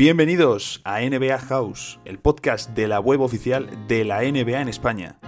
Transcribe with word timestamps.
Bienvenidos 0.00 0.80
a 0.84 1.02
NBA 1.02 1.38
House, 1.40 2.00
el 2.06 2.18
podcast 2.18 2.70
de 2.70 2.88
la 2.88 3.00
web 3.00 3.20
oficial 3.20 3.86
de 3.86 4.06
la 4.06 4.22
NBA 4.22 4.62
en 4.62 4.68
España, 4.70 5.18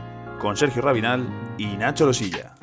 con 0.41 0.57
Sergio 0.57 0.81
Rabinal 0.81 1.29
y 1.59 1.77
Nacho 1.77 2.07
Losilla. 2.07 2.55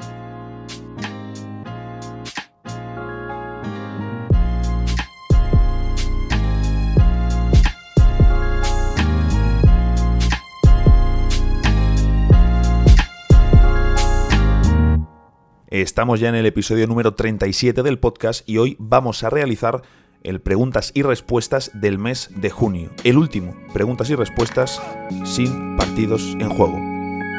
Estamos 15.67 16.19
ya 16.19 16.29
en 16.29 16.35
el 16.35 16.47
episodio 16.47 16.87
número 16.87 17.13
37 17.13 17.83
del 17.83 17.99
podcast 17.99 18.49
y 18.49 18.57
hoy 18.57 18.75
vamos 18.79 19.23
a 19.23 19.29
realizar 19.29 19.83
el 20.23 20.41
preguntas 20.41 20.91
y 20.93 21.01
respuestas 21.01 21.71
del 21.73 21.97
mes 21.97 22.29
de 22.35 22.49
junio. 22.49 22.91
El 23.03 23.17
último, 23.17 23.55
preguntas 23.73 24.09
y 24.09 24.15
respuestas 24.15 24.81
sin 25.23 25.77
partidos 25.77 26.35
en 26.39 26.49
juego. 26.49 26.79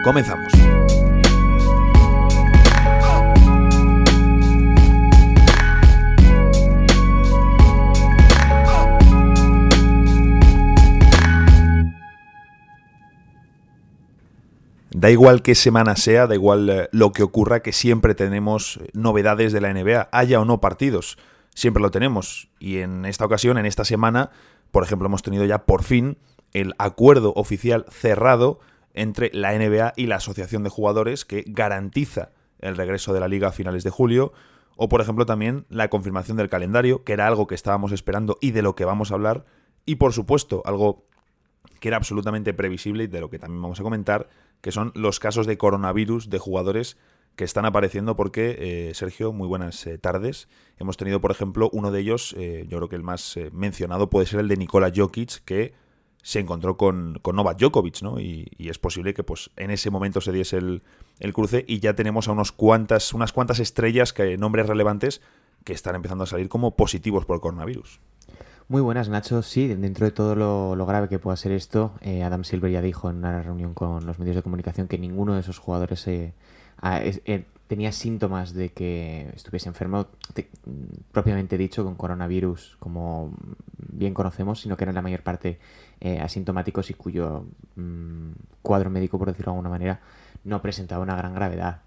Comenzamos. 0.05 0.53
Da 14.93 15.11
igual 15.11 15.41
qué 15.41 15.55
semana 15.55 15.97
sea, 15.97 16.27
da 16.27 16.35
igual 16.35 16.69
eh, 16.69 16.89
lo 16.93 17.13
que 17.13 17.23
ocurra, 17.23 17.61
que 17.61 17.73
siempre 17.73 18.15
tenemos 18.15 18.81
novedades 18.93 19.51
de 19.51 19.63
la 19.63 19.73
NBA, 19.73 20.11
haya 20.13 20.41
o 20.41 20.45
no 20.45 20.61
partidos 20.61 21.17
siempre 21.55 21.83
lo 21.83 21.91
tenemos. 21.91 22.49
Y 22.59 22.79
en 22.79 23.05
esta 23.05 23.25
ocasión, 23.25 23.59
en 23.59 23.67
esta 23.67 23.85
semana, 23.85 24.31
por 24.71 24.85
ejemplo, 24.85 25.07
hemos 25.07 25.23
tenido 25.23 25.45
ya 25.45 25.65
por 25.65 25.83
fin 25.83 26.19
el 26.53 26.75
acuerdo 26.79 27.33
oficial 27.37 27.87
cerrado 27.91 28.61
entre 28.95 29.31
la 29.33 29.57
NBA 29.57 29.93
y 29.97 30.07
la 30.07 30.17
Asociación 30.17 30.63
de 30.63 30.71
Jugadores 30.71 31.25
que 31.25 31.45
garantiza 31.47 32.31
el 32.59 32.77
regreso 32.77 33.13
de 33.13 33.21
la 33.21 33.29
liga 33.29 33.49
a 33.49 33.53
finales 33.53 33.85
de 33.85 33.91
julio. 33.91 34.33
O, 34.77 34.89
por 34.89 35.01
ejemplo, 35.01 35.27
también 35.27 35.67
la 35.69 35.89
confirmación 35.89 36.37
del 36.37 36.49
calendario, 36.49 37.05
que 37.05 37.13
era 37.13 37.27
algo 37.27 37.47
que 37.47 37.55
estábamos 37.55 37.93
esperando 37.93 38.39
y 38.41 38.53
de 38.53 38.63
lo 38.63 38.75
que 38.75 38.85
vamos 38.85 39.11
a 39.11 39.15
hablar. 39.15 39.45
Y, 39.85 39.97
por 39.97 40.13
supuesto, 40.13 40.63
algo 40.65 41.05
que 41.81 41.89
era 41.89 41.97
absolutamente 41.97 42.55
previsible 42.55 43.05
y 43.05 43.07
de 43.07 43.21
lo 43.21 43.31
que 43.31 43.39
también 43.39 43.63
vamos 43.63 43.81
a 43.81 43.83
comentar, 43.83 44.29
que 44.61 44.73
son 44.73 44.93
los 44.95 45.21
casos 45.21 45.47
de 45.47 45.59
coronavirus 45.59 46.31
de 46.31 46.39
jugadores 46.39 46.97
que 47.41 47.45
están 47.45 47.65
apareciendo 47.65 48.17
porque, 48.17 48.89
eh, 48.91 48.95
Sergio, 48.95 49.33
muy 49.33 49.49
buenas 49.49 49.87
eh, 49.87 49.97
tardes. 49.97 50.47
Hemos 50.77 50.99
tenido, 50.99 51.23
por 51.23 51.31
ejemplo, 51.31 51.71
uno 51.73 51.91
de 51.91 52.01
ellos, 52.01 52.35
eh, 52.37 52.67
yo 52.69 52.77
creo 52.77 52.91
que 52.91 52.97
el 52.97 53.03
más 53.03 53.35
mencionado 53.51 54.11
puede 54.11 54.27
ser 54.27 54.41
el 54.41 54.49
de 54.49 54.59
Nikola 54.59 54.93
Jokic, 54.95 55.43
que 55.47 55.73
se 56.23 56.41
encontró 56.41 56.77
con, 56.77 57.19
con 57.23 57.37
Novak 57.37 57.59
Djokovic, 57.59 58.03
¿no? 58.03 58.21
Y, 58.21 58.47
es 58.59 58.79
posible 58.79 59.15
que 59.15 59.25
pues 59.25 59.49
en 59.57 59.71
ese 59.71 59.89
momento 59.89 60.21
se 60.21 60.33
diese 60.33 60.59
el, 60.59 60.83
el, 61.19 61.33
cruce 61.33 61.65
y 61.67 61.81
ya 61.81 61.95
tenemos 61.95 62.29
a 62.29 62.33
unos 62.33 62.53
cuantas, 62.53 63.15
unas 63.15 63.33
cuantas 63.33 63.59
estrellas, 63.59 64.13
que 64.13 64.37
nombres 64.37 64.67
relevantes, 64.67 65.23
que 65.65 65.73
están 65.73 65.95
empezando 65.95 66.25
a 66.25 66.27
salir 66.27 66.51
como 66.51 66.77
positivos 66.77 67.25
por 67.25 67.37
el 67.37 67.41
coronavirus. 67.41 68.01
Muy 68.69 68.83
buenas, 68.83 69.09
Nacho. 69.09 69.41
Sí, 69.41 69.67
dentro 69.67 70.05
de 70.05 70.13
todo 70.13 70.35
lo, 70.35 70.85
grave 70.85 71.09
que 71.09 71.19
pueda 71.19 71.39
ser 71.39 71.53
esto, 71.53 71.95
Adam 72.23 72.45
Silver 72.45 72.71
ya 72.71 72.83
dijo 72.83 73.09
en 73.09 73.17
una 73.17 73.43
reunión 73.43 73.73
con 73.73 74.05
los 74.05 74.19
medios 74.19 74.37
de 74.37 74.43
comunicación 74.43 74.89
que 74.89 74.99
ninguno 74.99 75.33
de 75.33 75.41
esos 75.41 75.59
jugadores 75.59 76.01
se 76.01 76.35
eh, 76.83 77.45
tenía 77.71 77.93
síntomas 77.93 78.53
de 78.53 78.71
que 78.71 79.31
estuviese 79.35 79.69
enfermo, 79.69 80.09
propiamente 81.13 81.57
dicho, 81.57 81.85
con 81.85 81.95
coronavirus, 81.95 82.77
como 82.81 83.33
bien 83.93 84.13
conocemos, 84.13 84.61
sino 84.61 84.77
que 84.77 84.83
eran 84.83 84.97
la 84.97 85.03
mayor 85.03 85.23
parte 85.23 85.61
eh, 86.01 86.19
asintomáticos 86.19 86.91
y 86.91 86.95
cuyo 86.95 87.45
mm, 87.77 88.31
cuadro 88.63 88.91
médico, 88.91 89.19
por 89.19 89.29
decirlo 89.29 89.53
de 89.53 89.59
alguna 89.59 89.71
manera, 89.71 90.01
no 90.43 90.61
presentaba 90.61 91.03
una 91.03 91.15
gran 91.15 91.33
gravedad. 91.33 91.83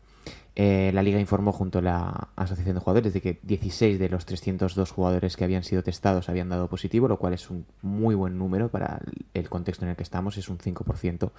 Eh, 0.55 0.91
la 0.93 1.01
liga 1.01 1.19
informó 1.19 1.51
junto 1.51 1.79
a 1.79 1.81
la 1.81 2.29
Asociación 2.37 2.75
de 2.75 2.79
Jugadores 2.79 3.13
de 3.13 3.19
que 3.19 3.39
16 3.43 3.99
de 3.99 4.07
los 4.07 4.25
302 4.25 4.89
jugadores 4.89 5.35
que 5.35 5.43
habían 5.43 5.63
sido 5.63 5.83
testados 5.83 6.29
habían 6.29 6.47
dado 6.47 6.69
positivo, 6.69 7.09
lo 7.09 7.17
cual 7.17 7.33
es 7.33 7.49
un 7.49 7.65
muy 7.81 8.15
buen 8.15 8.37
número 8.37 8.69
para 8.69 9.01
el 9.33 9.49
contexto 9.49 9.83
en 9.83 9.89
el 9.89 9.97
que 9.97 10.03
estamos, 10.03 10.37
es 10.37 10.47
un 10.47 10.59
5%, 10.59 11.31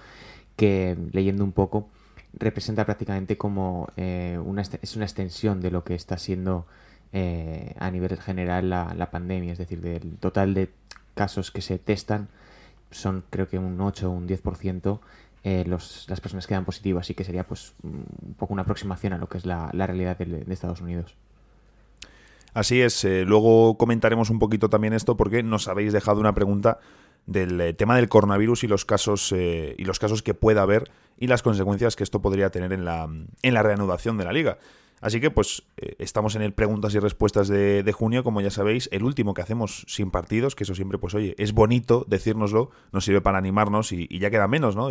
que 0.55 0.97
leyendo 1.13 1.43
un 1.43 1.53
poco 1.53 1.89
representa 2.37 2.85
prácticamente 2.85 3.37
como 3.37 3.89
eh, 3.97 4.39
una, 4.43 4.61
es 4.61 4.95
una 4.95 5.05
extensión 5.05 5.61
de 5.61 5.71
lo 5.71 5.83
que 5.83 5.95
está 5.95 6.17
siendo 6.17 6.65
eh, 7.13 7.73
a 7.79 7.91
nivel 7.91 8.17
general 8.17 8.69
la, 8.69 9.09
pandemia, 9.11 9.53
es 9.53 9.57
decir, 9.57 9.81
del 9.81 10.17
total 10.17 10.53
de 10.53 10.69
casos 11.13 11.51
que 11.51 11.61
se 11.61 11.79
testan 11.79 12.27
son 12.91 13.23
creo 13.29 13.47
que 13.47 13.57
un 13.57 13.79
8 13.79 14.09
o 14.09 14.11
un 14.11 14.27
10% 14.27 14.99
eh, 15.43 15.63
los, 15.67 16.05
las 16.09 16.21
personas 16.21 16.47
que 16.47 16.55
dan 16.55 16.65
positivo, 16.65 16.99
así 16.99 17.13
que 17.13 17.23
sería 17.23 17.45
pues 17.45 17.73
un 17.83 18.35
poco 18.37 18.53
una 18.53 18.63
aproximación 18.63 19.13
a 19.13 19.17
lo 19.17 19.29
que 19.29 19.37
es 19.37 19.45
la, 19.45 19.69
realidad 19.71 20.17
de, 20.17 20.45
Estados 20.51 20.81
Unidos. 20.81 21.15
Así 22.53 22.81
es, 22.81 23.03
luego 23.03 23.77
comentaremos 23.77 24.29
un 24.29 24.39
poquito 24.39 24.69
también 24.69 24.93
esto 24.93 25.17
porque 25.17 25.43
nos 25.43 25.67
habéis 25.67 25.91
dejado 25.93 26.21
una 26.21 26.33
pregunta 26.33 26.79
del 27.25 27.59
eh, 27.59 27.73
tema 27.73 27.95
del 27.95 28.09
coronavirus 28.09 28.63
y 28.63 28.67
los 28.67 28.85
casos 28.85 29.31
eh, 29.35 29.75
y 29.77 29.85
los 29.85 29.99
casos 29.99 30.21
que 30.21 30.33
pueda 30.33 30.61
haber 30.61 30.91
y 31.17 31.27
las 31.27 31.41
consecuencias 31.41 31.95
que 31.95 32.03
esto 32.03 32.21
podría 32.21 32.49
tener 32.49 32.73
en 32.73 32.85
la, 32.85 33.09
en 33.41 33.53
la 33.53 33.63
reanudación 33.63 34.17
de 34.17 34.25
la 34.25 34.33
liga. 34.33 34.57
Así 35.01 35.19
que 35.19 35.29
pues 35.29 35.63
eh, 35.77 35.95
estamos 35.99 36.35
en 36.35 36.41
el 36.41 36.53
preguntas 36.53 36.95
y 36.95 36.99
respuestas 36.99 37.47
de, 37.47 37.91
junio, 37.93 38.23
como 38.23 38.41
ya 38.41 38.49
sabéis, 38.49 38.89
el 38.91 39.03
último 39.03 39.33
que 39.33 39.41
hacemos 39.41 39.85
sin 39.87 40.09
partidos, 40.09 40.55
que 40.55 40.63
eso 40.63 40.73
siempre 40.73 40.97
pues 40.97 41.13
oye, 41.13 41.35
es 41.37 41.53
bonito 41.53 42.05
decírnoslo, 42.07 42.71
nos 42.91 43.05
sirve 43.05 43.21
para 43.21 43.37
animarnos 43.37 43.91
y, 43.91 44.07
ya 44.17 44.31
queda 44.31 44.47
menos, 44.47 44.75
¿no? 44.75 44.89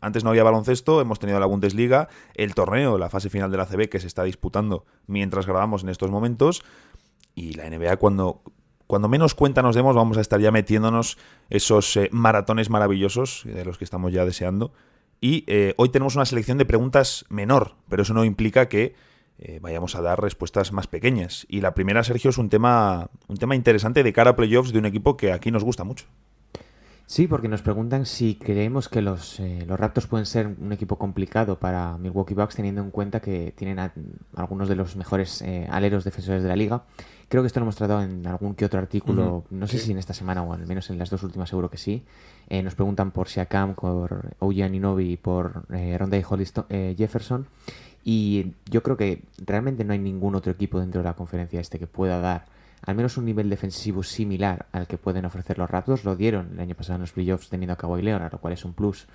antes 0.00 0.22
no 0.22 0.30
había 0.30 0.44
baloncesto, 0.44 1.00
hemos 1.00 1.18
tenido 1.18 1.40
la 1.40 1.46
Bundesliga, 1.46 2.08
el 2.34 2.54
torneo, 2.54 2.98
la 2.98 3.10
fase 3.10 3.30
final 3.30 3.50
de 3.50 3.56
la 3.56 3.66
CB 3.66 3.88
que 3.88 3.98
se 3.98 4.06
está 4.06 4.22
disputando 4.22 4.86
mientras 5.06 5.46
grabamos 5.46 5.82
en 5.82 5.88
estos 5.88 6.10
momentos 6.10 6.62
y 7.34 7.54
la 7.54 7.68
NBA 7.68 7.96
cuando 7.96 8.42
cuando 8.88 9.06
menos 9.06 9.34
cuenta 9.34 9.62
nos 9.62 9.76
demos, 9.76 9.94
vamos 9.94 10.16
a 10.16 10.22
estar 10.22 10.40
ya 10.40 10.50
metiéndonos 10.50 11.18
esos 11.50 11.94
eh, 11.98 12.08
maratones 12.10 12.70
maravillosos 12.70 13.42
de 13.44 13.64
los 13.64 13.76
que 13.76 13.84
estamos 13.84 14.12
ya 14.14 14.24
deseando. 14.24 14.72
Y 15.20 15.44
eh, 15.46 15.74
hoy 15.76 15.90
tenemos 15.90 16.16
una 16.16 16.24
selección 16.24 16.56
de 16.56 16.64
preguntas 16.64 17.26
menor, 17.28 17.74
pero 17.90 18.02
eso 18.02 18.14
no 18.14 18.24
implica 18.24 18.70
que 18.70 18.94
eh, 19.40 19.58
vayamos 19.60 19.94
a 19.94 20.00
dar 20.00 20.22
respuestas 20.22 20.72
más 20.72 20.86
pequeñas. 20.86 21.46
Y 21.50 21.60
la 21.60 21.74
primera, 21.74 22.02
Sergio, 22.02 22.30
es 22.30 22.38
un 22.38 22.48
tema, 22.48 23.10
un 23.28 23.36
tema 23.36 23.54
interesante 23.54 24.02
de 24.02 24.12
cara 24.14 24.30
a 24.30 24.36
playoffs 24.36 24.72
de 24.72 24.78
un 24.78 24.86
equipo 24.86 25.18
que 25.18 25.32
aquí 25.32 25.50
nos 25.50 25.64
gusta 25.64 25.84
mucho. 25.84 26.06
Sí, 27.04 27.26
porque 27.26 27.48
nos 27.48 27.60
preguntan 27.60 28.06
si 28.06 28.36
creemos 28.36 28.88
que 28.88 29.02
los, 29.02 29.40
los 29.66 29.80
Raptors 29.80 30.06
pueden 30.06 30.26
ser 30.26 30.46
un 30.46 30.72
equipo 30.72 30.96
complicado 30.96 31.58
para 31.58 31.96
Milwaukee 31.98 32.34
Bucks 32.34 32.56
teniendo 32.56 32.82
en 32.82 32.90
cuenta 32.90 33.20
que 33.20 33.52
tienen 33.56 33.78
algunos 34.34 34.68
de 34.68 34.76
los 34.76 34.94
mejores 34.96 35.42
aleros 35.70 36.04
defensores 36.04 36.42
de 36.42 36.48
la 36.50 36.56
liga 36.56 36.84
Creo 37.28 37.42
que 37.42 37.48
esto 37.48 37.60
lo 37.60 37.64
hemos 37.64 37.76
tratado 37.76 38.02
en 38.02 38.26
algún 38.26 38.54
que 38.54 38.64
otro 38.64 38.80
artículo, 38.80 39.44
no 39.50 39.66
sé 39.66 39.78
si 39.78 39.92
en 39.92 39.98
esta 39.98 40.14
semana 40.14 40.42
o 40.42 40.54
al 40.54 40.66
menos 40.66 40.88
en 40.88 40.98
las 40.98 41.10
dos 41.10 41.22
últimas 41.22 41.50
seguro 41.50 41.70
que 41.70 41.76
sí. 41.76 42.02
Eh, 42.48 42.62
nos 42.62 42.74
preguntan 42.74 43.10
por 43.10 43.28
Siakam, 43.28 43.74
por 43.74 44.34
Oji 44.38 44.62
Aninobi 44.62 45.12
y 45.12 45.16
por 45.18 45.64
eh, 45.70 45.96
Ronda 45.98 46.16
eh, 46.16 46.94
Jefferson. 46.96 47.46
Y 48.02 48.54
yo 48.70 48.82
creo 48.82 48.96
que 48.96 49.22
realmente 49.44 49.84
no 49.84 49.92
hay 49.92 49.98
ningún 49.98 50.34
otro 50.34 50.52
equipo 50.52 50.80
dentro 50.80 51.02
de 51.02 51.08
la 51.08 51.14
conferencia 51.14 51.60
este 51.60 51.78
que 51.78 51.86
pueda 51.86 52.18
dar 52.20 52.46
al 52.86 52.94
menos 52.94 53.16
un 53.16 53.24
nivel 53.24 53.50
defensivo 53.50 54.02
similar 54.02 54.66
al 54.72 54.86
que 54.86 54.98
pueden 54.98 55.24
ofrecer 55.24 55.58
los 55.58 55.68
Raptors. 55.68 56.04
Lo 56.04 56.16
dieron 56.16 56.52
el 56.54 56.60
año 56.60 56.74
pasado 56.74 56.96
en 56.96 57.02
los 57.02 57.12
playoffs 57.12 57.48
teniendo 57.48 57.74
a 57.74 57.76
Kawhi 57.76 58.02
Leonard, 58.02 58.32
lo 58.32 58.38
cual 58.38 58.54
es 58.54 58.64
un 58.64 58.72
plus. 58.72 59.06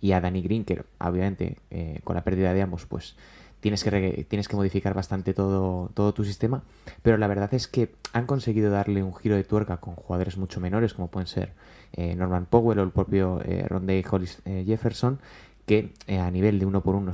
Y 0.00 0.12
a 0.12 0.20
Danny 0.20 0.42
Green, 0.42 0.64
que 0.64 0.82
obviamente 0.98 1.58
eh, 1.70 2.00
con 2.04 2.16
la 2.16 2.24
pérdida 2.24 2.54
de 2.54 2.62
ambos, 2.62 2.86
pues 2.86 3.14
tienes 3.60 3.84
que, 3.84 4.26
tienes 4.28 4.48
que 4.48 4.56
modificar 4.56 4.94
bastante 4.94 5.34
todo, 5.34 5.90
todo 5.94 6.12
tu 6.12 6.24
sistema, 6.24 6.62
pero 7.02 7.16
la 7.18 7.26
verdad 7.26 7.52
es 7.54 7.68
que 7.68 7.94
han 8.12 8.26
conseguido 8.26 8.70
darle 8.70 9.02
un 9.02 9.14
giro 9.14 9.36
de 9.36 9.44
tuerca 9.44 9.76
con 9.76 9.94
jugadores 9.94 10.36
mucho 10.36 10.60
menores, 10.60 10.94
como 10.94 11.08
pueden 11.08 11.26
ser 11.26 11.52
eh, 11.92 12.14
Norman 12.14 12.46
Powell 12.46 12.78
o 12.78 12.82
el 12.82 12.90
propio 12.90 13.40
eh, 13.44 13.64
Ronde 13.68 14.04
Hollis 14.10 14.40
eh, 14.44 14.64
Jefferson, 14.66 15.20
que 15.66 15.92
eh, 16.06 16.18
a 16.18 16.30
nivel 16.30 16.58
de 16.58 16.66
uno 16.66 16.82
por 16.82 16.94
uno 16.94 17.12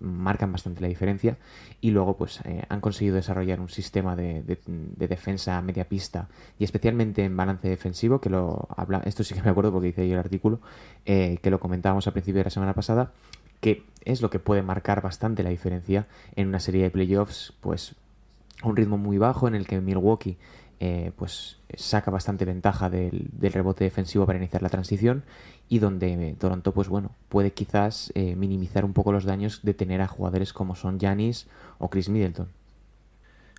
marcan 0.00 0.52
bastante 0.52 0.80
la 0.80 0.88
diferencia 0.88 1.38
y 1.80 1.90
luego 1.90 2.16
pues 2.16 2.40
han 2.68 2.80
conseguido 2.80 3.14
desarrollar 3.16 3.60
un 3.60 3.70
sistema 3.70 4.16
de, 4.16 4.42
de, 4.42 5.08
defensa 5.08 5.62
media 5.62 5.88
pista 5.88 6.28
y 6.58 6.64
especialmente 6.64 7.24
en 7.24 7.34
balance 7.34 7.68
defensivo 7.68 8.20
que 8.20 8.28
lo 8.28 8.68
habla 8.76 9.00
esto 9.06 9.24
sí 9.24 9.34
que 9.34 9.42
me 9.42 9.50
acuerdo 9.50 9.72
porque 9.72 9.88
hice 9.88 10.06
yo 10.06 10.14
el 10.14 10.18
artículo 10.18 10.60
que 11.04 11.40
lo 11.44 11.58
comentábamos 11.58 12.06
al 12.06 12.12
principio 12.12 12.40
de 12.40 12.44
la 12.44 12.50
semana 12.50 12.74
pasada 12.74 13.12
que 13.64 13.82
es 14.04 14.20
lo 14.20 14.28
que 14.28 14.38
puede 14.38 14.62
marcar 14.62 15.00
bastante 15.00 15.42
la 15.42 15.48
diferencia 15.48 16.06
en 16.36 16.48
una 16.48 16.60
serie 16.60 16.82
de 16.82 16.90
playoffs, 16.90 17.54
pues 17.62 17.94
un 18.62 18.76
ritmo 18.76 18.98
muy 18.98 19.16
bajo 19.16 19.48
en 19.48 19.54
el 19.54 19.66
que 19.66 19.80
Milwaukee 19.80 20.36
eh, 20.80 21.12
pues 21.16 21.56
saca 21.74 22.10
bastante 22.10 22.44
ventaja 22.44 22.90
del, 22.90 23.30
rebote 23.40 23.84
defensivo 23.84 24.26
para 24.26 24.38
iniciar 24.38 24.60
la 24.60 24.68
transición 24.68 25.24
y 25.70 25.78
donde 25.78 26.36
Toronto 26.38 26.72
pues 26.72 26.88
bueno 26.88 27.12
puede 27.30 27.54
quizás 27.54 28.12
eh, 28.14 28.36
minimizar 28.36 28.84
un 28.84 28.92
poco 28.92 29.12
los 29.12 29.24
daños 29.24 29.60
de 29.62 29.72
tener 29.72 30.02
a 30.02 30.08
jugadores 30.08 30.52
como 30.52 30.74
son 30.74 31.00
Janis 31.00 31.46
o 31.78 31.88
Chris 31.88 32.10
Middleton. 32.10 32.48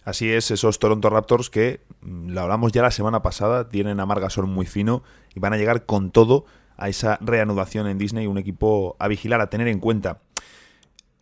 Así 0.04 0.30
es, 0.32 0.52
esos 0.52 0.78
Toronto 0.78 1.10
Raptors 1.10 1.50
que, 1.50 1.82
mm, 2.02 2.30
lo 2.30 2.42
hablamos 2.42 2.72
ya 2.74 2.84
la 2.84 2.92
semana 2.92 3.24
pasada, 3.24 3.70
tienen 3.70 4.00
a 4.00 4.06
Margasol 4.06 4.46
muy 4.46 4.68
fino 4.68 5.02
y 5.34 5.40
van 5.40 5.54
a 5.54 5.58
llegar 5.58 5.88
con 5.88 6.12
todo 6.12 6.46
a 6.78 6.90
esa 6.90 7.18
reanudación 7.22 7.88
en 7.88 7.98
Disney, 7.98 8.28
un 8.28 8.38
equipo 8.38 8.96
a 9.00 9.08
vigilar, 9.08 9.42
a 9.42 9.50
tener 9.50 9.68
en 9.68 9.80
cuenta. 9.80 10.20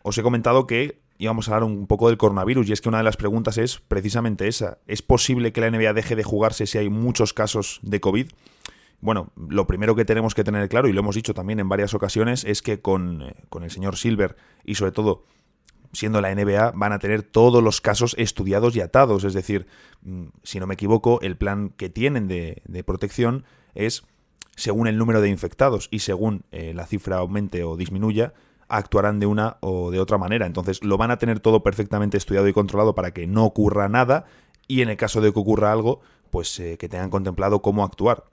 Os 0.02 0.18
he 0.18 0.24
comentado 0.24 0.68
que 0.68 1.00
íbamos 1.18 1.48
a 1.48 1.56
hablar 1.56 1.70
un 1.70 1.88
poco 1.88 2.10
del 2.10 2.18
coronavirus 2.18 2.70
y 2.70 2.74
es 2.74 2.82
que 2.82 2.90
una 2.90 2.98
de 2.98 3.04
las 3.04 3.18
preguntas 3.18 3.58
es 3.58 3.80
precisamente 3.80 4.48
esa. 4.48 4.80
¿Es 4.88 5.02
posible 5.02 5.54
que 5.54 5.62
la 5.62 5.70
NBA 5.70 5.94
deje 5.94 6.16
de 6.16 6.24
jugarse 6.24 6.66
si 6.66 6.78
hay 6.78 6.90
muchos 6.90 7.34
casos 7.34 7.80
de 7.84 8.00
COVID? 8.00 8.28
Bueno, 9.00 9.32
lo 9.36 9.68
primero 9.68 9.96
que 9.96 10.06
tenemos 10.06 10.34
que 10.34 10.44
tener 10.44 10.68
claro, 10.70 10.88
y 10.88 10.94
lo 10.94 11.02
hemos 11.02 11.16
dicho 11.16 11.34
también 11.34 11.60
en 11.60 11.70
varias 11.70 11.94
ocasiones, 11.94 12.46
es 12.46 12.62
que 12.62 12.82
con, 12.82 13.22
eh, 13.22 13.36
con 13.50 13.64
el 13.64 13.72
señor 13.72 13.98
Silver 13.98 14.38
y 14.64 14.76
sobre 14.76 14.92
todo 14.92 15.24
siendo 15.94 16.22
la 16.22 16.34
NBA, 16.34 16.72
van 16.72 16.92
a 16.92 17.00
tener 17.00 17.22
todos 17.22 17.64
los 17.64 17.80
casos 17.80 18.16
estudiados 18.18 18.76
y 18.76 18.82
atados. 18.82 19.24
Es 19.24 19.34
decir, 19.34 19.68
mm, 20.02 20.26
si 20.44 20.60
no 20.60 20.68
me 20.68 20.74
equivoco, 20.74 21.22
el 21.22 21.38
plan 21.38 21.70
que 21.70 21.90
tienen 21.90 22.28
de, 22.28 22.62
protección 22.86 23.46
es 23.76 24.04
según 24.56 24.88
el 24.88 24.98
número 24.98 25.22
de 25.22 25.30
infectados 25.30 25.88
y 25.92 26.00
según 26.00 26.44
eh, 26.52 26.74
la 26.74 26.86
cifra 26.86 27.18
aumente 27.18 27.64
o 27.64 27.78
disminuya, 27.78 28.34
actuarán 28.68 29.20
de 29.20 29.26
una 29.26 29.58
o 29.62 29.92
de 29.92 30.00
otra 30.00 30.18
manera. 30.18 30.46
Entonces 30.46 30.84
lo 30.84 30.98
van 30.98 31.12
a 31.12 31.18
tener 31.18 31.40
todo 31.40 31.64
perfectamente 31.64 32.18
estudiado 32.18 32.48
y 32.48 32.54
controlado 32.54 32.96
para 32.96 33.12
que 33.12 33.28
no 33.28 33.46
ocurra 33.46 33.90
nada 33.90 34.26
y 34.68 34.82
en 34.82 34.90
el 34.90 34.98
caso 34.98 35.22
de 35.22 35.32
que 35.32 35.40
ocurra 35.40 35.72
algo, 35.72 36.02
pues 36.30 36.60
eh, 36.60 36.78
que 36.78 36.90
tengan 36.90 37.10
contemplado 37.10 37.62
cómo 37.62 37.84
actuar. 37.84 38.26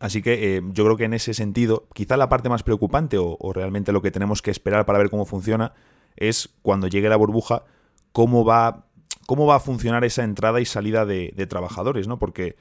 Así 0.00 0.22
que 0.22 0.56
eh, 0.56 0.62
yo 0.72 0.84
creo 0.84 0.96
que 0.96 1.04
en 1.04 1.14
ese 1.14 1.34
sentido, 1.34 1.86
quizá 1.94 2.16
la 2.16 2.28
parte 2.28 2.48
más 2.48 2.62
preocupante 2.62 3.16
o, 3.18 3.52
realmente 3.52 3.92
lo 3.92 4.02
que 4.02 4.10
tenemos 4.10 4.42
que 4.42 4.50
esperar 4.50 4.86
para 4.86 4.98
ver 4.98 5.10
cómo 5.10 5.24
funciona 5.24 5.72
es 6.16 6.50
cuando 6.62 6.88
llegue 6.88 7.08
la 7.08 7.16
burbuja, 7.16 7.64
cómo 8.12 8.44
va, 8.44 8.86
cómo 9.26 9.46
va 9.46 9.56
a 9.56 9.60
funcionar 9.60 10.04
esa 10.04 10.24
entrada 10.24 10.60
y 10.60 10.64
salida 10.64 11.06
de, 11.06 11.46
trabajadores, 11.48 12.08
¿no? 12.08 12.18
Porque 12.18 12.56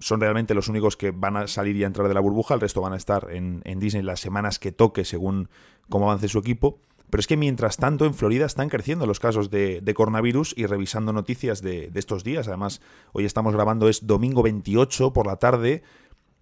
son 0.00 0.20
realmente 0.20 0.54
los 0.54 0.68
únicos 0.68 0.96
que 0.96 1.10
van 1.10 1.36
a 1.36 1.46
salir 1.48 1.76
y 1.76 1.84
a 1.84 1.86
entrar 1.86 2.08
de 2.08 2.14
la 2.14 2.20
burbuja, 2.20 2.54
el 2.54 2.60
resto 2.60 2.80
van 2.80 2.92
a 2.92 2.96
estar 2.96 3.28
en, 3.30 3.62
Disney 3.80 4.02
las 4.02 4.20
semanas 4.20 4.58
que 4.58 4.72
toque 4.72 5.04
según 5.04 5.48
cómo 5.88 6.06
avance 6.06 6.28
su 6.28 6.38
equipo. 6.38 6.80
Pero 7.10 7.20
es 7.20 7.26
que 7.26 7.38
mientras 7.38 7.78
tanto 7.78 8.04
en 8.04 8.12
Florida 8.12 8.44
están 8.44 8.68
creciendo 8.68 9.06
los 9.06 9.18
casos 9.18 9.50
de, 9.50 9.82
coronavirus 9.96 10.54
y 10.56 10.66
revisando 10.66 11.12
noticias 11.12 11.62
de, 11.62 11.88
de, 11.88 11.98
estos 11.98 12.22
días. 12.22 12.48
Además, 12.48 12.82
hoy 13.12 13.24
estamos 13.24 13.54
grabando, 13.54 13.88
es 13.88 14.06
domingo 14.06 14.42
28 14.42 15.12
por 15.14 15.26
la 15.26 15.36
tarde, 15.36 15.82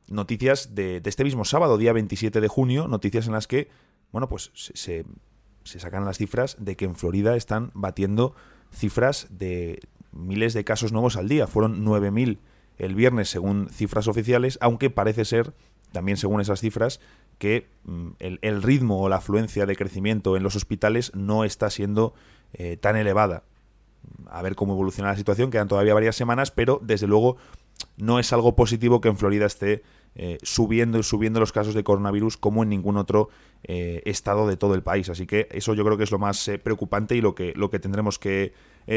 noticias 0.08 0.74
de, 0.74 1.00
este 1.04 1.24
mismo 1.24 1.44
sábado, 1.44 1.78
día 1.78 1.92
27 1.92 2.40
de 2.40 2.48
junio, 2.48 2.88
noticias 2.88 3.26
en 3.26 3.32
las 3.32 3.46
que, 3.46 3.68
bueno, 4.12 4.28
pues 4.28 4.50
se, 4.54 5.04
se 5.64 5.80
sacan 5.80 6.04
las 6.04 6.18
cifras 6.18 6.56
de 6.58 6.76
que 6.76 6.84
en 6.84 6.96
Florida 6.96 7.36
están 7.36 7.70
batiendo 7.74 8.34
cifras 8.72 9.28
de 9.30 9.80
miles 10.12 10.52
de 10.52 10.64
casos 10.64 10.92
nuevos 10.92 11.16
al 11.16 11.28
día. 11.28 11.46
Fueron 11.46 11.84
9.000 11.84 12.38
el 12.78 12.94
viernes 12.94 13.28
según 13.28 13.68
cifras 13.70 14.08
oficiales, 14.08 14.58
aunque 14.60 14.90
parece 14.90 15.24
ser, 15.24 15.52
también 15.92 16.16
según 16.16 16.40
esas 16.40 16.60
cifras, 16.60 17.00
que 17.38 17.68
mm, 17.84 18.08
el, 18.18 18.62
ritmo 18.62 19.00
o 19.00 19.08
la 19.08 19.16
afluencia 19.16 19.66
de 19.66 19.76
crecimiento 19.76 20.36
en 20.36 20.42
los 20.42 20.56
hospitales 20.56 21.12
no 21.14 21.44
está 21.44 21.70
siendo 21.70 22.14
eh, 22.52 22.76
tan 22.76 22.96
elevada. 22.96 23.44
A 24.26 24.42
ver 24.42 24.54
cómo 24.54 24.74
evoluciona 24.74 25.10
la 25.10 25.16
situación, 25.16 25.50
quedan 25.50 25.68
todavía 25.68 25.94
varias 25.94 26.16
semanas, 26.16 26.50
pero 26.50 26.80
desde 26.82 27.06
luego 27.06 27.36
no 27.96 28.18
es 28.18 28.32
algo 28.32 28.54
positivo 28.54 29.00
que 29.00 29.08
en 29.08 29.16
Florida 29.16 29.46
esté 29.46 29.82
eh, 30.14 30.38
subiendo 30.42 30.98
y 30.98 31.02
subiendo 31.02 31.40
los 31.40 31.52
casos 31.52 31.74
de 31.74 31.84
coronavirus 31.84 32.36
como 32.36 32.62
en 32.62 32.70
ningún 32.70 32.96
otro 32.96 33.28
eh, 33.64 34.02
estado 34.06 34.46
de 34.46 34.56
todo 34.56 34.74
el 34.74 34.82
país. 34.82 35.10
Así 35.10 35.26
que 35.26 35.48
eso 35.50 35.74
yo 35.74 35.84
creo 35.84 35.98
que 35.98 36.04
es 36.04 36.10
lo 36.10 36.18
más 36.18 36.50
preocupante 36.62 37.16
y 37.16 37.20
lo 37.20 37.34
que, 37.34 37.52
lo 37.56 37.68
que 37.68 37.78
tendremos 37.78 38.18
que 38.18 38.54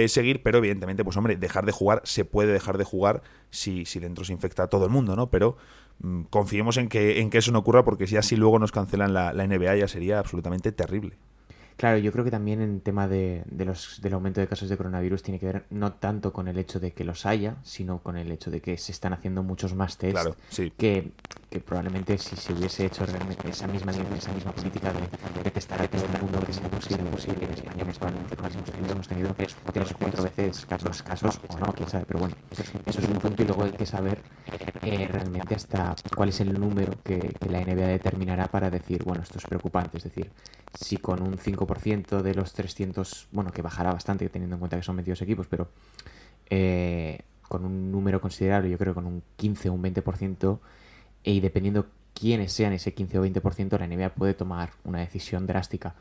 seguir. 0.08 0.44
Pero 0.44 0.60
evidentemente, 0.60 1.04
pues 1.04 1.18
hombre, 1.18 1.36
dejar 1.36 1.66
de 1.66 1.72
jugar 1.72 2.02
se 2.04 2.26
puede 2.26 2.54
dejar 2.54 2.78
de 2.78 2.84
jugar 2.84 3.22
si, 3.50 3.86
si 3.86 4.00
dentro 4.00 4.26
se 4.26 4.34
infecta 4.34 4.64
a 4.64 4.68
todo 4.68 4.86
el 4.86 4.92
mundo, 4.92 5.16
¿no? 5.16 5.30
Pero 5.30 5.58
mm, 6.00 6.24
confiemos 6.24 6.78
en 6.78 6.90
que, 6.90 7.20
en 7.20 7.30
que 7.30 7.40
eso 7.40 7.52
no 7.52 7.60
ocurra 7.60 7.84
porque 7.84 8.08
si 8.08 8.18
así 8.18 8.36
luego 8.36 8.60
nos 8.60 8.72
cancelan 8.72 9.14
la, 9.14 9.34
la 9.34 9.48
NBA 9.48 9.76
ya 9.76 9.88
sería 9.88 10.20
absolutamente 10.20 10.72
terrible. 10.72 11.18
Claro, 11.80 11.98
yo 11.98 12.12
creo 12.12 12.26
que 12.26 12.32
también 12.32 12.60
en 12.60 12.82
tema 12.82 13.08
de, 13.08 13.46
los, 13.56 14.02
del 14.02 14.14
aumento 14.14 14.42
de 14.42 14.48
casos 14.48 14.68
de 14.68 14.76
coronavirus 14.76 15.24
tiene 15.24 15.40
que 15.40 15.46
ver 15.46 15.66
no 15.70 15.94
tanto 15.94 16.34
con 16.34 16.50
el 16.50 16.58
hecho 16.58 16.78
de 16.82 16.92
que 16.92 17.06
los 17.06 17.26
haya, 17.26 17.56
sino 17.64 18.00
con 18.00 18.18
el 18.18 18.30
hecho 18.34 18.52
de 18.52 18.60
que 18.60 18.76
se 18.76 18.92
están 18.92 19.14
haciendo 19.14 19.44
muchos 19.44 19.74
más 19.76 19.98
test 19.98 20.12
claro, 20.12 20.36
sí. 20.50 20.74
que, 20.78 21.14
que, 21.50 21.60
probablemente 21.60 22.18
si 22.18 22.36
se 22.36 22.54
hubiese 22.54 22.86
hecho 22.86 23.06
realmente 23.06 23.50
esa 23.50 23.68
misma, 23.68 23.92
esa 23.92 24.32
misma 24.34 24.52
política 24.52 24.92
de, 24.94 25.44
de 25.44 25.52
testar 25.52 25.82
a 25.82 25.88
todo 25.88 26.04
el 26.06 26.22
mundo 26.22 26.40
que 26.46 26.54
sea 26.54 26.70
posible, 26.70 27.04
posible 27.10 27.46
en 27.46 27.52
España, 27.52 27.84
en 27.84 27.90
España, 27.90 28.16
hemos 28.54 28.72
tenido, 28.72 28.94
hemos 28.94 29.08
tenido 29.08 29.34
tres, 29.34 29.56
tres 29.74 29.92
o 29.92 29.98
cuatro 29.98 30.24
veces 30.24 30.66
casos, 30.66 31.04
casos 31.04 31.40
o 31.48 31.60
no, 31.60 31.74
quién 31.74 31.90
sabe, 31.90 32.06
pero 32.08 32.20
bueno, 32.20 32.36
eso 32.52 33.00
es 33.00 33.08
un 33.08 33.18
punto 33.18 33.44
y 33.44 33.46
luego 33.46 33.64
hay 33.64 33.72
que 33.72 33.86
saber 33.86 34.20
eh, 34.82 35.08
realmente 35.12 35.56
hasta 35.56 35.96
cuál 36.16 36.30
es 36.30 36.40
el 36.42 36.60
número 36.60 36.94
que, 37.04 37.20
que 37.20 37.50
la 37.50 37.62
NBA 37.62 37.88
determinará 37.88 38.48
para 38.48 38.70
decir, 38.70 39.04
bueno, 39.04 39.24
esto 39.24 39.38
es 39.38 39.46
preocupante, 39.46 39.98
es 39.98 40.04
decir, 40.04 40.32
si 40.74 40.98
con 40.98 41.22
un 41.22 41.38
5% 41.38 42.22
de 42.22 42.34
los 42.34 42.54
300, 42.54 43.28
bueno, 43.32 43.52
que 43.52 43.62
bajará 43.62 43.92
bastante 43.92 44.30
teniendo 44.30 44.56
en 44.56 44.60
cuenta 44.60 44.78
que 44.78 44.84
son 44.84 44.96
22 44.96 45.22
equipos, 45.22 45.48
pero 45.48 45.70
eh, 46.50 47.20
con 47.42 47.66
un 47.66 47.92
número 47.92 48.22
considerable, 48.22 48.70
yo 48.70 48.78
creo 48.78 48.94
con 48.94 49.06
un 49.06 49.24
15 49.36 49.70
o 49.70 49.74
un 49.74 49.84
20%, 49.84 50.60
y 51.24 51.40
dependiendo 51.40 51.88
quiénes 52.14 52.52
sean 52.52 52.74
ese 52.74 52.94
15 52.94 53.20
o 53.20 53.26
20%, 53.26 53.80
la 53.80 53.88
NBA 53.88 54.10
puede 54.10 54.34
tomar 54.34 54.72
una 54.84 55.00
decisión 55.00 55.48
drástica. 55.48 55.96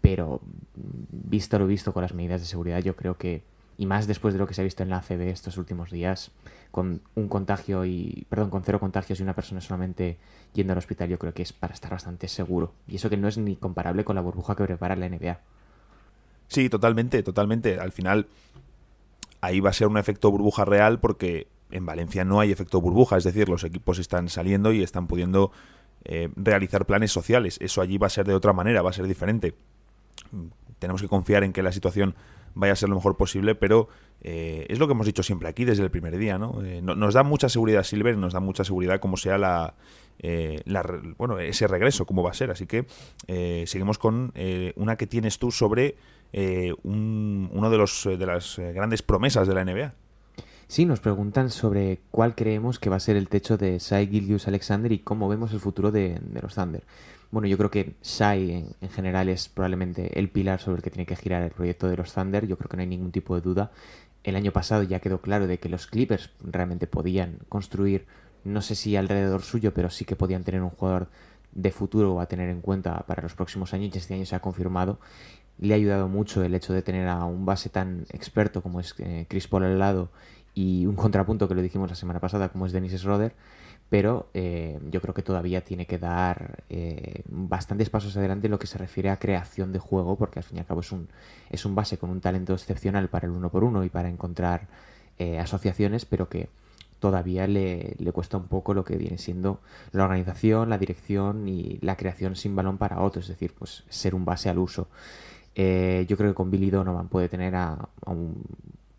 Pero 0.00 0.40
visto 0.74 1.58
lo 1.58 1.66
visto 1.66 1.92
con 1.92 2.02
las 2.02 2.14
medidas 2.14 2.40
de 2.40 2.46
seguridad, 2.46 2.80
yo 2.80 2.96
creo 2.96 3.18
que, 3.18 3.42
y 3.76 3.86
más 3.86 4.06
después 4.06 4.32
de 4.32 4.38
lo 4.38 4.46
que 4.46 4.54
se 4.54 4.60
ha 4.60 4.64
visto 4.64 4.82
en 4.82 4.90
la 4.90 4.98
ACB 4.98 5.22
estos 5.22 5.58
últimos 5.58 5.90
días, 5.90 6.30
con 6.70 7.00
un 7.14 7.28
contagio 7.28 7.84
y, 7.84 8.26
perdón, 8.28 8.50
con 8.50 8.62
cero 8.62 8.80
contagios 8.80 9.20
y 9.20 9.22
una 9.22 9.34
persona 9.34 9.60
solamente 9.60 10.18
yendo 10.54 10.72
al 10.72 10.78
hospital, 10.78 11.08
yo 11.08 11.18
creo 11.18 11.34
que 11.34 11.42
es 11.42 11.52
para 11.52 11.74
estar 11.74 11.90
bastante 11.90 12.28
seguro. 12.28 12.72
Y 12.86 12.96
eso 12.96 13.10
que 13.10 13.16
no 13.16 13.28
es 13.28 13.38
ni 13.38 13.56
comparable 13.56 14.04
con 14.04 14.16
la 14.16 14.22
burbuja 14.22 14.54
que 14.54 14.64
prepara 14.64 14.96
la 14.96 15.08
NBA. 15.08 15.40
Sí, 16.48 16.68
totalmente, 16.68 17.22
totalmente. 17.22 17.78
Al 17.78 17.92
final, 17.92 18.26
ahí 19.40 19.60
va 19.60 19.70
a 19.70 19.74
ser 19.74 19.88
un 19.88 19.98
efecto 19.98 20.30
burbuja 20.30 20.64
real 20.64 20.98
porque 21.00 21.46
en 21.70 21.86
Valencia 21.86 22.24
no 22.24 22.40
hay 22.40 22.52
efecto 22.52 22.80
burbuja, 22.80 23.16
es 23.16 23.24
decir, 23.24 23.48
los 23.48 23.64
equipos 23.64 23.98
están 23.98 24.28
saliendo 24.28 24.72
y 24.72 24.82
están 24.82 25.06
pudiendo 25.06 25.52
eh, 26.04 26.28
realizar 26.36 26.86
planes 26.86 27.12
sociales. 27.12 27.58
Eso 27.60 27.80
allí 27.80 27.98
va 27.98 28.06
a 28.06 28.10
ser 28.10 28.26
de 28.26 28.34
otra 28.34 28.52
manera, 28.52 28.82
va 28.82 28.90
a 28.90 28.94
ser 28.94 29.06
diferente. 29.06 29.54
Tenemos 30.78 31.02
que 31.02 31.08
confiar 31.08 31.44
en 31.44 31.52
que 31.52 31.62
la 31.62 31.72
situación 31.72 32.14
vaya 32.54 32.72
a 32.72 32.76
ser 32.76 32.88
lo 32.88 32.96
mejor 32.96 33.16
posible, 33.16 33.54
pero 33.54 33.88
eh, 34.20 34.66
es 34.68 34.78
lo 34.78 34.86
que 34.86 34.92
hemos 34.92 35.06
dicho 35.06 35.22
siempre 35.22 35.48
aquí 35.48 35.64
desde 35.64 35.84
el 35.84 35.90
primer 35.90 36.16
día, 36.18 36.38
¿no? 36.38 36.62
Eh, 36.64 36.80
nos 36.82 37.14
da 37.14 37.22
mucha 37.22 37.48
seguridad 37.48 37.84
Silver 37.84 38.16
nos 38.16 38.32
da 38.32 38.40
mucha 38.40 38.64
seguridad 38.64 38.98
como 39.00 39.16
sea 39.16 39.38
la, 39.38 39.74
eh, 40.18 40.62
bueno, 41.16 41.38
ese 41.38 41.68
regreso, 41.68 42.04
cómo 42.04 42.22
va 42.22 42.30
a 42.30 42.34
ser. 42.34 42.50
Así 42.50 42.66
que 42.66 42.86
seguimos 43.66 43.98
con 43.98 44.32
una 44.76 44.96
que 44.96 45.06
tienes 45.06 45.38
tú 45.38 45.50
sobre 45.50 45.96
un, 46.82 47.48
uno 47.52 47.70
de, 47.70 47.78
los, 47.78 48.04
de 48.04 48.26
las 48.26 48.58
grandes 48.58 49.02
promesas 49.02 49.46
de 49.46 49.54
la 49.54 49.64
NBA. 49.64 49.94
Sí, 50.68 50.84
nos 50.84 51.00
preguntan 51.00 51.48
sobre 51.48 52.02
cuál 52.10 52.34
creemos 52.34 52.78
que 52.78 52.90
va 52.90 52.96
a 52.96 53.00
ser 53.00 53.16
el 53.16 53.30
techo 53.30 53.56
de 53.56 53.80
Sai 53.80 54.06
Gilgius 54.06 54.48
Alexander 54.48 54.92
y 54.92 54.98
cómo 54.98 55.26
vemos 55.26 55.50
el 55.54 55.60
futuro 55.60 55.90
de, 55.90 56.20
los 56.42 56.56
Thunder. 56.56 56.84
Bueno, 57.30 57.48
yo 57.48 57.56
creo 57.56 57.70
que 57.70 57.94
Shai 58.02 58.66
en, 58.78 58.90
general 58.90 59.30
es 59.30 59.48
probablemente 59.48 60.18
el 60.18 60.28
pilar 60.28 60.60
sobre 60.60 60.76
el 60.76 60.82
que 60.82 60.90
tiene 60.90 61.06
que 61.06 61.16
girar 61.16 61.42
el 61.42 61.52
proyecto 61.52 61.88
de 61.88 61.96
los 61.96 62.12
Thunder. 62.12 62.46
Yo 62.46 62.58
creo 62.58 62.68
que 62.68 62.76
no 62.76 62.82
hay 62.82 62.86
ningún 62.86 63.12
tipo 63.12 63.34
de 63.34 63.40
duda. 63.40 63.70
El 64.24 64.36
año 64.36 64.52
pasado 64.52 64.82
ya 64.82 65.00
quedó 65.00 65.22
claro 65.22 65.46
de 65.46 65.58
que 65.58 65.70
los 65.70 65.86
Clippers 65.86 66.32
realmente 66.42 66.86
podían 66.86 67.38
construir, 67.48 68.04
no 68.44 68.60
sé 68.60 68.74
si 68.74 68.94
alrededor 68.94 69.40
suyo, 69.40 69.72
pero 69.72 69.88
sí 69.88 70.04
que 70.04 70.16
podían 70.16 70.44
tener 70.44 70.60
un 70.60 70.70
jugador 70.70 71.08
de 71.52 71.70
futuro 71.70 72.20
a 72.20 72.26
tener 72.26 72.50
en 72.50 72.60
cuenta 72.60 73.06
para 73.06 73.22
los 73.22 73.34
próximos 73.34 73.72
años 73.72 73.94
y 73.94 73.98
este 73.98 74.12
año 74.12 74.26
se 74.26 74.36
ha 74.36 74.40
confirmado. 74.40 75.00
Le 75.58 75.72
ha 75.72 75.76
ayudado 75.76 76.08
mucho 76.08 76.42
el 76.42 76.54
hecho 76.54 76.74
de 76.74 76.82
tener 76.82 77.08
a 77.08 77.24
un 77.24 77.46
base 77.46 77.70
tan 77.70 78.04
experto 78.12 78.62
como 78.62 78.80
es 78.80 78.94
eh, 78.98 79.24
Chris 79.30 79.48
Paul 79.48 79.64
al 79.64 79.78
lado 79.78 80.10
y 80.58 80.86
un 80.86 80.96
contrapunto 80.96 81.46
que 81.46 81.54
lo 81.54 81.62
dijimos 81.62 81.88
la 81.88 81.96
semana 81.96 82.20
pasada 82.20 82.48
como 82.48 82.66
es 82.66 82.72
Dennis 82.72 82.92
Schroeder 82.92 83.34
pero 83.88 84.28
eh, 84.34 84.78
yo 84.90 85.00
creo 85.00 85.14
que 85.14 85.22
todavía 85.22 85.62
tiene 85.62 85.86
que 85.86 85.98
dar 85.98 86.62
eh, 86.68 87.22
bastantes 87.28 87.88
pasos 87.88 88.16
adelante 88.16 88.46
en 88.46 88.50
lo 88.50 88.58
que 88.58 88.66
se 88.66 88.76
refiere 88.76 89.08
a 89.08 89.18
creación 89.18 89.72
de 89.72 89.78
juego, 89.78 90.16
porque 90.16 90.40
al 90.40 90.44
fin 90.44 90.58
y 90.58 90.60
al 90.60 90.66
cabo 90.66 90.80
es 90.80 90.92
un, 90.92 91.08
es 91.50 91.64
un 91.64 91.74
base 91.74 91.96
con 91.96 92.10
un 92.10 92.20
talento 92.20 92.52
excepcional 92.52 93.08
para 93.08 93.26
el 93.26 93.32
uno 93.32 93.50
por 93.50 93.64
uno 93.64 93.84
y 93.84 93.88
para 93.88 94.10
encontrar 94.10 94.68
eh, 95.18 95.38
asociaciones, 95.38 96.04
pero 96.04 96.28
que 96.28 96.50
todavía 97.00 97.46
le, 97.46 97.94
le, 97.98 98.12
cuesta 98.12 98.36
un 98.36 98.48
poco 98.48 98.74
lo 98.74 98.84
que 98.84 98.96
viene 98.96 99.16
siendo 99.16 99.60
la 99.92 100.04
organización, 100.04 100.68
la 100.68 100.76
dirección 100.76 101.48
y 101.48 101.78
la 101.80 101.96
creación 101.96 102.36
sin 102.36 102.54
balón 102.56 102.76
para 102.76 103.00
otros, 103.00 103.24
es 103.24 103.30
decir, 103.30 103.54
pues 103.58 103.84
ser 103.88 104.14
un 104.14 104.24
base 104.24 104.50
al 104.50 104.58
uso. 104.58 104.88
yo 105.54 106.16
creo 106.16 106.30
que 106.30 106.34
con 106.34 106.50
Billy 106.50 106.70
Donovan 106.70 107.08
puede 107.08 107.28
tener 107.28 107.54
a, 107.54 107.88
un, 108.06 108.42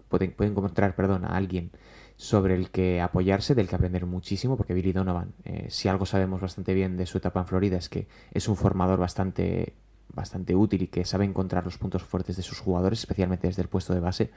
puede, 0.09 0.29
puede 0.29 0.51
encontrar 0.51 0.95
perdón, 0.95 1.25
a 1.25 1.37
alguien 1.37 1.71
sobre 2.17 2.55
el 2.55 2.69
que 2.69 2.99
apoyarse, 2.99 3.55
del 3.55 3.69
que 3.69 3.75
aprender 3.75 4.05
muchísimo, 4.05 4.57
porque 4.57 4.73
Billy 4.73 4.91
Donovan, 4.91 5.33
eh, 5.45 5.67
si 5.69 5.87
algo 5.87 6.05
sabemos 6.05 6.41
bastante 6.41 6.73
bien 6.73 6.97
de 6.97 7.05
su 7.05 7.17
etapa 7.17 7.39
en 7.39 7.45
Florida, 7.45 7.77
es 7.77 7.87
que 7.87 8.07
es 8.33 8.49
un 8.49 8.57
formador 8.57 8.99
bastante 8.99 9.73
bastante 10.13 10.55
útil 10.55 10.81
y 10.81 10.87
que 10.87 11.05
sabe 11.05 11.25
encontrar 11.25 11.63
los 11.63 11.77
puntos 11.77 12.03
fuertes 12.03 12.35
de 12.35 12.43
sus 12.43 12.59
jugadores, 12.59 12.99
especialmente 12.99 13.47
desde 13.47 13.61
el 13.61 13.67
puesto 13.67 13.93
de 13.93 13.99
base. 13.99 14.31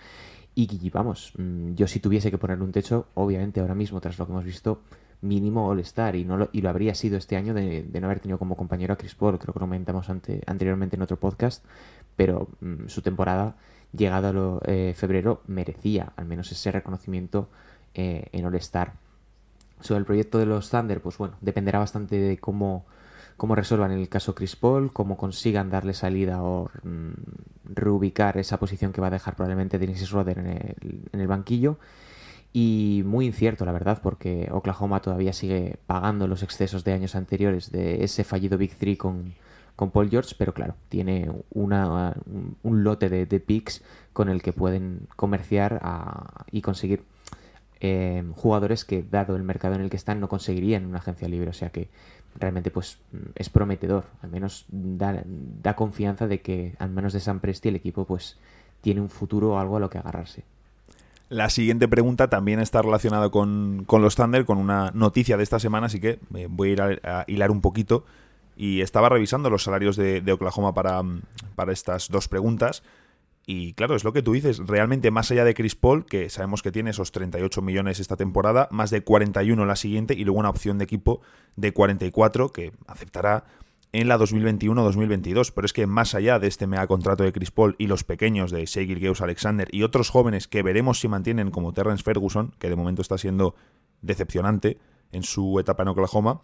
Y 0.55 0.91
vamos, 0.91 1.33
mm, 1.39 1.75
yo 1.75 1.87
si 1.87 1.99
tuviese 1.99 2.31
que 2.31 2.39
poner 2.39 2.61
un 2.61 2.73
techo, 2.73 3.09
obviamente 3.15 3.61
ahora 3.61 3.75
mismo, 3.75 4.01
tras 4.01 4.19
lo 4.19 4.27
que 4.27 4.33
hemos 4.33 4.45
visto, 4.45 4.83
mínimo 5.23 5.69
All-Star 5.69 6.17
y, 6.17 6.25
no 6.25 6.37
lo, 6.37 6.51
y 6.53 6.61
lo 6.61 6.69
habría 6.69 6.95
sido 6.95 7.17
este 7.17 7.37
año 7.37 7.55
de, 7.55 7.87
no 8.01 8.07
haber 8.07 8.21
tenido 8.21 8.39
como 8.39 8.57
compañero 8.57 8.93
a 8.93 8.97
Chris 8.97 9.15
Paul, 9.15 9.39
creo 9.39 9.55
que 9.55 9.61
lo 9.61 9.65
comentamos 9.65 10.11
anteriormente 10.11 10.97
en 10.97 11.03
otro 11.03 11.19
podcast, 11.19 11.65
pero 12.17 12.49
mm, 12.61 12.89
su 12.89 13.03
temporada 13.03 13.57
llegado 13.97 14.61
a 14.65 14.71
eh, 14.71 14.95
febrero 14.97 15.43
merecía 15.47 16.13
al 16.17 16.27
menos 16.27 16.51
ese 16.53 16.73
reconocimiento 16.73 17.49
eh, 17.95 18.27
en 18.33 18.45
All-Star. 18.45 18.95
Sobre 19.81 19.99
el 19.99 20.07
proyecto 20.07 20.39
de 20.39 20.47
los 20.47 20.71
Thunder, 20.71 21.01
pues 21.01 21.19
bueno, 21.19 21.35
dependerá 21.41 21.79
bastante 21.79 22.17
de 22.17 22.39
cómo, 22.39 22.87
cómo 23.37 23.55
resuelvan 23.55 23.91
el 23.91 24.09
caso 24.09 24.35
Chris 24.35 24.57
Paul, 24.57 24.93
cómo 24.93 25.17
consigan 25.17 25.71
darle 25.71 25.93
salida 25.93 26.43
o 26.43 26.71
mm, 26.85 27.11
reubicar 27.65 28.39
esa 28.39 28.59
posición 28.59 28.93
que 28.93 29.01
va 29.01 29.09
a 29.09 29.11
dejar 29.11 29.35
probablemente 29.35 29.79
Dennis 29.79 30.05
Schroeder 30.05 30.39
en 30.39 30.47
el, 30.47 31.09
en 31.13 31.21
el 31.21 31.27
banquillo 31.27 31.79
y 32.53 33.03
muy 33.07 33.27
incierto, 33.27 33.65
la 33.65 33.73
verdad, 33.73 34.01
porque 34.03 34.49
Oklahoma 34.53 35.01
todavía 35.01 35.33
sigue 35.33 35.79
pagando 35.87 36.27
los 36.27 36.43
excesos 36.43 36.85
de 36.85 36.93
años 36.93 37.15
anteriores 37.15 37.73
de 37.73 38.05
ese 38.05 38.25
fallido 38.25 38.59
Big 38.59 38.77
Three 38.77 38.97
con, 38.97 39.35
con 39.83 39.91
Paul 39.91 40.11
George, 40.11 40.37
pero 40.39 40.55
claro, 40.55 40.77
tiene 40.89 41.29
una, 41.51 42.15
un, 42.63 42.85
lote 42.85 43.09
de, 43.09 43.41
picks 43.41 43.83
con 44.13 44.29
el 44.29 44.41
que 44.41 44.53
pueden 44.53 45.09
comerciar 45.17 45.83
y 46.53 46.61
conseguir 46.63 47.03
eh, 47.81 48.23
jugadores 48.37 48.85
que, 48.85 49.03
dado 49.03 49.35
el 49.35 49.43
mercado 49.43 49.75
en 49.75 49.81
el 49.81 49.91
que 49.91 49.97
están, 49.97 50.21
no 50.21 50.29
conseguirían 50.29 50.87
una 50.87 50.99
agencia 50.99 51.27
libre. 51.27 51.51
O 51.51 51.53
sea 51.53 51.71
que 51.71 51.89
realmente 52.39 52.71
pues 52.71 52.99
es 53.35 53.49
prometedor, 53.49 54.05
al 54.23 54.31
menos 54.31 54.67
da, 54.69 55.21
da 55.27 55.75
confianza 55.75 56.29
de 56.29 56.41
que, 56.43 56.77
al 56.79 56.91
menos 56.91 57.13
de 57.13 57.19
San 57.19 57.41
Presti, 57.41 57.71
el 57.71 57.75
equipo 57.75 58.05
pues 58.05 58.39
tiene 58.83 59.01
un 59.01 59.11
futuro 59.11 59.55
o 59.55 59.59
algo 59.59 59.79
a 59.79 59.81
lo 59.81 59.91
que 59.91 59.99
agarrarse. 59.99 60.45
La 61.29 61.51
siguiente 61.51 61.89
pregunta 61.89 62.31
también 62.31 62.61
está 62.61 62.83
relacionada 62.83 63.31
con, 63.31 63.85
los 63.91 64.15
Thunder, 64.15 64.45
con 64.45 64.59
una 64.59 64.93
noticia 64.95 65.37
de 65.37 65.43
esta 65.43 65.59
semana, 65.59 65.87
así 65.87 65.99
que 65.99 66.21
eh, 66.37 66.47
voy 66.49 66.69
a 66.69 66.73
ir 66.73 67.01
a, 67.03 67.25
hilar 67.27 67.51
un 67.51 67.61
poquito. 67.61 68.05
Y 68.57 68.81
estaba 68.81 69.09
revisando 69.09 69.51
los 69.51 69.65
salarios 69.65 69.97
de, 69.97 70.33
Oklahoma 70.33 70.75
para, 70.75 71.03
para, 71.55 71.73
estas 71.73 72.09
dos 72.09 72.29
preguntas. 72.29 72.83
Y 73.45 73.73
claro, 73.73 73.97
es 73.97 74.05
lo 74.05 74.13
que 74.13 74.23
tú 74.23 74.33
dices, 74.33 74.59
realmente 74.59 75.11
más 75.11 75.31
allá 75.31 75.45
de 75.45 75.55
Chris 75.55 75.75
Paul, 75.75 76.05
que 76.05 76.31
sabemos 76.31 76.63
que 76.63 76.71
tiene 76.71 76.91
esos 76.91 77.11
38 77.11 77.61
millones 77.61 77.99
esta 77.99 78.17
temporada, 78.17 78.69
más 78.71 78.91
de 78.91 79.03
41 79.03 79.65
la 79.67 79.77
siguiente 79.77 80.15
y 80.15 80.25
luego 80.25 80.39
una 80.39 80.51
opción 80.51 80.79
de 80.79 80.85
equipo 80.85 81.23
de 81.57 81.73
44 81.73 82.53
que 82.53 82.73
aceptará 82.87 83.45
en 83.93 84.09
la 84.09 84.19
2021-2022. 84.19 85.53
Pero 85.55 85.67
es 85.67 85.73
que 85.73 85.87
más 85.87 86.15
allá 86.15 86.39
de 86.39 86.49
este 86.49 86.67
mega 86.67 86.87
contrato 86.87 87.25
de 87.25 87.33
Chris 87.33 87.51
Paul 87.51 87.77
y 87.79 87.87
los 87.87 88.05
pequeños 88.05 88.51
de 88.51 88.65
Shea 88.65 88.85
Gilgeous 88.85 89.21
Alexander 89.21 89.69
y 89.71 89.83
otros 89.83 90.11
jóvenes 90.11 90.49
que 90.49 90.63
veremos 90.63 91.01
si 91.01 91.09
mantienen 91.09 91.51
como 91.51 91.73
Terrence 91.73 92.03
Ferguson, 92.03 92.55
que 92.59 92.69
de 92.69 92.77
momento 92.77 93.03
está 93.03 93.19
siendo 93.19 93.55
decepcionante 94.01 94.79
en 95.13 95.23
su 95.23 95.61
etapa 95.61 95.83
en 95.83 95.91
Oklahoma, 95.91 96.41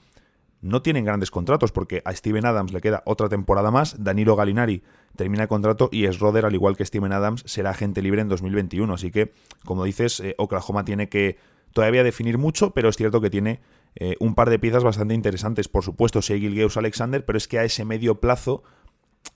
no 0.61 0.83
tienen 0.83 1.05
grandes 1.05 1.31
contratos 1.31 1.73
porque 1.73 2.03
a 2.05 2.15
Steven 2.15 2.45
Adams 2.45 2.73
le 2.73 2.81
queda 2.81 3.03
otra 3.07 3.29
temporada 3.29 3.71
más, 3.71 4.03
Danilo 4.03 4.37
Galinari 4.37 4.83
termina 5.17 5.45
el 5.45 5.49
contrato 5.49 5.89
y 5.93 6.07
Schroeder, 6.07 6.45
al 6.45 6.55
igual 6.55 6.77
que 6.77 6.85
Steven 6.85 7.13
Adams, 7.13 7.43
será 7.47 7.71
agente 7.71 8.03
libre 8.03 8.21
en 8.21 8.29
2021. 8.29 8.93
Así 8.93 9.11
que, 9.11 9.33
como 9.65 9.85
dices, 9.85 10.21
eh, 10.21 10.35
Oklahoma 10.39 10.85
tiene 10.85 11.09
que 11.09 11.39
todavía 11.73 12.03
definir 12.03 12.39
mucho, 12.39 12.71
pero 12.71 12.89
es 12.89 12.97
cierto 12.97 13.21
que 13.21 13.31
tiene 13.31 13.61
eh, 13.97 14.17
un 14.21 14.35
par 14.35 14.51
de 14.51 14.59
piezas 14.59 14.85
bastante 14.85 15.15
interesantes. 15.15 15.69
Por 15.69 15.83
supuesto, 15.83 16.21
Shea 16.21 16.39
Geus 16.39 16.77
Alexander, 16.77 17.25
pero 17.25 17.37
es 17.37 17.49
que 17.49 17.59
a 17.59 17.65
ese 17.65 17.85
medio 17.85 18.21
plazo 18.21 18.63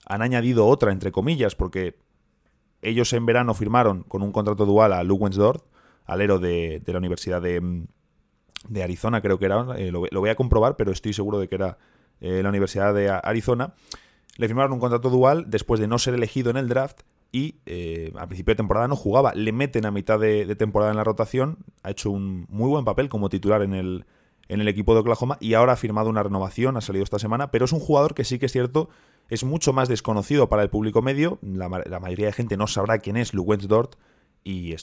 han 0.05 0.21
añadido 0.21 0.67
otra, 0.67 0.91
entre 0.91 1.11
comillas, 1.11 1.55
porque 1.55 1.97
ellos 2.81 3.11
en 3.13 3.25
verano 3.25 3.53
firmaron 3.53 4.03
con 4.03 4.21
un 4.21 4.31
contrato 4.31 4.65
dual 4.65 4.93
a 4.93 5.03
Lou 5.03 5.17
Wensdorf, 5.17 5.61
alero 6.05 6.39
de, 6.39 6.81
de 6.83 6.91
la 6.91 6.99
Universidad 6.99 7.41
de, 7.41 7.85
de, 8.67 8.83
Arizona, 8.83 9.21
creo 9.21 9.39
que 9.39 9.45
era. 9.45 9.65
Eh, 9.77 9.91
lo, 9.91 9.99
voy 9.99 10.29
a 10.29 10.35
comprobar, 10.35 10.75
pero 10.75 10.91
estoy 10.91 11.13
seguro 11.13 11.39
de 11.39 11.47
que 11.47 11.55
era 11.55 11.77
eh, 12.21 12.41
la 12.43 12.49
Universidad 12.49 12.93
de 12.93 13.09
Arizona. 13.09 13.73
Le 14.37 14.47
firmaron 14.47 14.73
un 14.73 14.79
contrato 14.79 15.09
dual 15.09 15.45
después 15.47 15.79
de 15.79 15.87
no 15.87 15.99
ser 15.99 16.13
elegido 16.15 16.49
en 16.49 16.57
el 16.57 16.67
draft 16.67 17.01
y 17.31 17.55
a 18.15 18.27
principio 18.27 18.51
de 18.51 18.57
temporada 18.57 18.87
no 18.87 18.95
jugaba. 18.95 19.33
Le 19.33 19.51
meten 19.51 19.85
a 19.85 19.91
mitad 19.91 20.19
de, 20.19 20.55
temporada 20.55 20.91
en 20.91 20.97
la 20.97 21.03
rotación. 21.03 21.57
Ha 21.81 21.91
hecho 21.91 22.11
un 22.11 22.45
muy 22.49 22.69
buen 22.69 22.85
papel 22.85 23.09
como 23.09 23.29
titular 23.29 23.61
en 23.63 23.73
el, 23.73 24.05
en 24.47 24.61
el 24.61 24.67
equipo 24.67 24.93
de 24.93 25.01
Oklahoma 25.01 25.37
y 25.39 25.53
ahora 25.53 25.73
ha 25.73 25.75
firmado 25.75 26.09
una 26.09 26.23
renovación, 26.23 26.77
ha 26.77 26.81
salido 26.81 27.03
esta 27.03 27.19
semana, 27.19 27.51
pero 27.51 27.65
es 27.65 27.71
un 27.71 27.79
jugador 27.79 28.13
que 28.13 28.23
sí 28.23 28.39
que 28.39 28.47
es 28.47 28.51
cierto, 28.51 28.89
es 29.29 29.43
mucho 29.43 29.73
más 29.73 29.89
desconocido 29.89 30.49
para 30.49 30.63
el 30.63 30.69
público 30.69 31.01
medio, 31.01 31.39
la, 31.41 31.69
mayoría 31.69 32.27
de 32.27 32.33
gente 32.33 32.57
no 32.57 32.67
sabrá 32.67 32.99
quién 32.99 33.17
es 33.17 33.33
Luwens 33.33 33.67
Dort 33.67 33.95
y, 34.43 34.75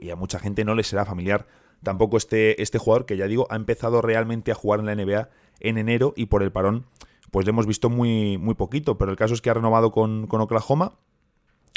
y 0.00 0.10
a 0.10 0.16
mucha 0.16 0.38
gente 0.38 0.64
no 0.64 0.74
le 0.74 0.84
será 0.84 1.04
familiar 1.04 1.46
tampoco 1.82 2.16
este, 2.16 2.60
este 2.62 2.78
jugador 2.78 3.06
que 3.06 3.16
ya 3.16 3.26
digo 3.26 3.46
ha 3.50 3.56
empezado 3.56 4.02
realmente 4.02 4.52
a 4.52 4.54
jugar 4.54 4.80
en 4.80 4.86
la 4.86 4.94
NBA 4.94 5.28
en 5.60 5.78
enero 5.78 6.12
y 6.16 6.26
por 6.26 6.42
el 6.42 6.52
parón 6.52 6.86
pues 7.30 7.46
le 7.46 7.50
hemos 7.50 7.66
visto 7.66 7.90
muy, 7.90 8.38
muy 8.38 8.54
poquito, 8.54 8.98
pero 8.98 9.10
el 9.10 9.16
caso 9.16 9.34
es 9.34 9.40
que 9.40 9.50
ha 9.50 9.54
renovado 9.54 9.90
con, 9.90 10.26
Oklahoma 10.30 10.92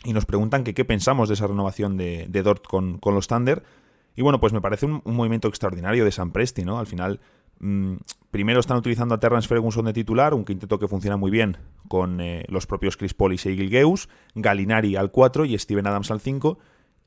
y 0.03 0.13
nos 0.13 0.25
preguntan 0.25 0.63
que 0.63 0.73
qué 0.73 0.85
pensamos 0.85 1.29
de 1.29 1.35
esa 1.35 1.47
renovación 1.47 1.97
de, 1.97 2.27
Dort 2.43 2.65
con, 2.65 2.97
con 2.97 3.13
los 3.13 3.27
Thunder. 3.27 3.63
Y 4.15 4.21
bueno, 4.23 4.39
pues 4.39 4.53
me 4.53 4.61
parece 4.61 4.85
un, 4.85 5.01
movimiento 5.05 5.47
extraordinario 5.47 6.05
de 6.05 6.11
San 6.11 6.31
Presti, 6.31 6.63
¿no? 6.63 6.79
Al 6.79 6.87
final, 6.87 7.19
mm, 7.59 7.95
primero 8.29 8.59
están 8.59 8.77
utilizando 8.77 9.15
a 9.15 9.19
Terrence 9.19 9.47
Ferguson 9.47 9.85
de 9.85 9.93
titular, 9.93 10.33
un 10.33 10.43
quinteto 10.43 10.79
que 10.79 10.87
funciona 10.87 11.17
muy 11.17 11.31
bien 11.31 11.57
con 11.87 12.19
eh, 12.21 12.45
los 12.49 12.65
propios 12.65 12.97
Chris 12.97 13.13
Paul 13.13 13.33
y 13.33 13.37
Seigil 13.37 13.69
Geus, 13.69 14.09
Galinari 14.35 14.95
al 14.95 15.11
4 15.11 15.45
y 15.45 15.57
Steven 15.57 15.87
Adams 15.87 16.11
al 16.11 16.19
5, 16.19 16.57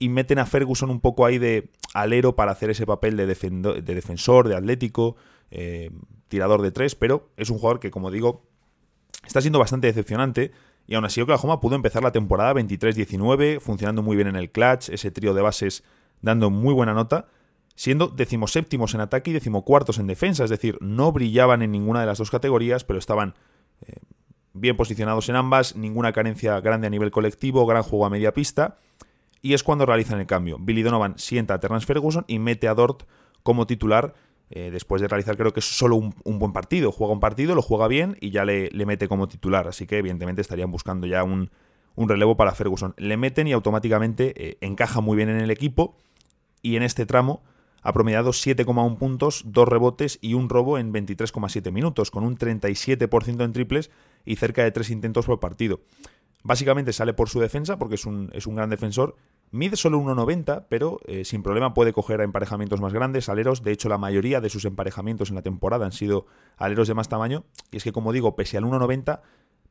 y 0.04 0.10
meten 0.10 0.38
a 0.38 0.44
Ferguson 0.44 0.90
un 0.90 1.00
poco 1.00 1.24
ahí 1.24 1.38
de 1.38 1.70
alero 1.94 2.36
para 2.36 2.52
hacer 2.52 2.68
ese 2.68 2.84
papel 2.84 3.16
de, 3.16 3.26
de 3.26 3.94
defensor, 3.94 4.48
de 4.48 4.54
atlético, 4.54 5.16
eh, 5.50 5.90
tirador 6.28 6.60
de 6.60 6.72
tres, 6.72 6.94
pero 6.94 7.30
es 7.38 7.48
un 7.48 7.56
jugador 7.56 7.80
que, 7.80 7.90
como 7.90 8.10
digo, 8.10 8.44
está 9.26 9.40
siendo 9.40 9.58
bastante 9.58 9.86
decepcionante. 9.86 10.52
Y 10.86 10.94
aún 10.94 11.06
así 11.06 11.22
Oklahoma 11.22 11.58
pudo 11.58 11.74
empezar 11.74 12.02
la 12.02 12.12
temporada 12.12 12.52
23-19, 12.52 13.60
funcionando 13.60 14.02
muy 14.02 14.14
bien 14.14 14.28
en 14.28 14.36
el 14.36 14.50
clutch, 14.50 14.90
ese 14.90 15.10
trío 15.10 15.32
de 15.32 15.40
bases 15.40 15.84
dando 16.20 16.50
muy 16.50 16.74
buena 16.74 16.92
nota, 16.92 17.28
siendo 17.74 18.08
decimoséptimos 18.08 18.92
en 18.92 19.00
ataque 19.00 19.30
y 19.30 19.32
decimocuartos 19.32 19.98
en 19.98 20.06
defensa, 20.06 20.44
es 20.44 20.50
decir, 20.50 20.76
no 20.82 21.12
brillaban 21.12 21.62
en 21.62 21.72
ninguna 21.72 22.00
de 22.00 22.06
las 22.06 22.18
dos 22.18 22.30
categorías, 22.30 22.84
pero 22.84 22.98
estaban 22.98 23.36
eh, 23.86 23.94
bien 24.52 24.76
posicionados 24.76 25.30
en 25.30 25.36
ambas, 25.36 25.76
ninguna 25.76 26.12
carencia 26.12 26.60
grande 26.60 26.88
a 26.88 26.90
nivel 26.90 27.10
colectivo, 27.10 27.64
gran 27.64 27.82
juego 27.82 28.04
a 28.04 28.10
media 28.10 28.34
pista, 28.34 28.76
y 29.44 29.52
es 29.52 29.62
cuando 29.62 29.84
realizan 29.84 30.18
el 30.20 30.26
cambio. 30.26 30.56
Billy 30.58 30.82
Donovan 30.82 31.18
sienta 31.18 31.52
a 31.52 31.60
Terrence 31.60 31.86
Ferguson 31.86 32.24
y 32.26 32.38
mete 32.38 32.66
a 32.66 32.72
Dort 32.72 33.02
como 33.42 33.66
titular, 33.66 34.14
eh, 34.48 34.70
después 34.72 35.02
de 35.02 35.08
realizar 35.08 35.36
creo 35.36 35.52
que 35.52 35.60
es 35.60 35.66
solo 35.66 35.96
un, 35.96 36.38
buen 36.38 36.54
partido, 36.54 36.90
juega 36.90 37.12
un 37.12 37.20
partido, 37.20 37.54
lo 37.54 37.60
juega 37.60 37.86
bien 37.86 38.16
y 38.22 38.30
ya 38.30 38.46
le, 38.46 38.70
mete 38.86 39.06
como 39.06 39.28
titular, 39.28 39.68
así 39.68 39.86
que 39.86 39.98
evidentemente 39.98 40.40
estarían 40.40 40.70
buscando 40.70 41.06
ya 41.06 41.24
un, 41.24 41.50
un 41.94 42.08
relevo 42.08 42.38
para 42.38 42.52
Ferguson. 42.52 42.94
Le 42.96 43.18
meten 43.18 43.46
y 43.46 43.52
automáticamente 43.52 44.32
eh, 44.34 44.56
encaja 44.62 45.02
muy 45.02 45.14
bien 45.14 45.28
en 45.28 45.40
el 45.40 45.50
equipo 45.50 45.94
y 46.62 46.76
en 46.76 46.82
este 46.82 47.04
tramo 47.04 47.42
ha 47.82 47.92
promediado 47.92 48.30
7,1 48.30 48.96
puntos, 48.96 49.42
2 49.44 49.68
rebotes 49.68 50.18
y 50.22 50.32
un 50.32 50.48
robo 50.48 50.78
en 50.78 50.90
23,7 50.90 51.70
minutos, 51.70 52.10
con 52.10 52.24
un 52.24 52.38
37% 52.38 53.44
en 53.44 53.52
triples 53.52 53.90
y 54.24 54.36
cerca 54.36 54.64
de 54.64 54.70
3 54.70 54.88
intentos 54.88 55.26
por 55.26 55.38
partido. 55.38 55.80
Básicamente 56.44 56.92
sale 56.92 57.14
por 57.14 57.30
su 57.30 57.40
defensa 57.40 57.78
porque 57.78 57.94
es 57.94 58.04
un, 58.04 58.30
es 58.34 58.46
un 58.46 58.54
gran 58.54 58.68
defensor. 58.68 59.16
Mide 59.50 59.76
solo 59.76 59.98
1,90, 59.98 60.66
pero 60.68 61.00
eh, 61.06 61.24
sin 61.24 61.42
problema 61.42 61.72
puede 61.72 61.94
coger 61.94 62.20
a 62.20 62.24
emparejamientos 62.24 62.82
más 62.82 62.92
grandes, 62.92 63.30
aleros. 63.30 63.62
De 63.62 63.72
hecho, 63.72 63.88
la 63.88 63.96
mayoría 63.96 64.42
de 64.42 64.50
sus 64.50 64.66
emparejamientos 64.66 65.30
en 65.30 65.36
la 65.36 65.42
temporada 65.42 65.86
han 65.86 65.92
sido 65.92 66.26
aleros 66.58 66.86
de 66.86 66.92
más 66.92 67.08
tamaño. 67.08 67.44
Y 67.70 67.78
es 67.78 67.84
que, 67.84 67.92
como 67.92 68.12
digo, 68.12 68.36
pese 68.36 68.58
al 68.58 68.64
1,90, 68.64 69.22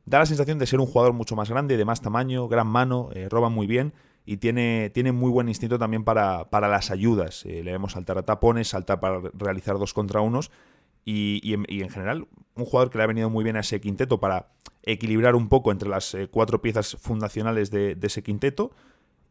da 0.04 0.18
la 0.18 0.26
sensación 0.26 0.58
de 0.58 0.66
ser 0.66 0.80
un 0.80 0.86
jugador 0.86 1.12
mucho 1.12 1.36
más 1.36 1.48
grande, 1.48 1.76
de 1.76 1.84
más 1.84 2.00
tamaño, 2.00 2.48
gran 2.48 2.66
mano, 2.66 3.10
eh, 3.14 3.28
roba 3.28 3.50
muy 3.50 3.68
bien 3.68 3.94
y 4.26 4.38
tiene, 4.38 4.90
tiene, 4.90 5.12
muy 5.12 5.30
buen 5.30 5.48
instinto 5.48 5.78
también 5.78 6.02
para, 6.02 6.50
para 6.50 6.66
las 6.66 6.90
ayudas. 6.90 7.44
Eh, 7.44 7.62
le 7.62 7.70
vemos 7.70 7.92
saltar 7.92 8.18
a 8.18 8.22
tapones, 8.22 8.68
saltar 8.68 8.98
para 8.98 9.20
realizar 9.34 9.78
dos 9.78 9.94
contra 9.94 10.22
unos 10.22 10.50
y, 11.04 11.52
en, 11.52 11.90
general 11.90 12.26
un 12.54 12.64
jugador 12.64 12.90
que 12.90 12.98
le 12.98 13.04
ha 13.04 13.06
venido 13.06 13.30
muy 13.30 13.44
bien 13.44 13.56
a 13.56 13.60
ese 13.60 13.80
quinteto 13.80 14.20
para 14.20 14.48
equilibrar 14.82 15.34
un 15.34 15.48
poco 15.48 15.72
entre 15.72 15.88
las 15.88 16.14
eh, 16.14 16.28
cuatro 16.30 16.62
piezas 16.62 16.96
fundacionales 17.00 17.70
de, 17.70 17.98
ese 18.00 18.22
quinteto. 18.22 18.70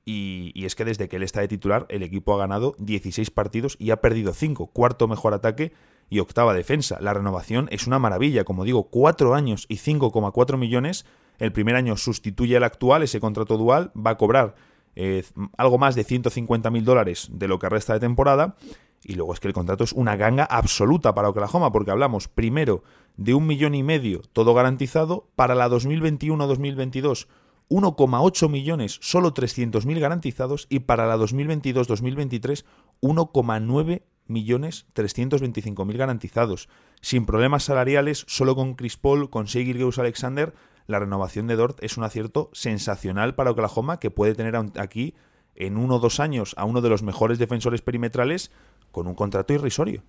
Y, 0.06 0.66
es 0.66 0.76
que 0.76 0.86
desde 0.86 1.08
que 1.08 1.16
él 1.16 1.24
está 1.24 1.42
de 1.42 1.48
titular, 1.48 1.86
el 1.90 2.04
equipo 2.04 2.34
ha 2.34 2.38
ganado 2.38 2.76
16 2.80 3.32
partidos 3.32 3.78
y 3.80 3.92
ha 3.92 4.02
perdido 4.02 4.34
5. 4.34 4.68
Cuarto 4.68 5.08
mejor 5.08 5.34
ataque 5.34 5.72
y 6.10 6.20
octava 6.20 6.54
defensa. 6.54 6.98
La 7.00 7.14
renovación 7.14 7.70
es 7.72 7.88
una 7.88 8.00
maravilla, 8.00 8.44
como 8.44 8.66
digo, 8.66 8.90
4 8.90 9.34
años 9.34 9.66
y 9.70 9.78
5,4 9.78 10.58
millones. 10.58 11.06
El 11.40 11.54
primer 11.54 11.76
año 11.76 11.96
sustituye 11.98 12.58
al 12.58 12.64
actual, 12.64 13.04
ese 13.04 13.20
contrato 13.20 13.58
dual, 13.58 13.92
va 13.96 14.12
a 14.12 14.18
cobrar 14.18 14.56
eh, 14.96 15.24
algo 15.58 15.78
más 15.78 15.96
de 15.96 16.04
150 16.04 16.70
mil 16.70 16.86
dólares 16.86 17.30
de 17.32 17.48
lo 17.48 17.58
que 17.58 17.70
resta 17.70 17.94
de 17.94 18.00
temporada. 18.00 18.56
Y 19.04 19.16
luego 19.16 19.34
es 19.34 19.40
que 19.40 19.48
el 19.48 19.54
contrato 19.54 19.84
es 19.84 19.94
una 19.94 20.16
ganga 20.16 20.46
absoluta 20.46 21.14
para 21.14 21.30
Oklahoma, 21.30 21.72
porque 21.72 21.92
hablamos 21.92 22.28
primero 22.28 22.84
de 23.18 23.34
un 23.34 23.46
millón 23.46 23.76
y 23.76 23.84
medio, 23.84 24.22
todo 24.32 24.54
garantizado, 24.54 25.30
para 25.36 25.56
la 25.56 25.70
2021-2022 25.70 27.28
1,8 27.70 28.50
millones, 28.50 29.00
solo 29.02 29.34
300.000 29.34 30.00
garantizados, 30.00 30.68
y 30.70 30.80
para 30.80 31.08
la 31.08 31.18
2022-2023 31.18 32.66
1,9 33.02 34.04
millones 34.28 34.86
325.000 34.94 35.98
garantizados. 35.98 36.70
Sin 37.02 37.26
problemas 37.26 37.64
salariales, 37.64 38.26
solo 38.28 38.56
con 38.56 38.76
Chris 38.76 38.98
Paul, 38.98 39.30
con 39.30 39.46
Shea 39.46 39.66
Alexander, 39.98 40.54
la 40.88 41.00
renovación 41.00 41.48
de 41.48 41.56
Dort 41.56 41.82
es 41.82 41.98
un 41.98 42.04
acierto 42.04 42.50
sensacional 42.54 43.36
para 43.36 43.52
Oklahoma 43.52 44.00
que 44.00 44.12
puede 44.12 44.36
tener 44.36 44.56
aquí 44.78 45.16
en 45.56 45.78
uno 45.78 45.96
o 45.96 46.00
dos 46.00 46.20
años 46.20 46.54
a 46.58 46.66
uno 46.66 46.82
de 46.82 46.90
los 46.90 47.04
mejores 47.04 47.40
defensores 47.40 47.82
perimetrales 47.82 48.52
con 48.92 49.08
un 49.08 49.16
contrato 49.16 49.54
irrisorio. 49.54 50.04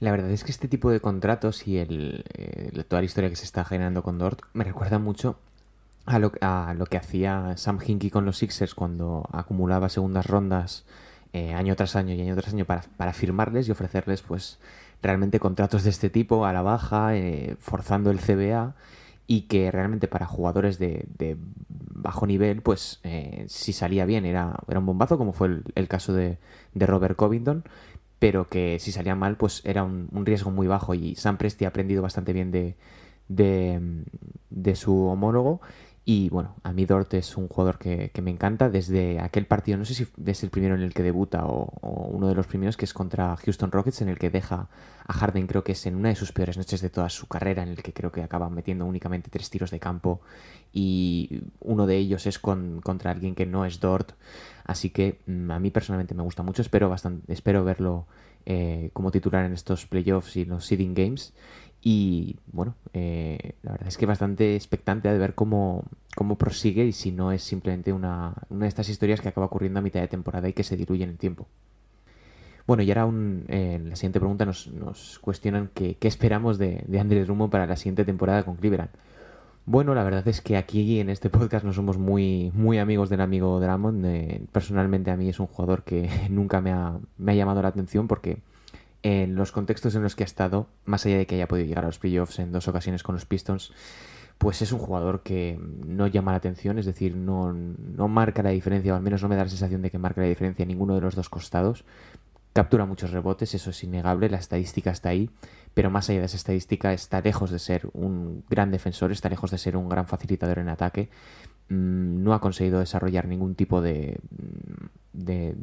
La 0.00 0.10
verdad 0.10 0.30
es 0.30 0.44
que 0.44 0.52
este 0.52 0.68
tipo 0.68 0.90
de 0.90 1.00
contratos 1.00 1.66
y 1.66 1.78
el, 1.78 2.24
toda 2.88 3.00
la 3.00 3.06
historia 3.06 3.30
que 3.30 3.36
se 3.36 3.44
está 3.44 3.64
generando 3.64 4.02
con 4.02 4.18
Dort 4.18 4.42
me 4.52 4.64
recuerda 4.64 4.98
mucho 4.98 5.38
a 6.04 6.18
lo, 6.18 6.32
a 6.40 6.74
lo 6.76 6.86
que 6.86 6.98
hacía 6.98 7.56
Sam 7.56 7.78
Hinkie 7.84 8.10
con 8.10 8.24
los 8.24 8.38
Sixers 8.38 8.74
cuando 8.74 9.26
acumulaba 9.32 9.88
segundas 9.88 10.26
rondas 10.26 10.84
eh, 11.32 11.54
año 11.54 11.74
tras 11.76 11.96
año 11.96 12.14
y 12.14 12.20
año 12.20 12.36
tras 12.36 12.52
año 12.52 12.64
para, 12.64 12.82
para, 12.96 13.12
firmarles 13.12 13.68
y 13.68 13.70
ofrecerles 13.70 14.22
pues 14.22 14.58
realmente 15.02 15.40
contratos 15.40 15.82
de 15.84 15.90
este 15.90 16.10
tipo 16.10 16.46
a 16.46 16.52
la 16.52 16.62
baja, 16.62 17.16
eh, 17.16 17.56
forzando 17.58 18.10
el 18.10 18.20
CBA 18.20 18.74
y 19.26 19.42
que 19.42 19.70
realmente 19.70 20.08
para 20.08 20.26
jugadores 20.26 20.78
de, 20.78 21.06
bajo 21.68 22.26
nivel 22.26 22.62
pues 22.62 23.00
eh, 23.02 23.44
si 23.48 23.72
salía 23.72 24.04
bien 24.04 24.24
era, 24.24 24.56
era 24.68 24.78
un 24.78 24.86
bombazo 24.86 25.18
como 25.18 25.32
fue 25.32 25.62
el, 25.74 25.88
caso 25.88 26.12
de, 26.12 26.38
de, 26.74 26.86
Robert 26.86 27.16
Covington 27.16 27.64
pero 28.18 28.48
que 28.48 28.78
si 28.78 28.92
salía 28.92 29.14
mal 29.14 29.36
pues 29.36 29.62
era 29.64 29.82
un, 29.84 30.08
un 30.12 30.26
riesgo 30.26 30.50
muy 30.50 30.66
bajo. 30.66 30.94
Y 30.94 31.14
Sam 31.16 31.36
Presti 31.36 31.64
ha 31.64 31.68
aprendido 31.68 32.02
bastante 32.02 32.32
bien 32.32 32.50
de, 32.50 32.76
de, 33.28 34.04
de 34.50 34.76
su 34.76 35.06
homólogo. 35.06 35.60
Y 36.04 36.28
bueno, 36.28 36.54
a 36.62 36.72
mí 36.72 36.86
Dort 36.86 37.12
es 37.14 37.36
un 37.36 37.48
jugador 37.48 37.78
que, 37.78 38.12
me 38.22 38.30
encanta. 38.30 38.70
Desde 38.70 39.18
aquel 39.20 39.46
partido, 39.46 39.76
no 39.76 39.84
sé 39.84 39.94
si 39.94 40.06
es 40.24 40.42
el 40.44 40.50
primero 40.50 40.76
en 40.76 40.82
el 40.82 40.94
que 40.94 41.02
debuta 41.02 41.46
o, 41.46 41.72
uno 42.10 42.28
de 42.28 42.34
los 42.34 42.46
primeros, 42.46 42.76
que 42.76 42.84
es 42.84 42.94
contra 42.94 43.36
Houston 43.36 43.72
Rockets, 43.72 44.02
en 44.02 44.08
el 44.08 44.18
que 44.18 44.30
deja 44.30 44.68
a 45.08 45.12
Harden, 45.12 45.46
creo 45.46 45.62
que 45.62 45.72
es 45.72 45.86
en 45.86 45.94
una 45.94 46.08
de 46.08 46.16
sus 46.16 46.32
peores 46.32 46.56
noches 46.56 46.80
de 46.80 46.90
toda 46.90 47.08
su 47.08 47.28
carrera, 47.28 47.62
en 47.62 47.68
el 47.68 47.82
que 47.82 47.92
creo 47.92 48.10
que 48.10 48.22
acaba 48.22 48.50
metiendo 48.50 48.84
únicamente 48.84 49.30
tres 49.30 49.48
tiros 49.50 49.70
de 49.70 49.78
campo 49.78 50.20
y 50.72 51.42
uno 51.60 51.86
de 51.86 51.96
ellos 51.96 52.26
es 52.26 52.38
con, 52.38 52.80
contra 52.82 53.12
alguien 53.12 53.34
que 53.34 53.46
no 53.46 53.64
es 53.64 53.78
Dort. 53.80 54.12
Así 54.64 54.90
que 54.90 55.20
mm, 55.26 55.50
a 55.50 55.58
mí 55.60 55.70
personalmente 55.70 56.14
me 56.14 56.22
gusta 56.22 56.42
mucho, 56.42 56.62
espero, 56.62 56.88
bastante, 56.88 57.32
espero 57.32 57.64
verlo 57.64 58.06
eh, 58.46 58.90
como 58.92 59.12
titular 59.12 59.44
en 59.44 59.52
estos 59.52 59.86
playoffs 59.86 60.36
y 60.36 60.44
los 60.44 60.66
seeding 60.66 60.94
games. 60.94 61.32
Y 61.80 62.36
bueno, 62.46 62.74
eh, 62.92 63.54
la 63.62 63.72
verdad 63.72 63.88
es 63.88 63.96
que 63.96 64.06
bastante 64.06 64.56
expectante 64.56 65.08
de 65.08 65.18
ver 65.18 65.36
cómo, 65.36 65.84
cómo 66.16 66.36
prosigue 66.36 66.84
y 66.84 66.92
si 66.92 67.12
no 67.12 67.30
es 67.30 67.42
simplemente 67.42 67.92
una, 67.92 68.34
una, 68.48 68.64
de 68.64 68.68
estas 68.68 68.88
historias 68.88 69.20
que 69.20 69.28
acaba 69.28 69.46
ocurriendo 69.46 69.78
a 69.78 69.82
mitad 69.82 70.00
de 70.00 70.08
temporada 70.08 70.48
y 70.48 70.52
que 70.52 70.64
se 70.64 70.76
diluye 70.76 71.04
en 71.04 71.10
el 71.10 71.18
tiempo. 71.18 71.46
Bueno, 72.66 72.82
y 72.82 72.90
ahora 72.90 73.06
un, 73.06 73.44
en 73.48 73.90
la 73.90 73.96
siguiente 73.96 74.18
pregunta 74.18 74.44
nos, 74.44 75.18
cuestionan 75.20 75.70
qué 75.72 75.96
esperamos 76.00 76.58
de, 76.58 76.84
Andre 76.98 77.24
Drummond 77.24 77.50
para 77.50 77.66
la 77.66 77.76
siguiente 77.76 78.04
temporada 78.04 78.44
con 78.44 78.56
Cleveland. 78.56 78.90
Bueno, 79.66 79.94
la 79.94 80.04
verdad 80.04 80.26
es 80.28 80.40
que 80.40 80.56
aquí 80.56 81.00
en 81.00 81.10
este 81.10 81.28
podcast 81.28 81.64
no 81.64 81.72
somos 81.72 81.98
muy, 81.98 82.52
muy 82.54 82.78
amigos 82.78 83.08
del 83.08 83.20
amigo 83.20 83.60
Drummond. 83.60 84.04
Eh, 84.06 84.40
personalmente 84.52 85.10
a 85.10 85.16
mí 85.16 85.28
es 85.28 85.40
un 85.40 85.46
jugador 85.46 85.82
que 85.82 86.08
nunca 86.30 86.60
me 86.60 86.72
ha, 86.72 86.98
me 87.18 87.32
ha 87.32 87.34
llamado 87.34 87.62
la 87.62 87.68
atención 87.68 88.08
porque 88.08 88.38
en 89.02 89.36
los 89.36 89.52
contextos 89.52 89.94
en 89.94 90.02
los 90.02 90.16
que 90.16 90.24
ha 90.24 90.26
estado, 90.26 90.66
más 90.84 91.06
allá 91.06 91.18
de 91.18 91.26
que 91.26 91.36
haya 91.36 91.46
podido 91.46 91.66
llegar 91.66 91.84
a 91.84 91.88
los 91.88 91.98
playoffs 91.98 92.40
en 92.40 92.50
dos 92.50 92.66
ocasiones 92.66 93.04
con 93.04 93.14
los 93.14 93.26
Pistons, 93.26 93.72
pues 94.38 94.62
es 94.62 94.72
un 94.72 94.78
jugador 94.78 95.22
que 95.22 95.58
no 95.86 96.06
llama 96.06 96.32
la 96.32 96.38
atención, 96.38 96.78
es 96.78 96.86
decir, 96.86 97.16
no, 97.16 97.52
no 97.52 98.08
marca 98.08 98.42
la 98.42 98.50
diferencia, 98.50 98.92
o 98.92 98.96
al 98.96 99.02
menos 99.02 99.22
no 99.22 99.28
me 99.28 99.36
da 99.36 99.44
la 99.44 99.48
sensación 99.48 99.82
de 99.82 99.90
que 99.90 99.98
marca 99.98 100.20
la 100.20 100.26
diferencia 100.26 100.62
en 100.62 100.68
ninguno 100.68 100.94
de 100.94 101.00
los 101.00 101.14
dos 101.14 101.28
costados. 101.28 101.84
Captura 102.56 102.86
muchos 102.86 103.10
rebotes, 103.10 103.54
eso 103.54 103.68
es 103.68 103.84
innegable, 103.84 104.30
la 104.30 104.38
estadística 104.38 104.90
está 104.90 105.10
ahí, 105.10 105.28
pero 105.74 105.90
más 105.90 106.08
allá 106.08 106.20
de 106.20 106.24
esa 106.24 106.38
estadística 106.38 106.94
está 106.94 107.20
lejos 107.20 107.50
de 107.50 107.58
ser 107.58 107.90
un 107.92 108.44
gran 108.48 108.70
defensor, 108.70 109.12
está 109.12 109.28
lejos 109.28 109.50
de 109.50 109.58
ser 109.58 109.76
un 109.76 109.90
gran 109.90 110.06
facilitador 110.06 110.60
en 110.60 110.70
ataque. 110.70 111.10
Mm, 111.68 112.22
no 112.22 112.32
ha 112.32 112.40
conseguido 112.40 112.80
desarrollar 112.80 113.28
ningún 113.28 113.56
tipo 113.56 113.82
de, 113.82 114.18
de, 115.12 115.54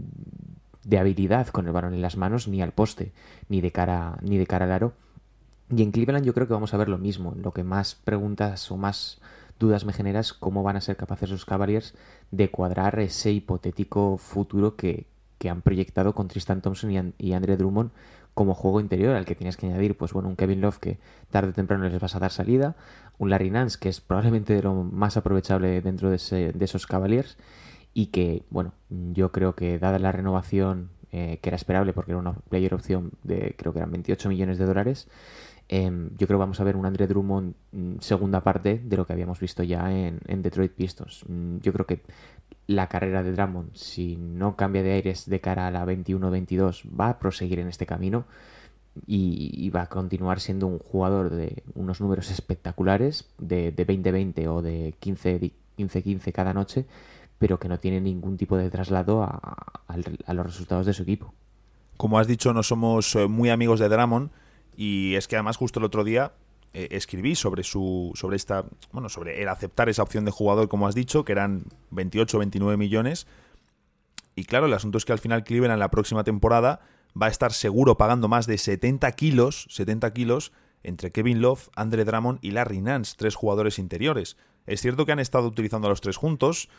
de 0.84 1.00
habilidad 1.00 1.48
con 1.48 1.66
el 1.66 1.72
balón 1.72 1.96
en 1.96 2.02
las 2.04 2.16
manos, 2.16 2.48
ni 2.48 2.62
al 2.62 2.74
poste, 2.74 3.12
ni 3.50 3.60
de 3.60 3.72
cara, 3.72 4.20
ni 4.22 4.38
de 4.38 4.46
cara 4.46 4.66
al 4.66 4.72
aro. 4.72 4.94
Y 5.76 5.82
en 5.82 5.92
Cleveland 5.92 6.24
yo 6.24 6.36
creo 6.36 6.46
que 6.46 6.54
vamos 6.54 6.76
a 6.76 6.78
ver 6.78 6.90
lo 6.90 7.00
mismo. 7.00 7.34
Lo 7.42 7.54
que 7.54 7.64
más 7.64 7.96
preguntas 7.96 8.70
o 8.70 8.78
más 8.78 9.20
dudas 9.58 9.84
me 9.84 9.94
genera 9.94 10.20
es 10.20 10.32
cómo 10.32 10.62
van 10.62 10.76
a 10.76 10.82
ser 10.82 10.96
capaces 10.96 11.32
los 11.32 11.46
Cavaliers 11.46 11.96
de 12.30 12.52
cuadrar 12.52 13.00
ese 13.00 13.32
hipotético 13.32 14.20
futuro 14.20 14.76
que, 14.76 15.08
que 15.44 15.50
han 15.50 15.62
proyectado 15.62 16.14
con 16.14 16.30
Tristan 16.30 16.62
Thompson 16.62 17.14
y, 17.18 17.34
Andre 17.34 17.58
Drummond 17.58 17.92
como 18.34 18.54
juego 18.54 18.80
interior 18.80 19.14
al 19.14 19.26
que 19.26 19.36
tienes 19.36 19.58
que 19.58 19.66
añadir 19.66 19.98
pues 19.98 20.14
bueno 20.14 20.30
un 20.30 20.38
Kevin 20.38 20.62
Love 20.62 20.78
que 20.80 21.00
tarde 21.32 21.50
o 21.50 21.54
temprano 21.54 21.84
les 21.90 22.00
vas 22.00 22.16
a 22.16 22.20
dar 22.20 22.32
salida 22.32 22.78
un 23.18 23.30
Larry 23.30 23.52
Nance 23.52 23.78
que 23.78 23.90
es 23.90 24.00
probablemente 24.00 24.54
de 24.54 24.64
lo 24.64 24.74
más 24.86 25.18
aprovechable 25.18 25.82
dentro 25.82 26.10
de, 26.10 26.16
esos 26.16 26.88
Cavaliers 26.88 27.38
y 27.94 28.06
que, 28.06 28.44
bueno, 28.52 28.72
yo 28.90 29.34
creo 29.34 29.54
que 29.54 29.80
dada 29.80 30.00
la 30.00 30.14
renovación 30.14 30.92
eh, 31.12 31.40
que 31.42 31.50
era 31.50 31.58
esperable 31.58 31.92
porque 31.92 32.14
era 32.14 32.20
una 32.20 32.32
player 32.32 32.74
opción 32.74 33.12
de 33.24 33.54
creo 33.58 33.74
que 33.74 33.80
eran 33.80 33.92
28 33.92 34.30
millones 34.30 34.58
de 34.58 34.66
dólares, 34.66 35.10
em, 35.68 36.10
yo 36.18 36.26
creo 36.26 36.40
que 36.40 36.46
vamos 36.46 36.62
a 36.62 36.64
ver 36.64 36.78
un 36.78 36.86
Andre 36.86 37.06
Drummond 37.06 37.54
mm, 37.74 37.96
segunda 38.00 38.42
parte 38.42 38.82
de 38.82 38.96
lo 38.96 39.06
que 39.06 39.12
habíamos 39.12 39.42
visto 39.42 39.62
ya 39.62 39.92
en, 39.92 40.42
Detroit 40.42 40.72
Pistons. 40.72 41.26
Mm, 41.28 41.58
yo 41.58 41.74
creo 41.74 41.86
que 41.86 42.02
la 42.68 42.88
carrera 42.88 43.24
de 43.24 43.34
Drummond, 43.34 43.76
si 43.76 44.16
no 44.16 44.56
cambia 44.56 44.84
de 44.84 44.94
aires 44.94 45.30
de 45.30 45.42
cara 45.42 45.68
a 45.68 45.72
la 45.72 45.86
21-22, 45.86 46.84
va 47.00 47.10
a 47.10 47.20
proseguir 47.20 47.60
en 47.60 47.68
este 47.68 47.86
camino 47.86 48.26
y, 49.08 49.70
va 49.72 49.84
a 49.84 49.90
continuar 49.90 50.40
siendo 50.40 50.68
un 50.68 50.80
jugador 50.80 51.32
de 51.32 51.64
unos 51.74 52.00
números 52.00 52.30
espectaculares 52.30 53.28
de 53.40 53.76
20-20 53.76 54.48
o 54.48 54.62
de 54.62 54.94
15-15 55.02 56.32
cada 56.32 56.54
noche 56.54 56.86
pero 57.44 57.60
que 57.60 57.68
no 57.68 57.78
tiene 57.78 58.00
ningún 58.00 58.38
tipo 58.38 58.56
de 58.56 58.70
traslado 58.70 59.22
a, 59.22 60.34
los 60.34 60.46
resultados 60.46 60.86
de 60.86 60.94
su 60.94 61.04
equipo. 61.04 61.34
Como 61.98 62.18
has 62.18 62.26
dicho, 62.26 62.54
no 62.54 62.64
somos 62.64 63.16
eh, 63.16 63.28
muy 63.28 63.50
amigos 63.50 63.82
de 63.82 63.90
Dramon 63.90 64.32
y 64.78 65.16
es 65.16 65.28
que 65.28 65.36
además 65.36 65.58
justo 65.58 65.80
el 65.80 65.86
otro 65.86 66.06
día 66.06 66.32
eh, 66.74 66.90
escribí 66.92 67.36
sobre 67.36 67.64
su 67.64 68.12
sobre 68.16 68.36
esta 68.36 68.66
bueno 68.92 69.10
sobre 69.10 69.42
el 69.42 69.50
aceptar 69.50 69.90
esa 69.90 70.04
opción 70.04 70.26
de 70.26 70.32
jugador 70.32 70.68
como 70.68 70.88
has 70.88 70.96
dicho 70.96 71.24
que 71.24 71.32
eran 71.32 71.66
28 71.92 72.40
29 72.40 72.78
millones 72.78 73.28
y 74.36 74.46
claro 74.46 74.66
el 74.66 74.74
asunto 74.74 74.98
es 74.98 75.06
que 75.06 75.12
al 75.12 75.20
final 75.20 75.44
Cleveland 75.44 75.74
en 75.74 75.80
la 75.80 75.92
próxima 75.92 76.24
temporada 76.24 76.82
va 77.20 77.28
a 77.28 77.30
estar 77.30 77.54
seguro 77.54 77.98
pagando 77.98 78.28
más 78.28 78.48
de 78.48 78.58
70 78.58 79.12
kilos 79.14 79.68
70 79.70 80.12
kilos 80.14 80.52
entre 80.84 81.12
Kevin 81.12 81.42
Love, 81.42 81.70
Andre 81.76 82.06
Drummond 82.06 82.40
y 82.42 82.52
Larry 82.52 82.82
Nance, 82.82 83.16
tres 83.18 83.36
jugadores 83.36 83.80
interiores. 83.80 84.38
Es 84.68 84.82
cierto 84.82 85.06
que 85.06 85.14
han 85.14 85.20
estado 85.20 85.48
utilizando 85.48 85.88
a 85.88 85.90
los 85.90 86.02
tres 86.02 86.18
juntos, 86.18 86.70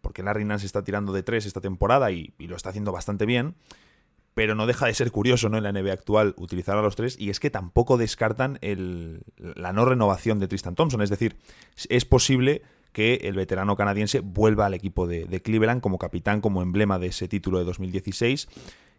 porque 0.00 0.22
Larry 0.22 0.44
Nance 0.44 0.66
está 0.66 0.84
tirando 0.84 1.12
de 1.12 1.22
tres 1.22 1.46
esta 1.46 1.60
temporada 1.60 2.10
y, 2.10 2.34
lo 2.38 2.56
está 2.56 2.70
haciendo 2.70 2.92
bastante 2.92 3.24
bien, 3.24 3.54
pero 4.34 4.54
no 4.54 4.66
deja 4.66 4.86
de 4.86 4.94
ser 4.94 5.10
curioso 5.10 5.48
¿no? 5.48 5.58
en 5.58 5.64
la 5.64 5.72
NBA 5.72 5.92
actual 5.92 6.34
utilizar 6.36 6.76
a 6.78 6.82
los 6.82 6.96
tres, 6.96 7.16
y 7.18 7.30
es 7.30 7.40
que 7.40 7.50
tampoco 7.50 7.96
descartan 7.96 8.58
el, 8.62 9.22
la 9.36 9.72
no 9.72 9.84
renovación 9.84 10.38
de 10.38 10.48
Tristan 10.48 10.74
Thompson, 10.74 11.02
es 11.02 11.10
decir, 11.10 11.36
es 11.88 12.04
posible 12.04 12.62
que 12.92 13.14
el 13.22 13.34
veterano 13.34 13.76
canadiense 13.76 14.20
vuelva 14.20 14.66
al 14.66 14.74
equipo 14.74 15.06
de, 15.06 15.24
de 15.24 15.40
Cleveland 15.40 15.80
como 15.80 15.98
capitán, 15.98 16.40
como 16.40 16.62
emblema 16.62 16.98
de 16.98 17.06
ese 17.08 17.26
título 17.28 17.58
de 17.58 17.64
2016, 17.64 18.48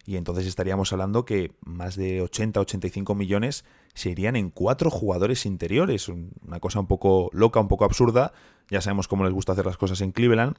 y 0.06 0.16
entonces 0.16 0.46
estaríamos 0.46 0.92
hablando 0.92 1.24
que 1.24 1.52
más 1.64 1.96
de 1.96 2.22
80-85 2.22 3.14
millones 3.14 3.64
se 3.94 4.10
irían 4.10 4.36
en 4.36 4.50
cuatro 4.50 4.90
jugadores 4.90 5.46
interiores. 5.46 6.08
Una 6.08 6.60
cosa 6.60 6.80
un 6.80 6.86
poco 6.86 7.30
loca, 7.32 7.58
un 7.58 7.68
poco 7.68 7.84
absurda. 7.84 8.32
Ya 8.68 8.82
sabemos 8.82 9.08
cómo 9.08 9.24
les 9.24 9.32
gusta 9.32 9.52
hacer 9.52 9.64
las 9.64 9.78
cosas 9.78 10.00
en 10.02 10.12
Cleveland. 10.12 10.56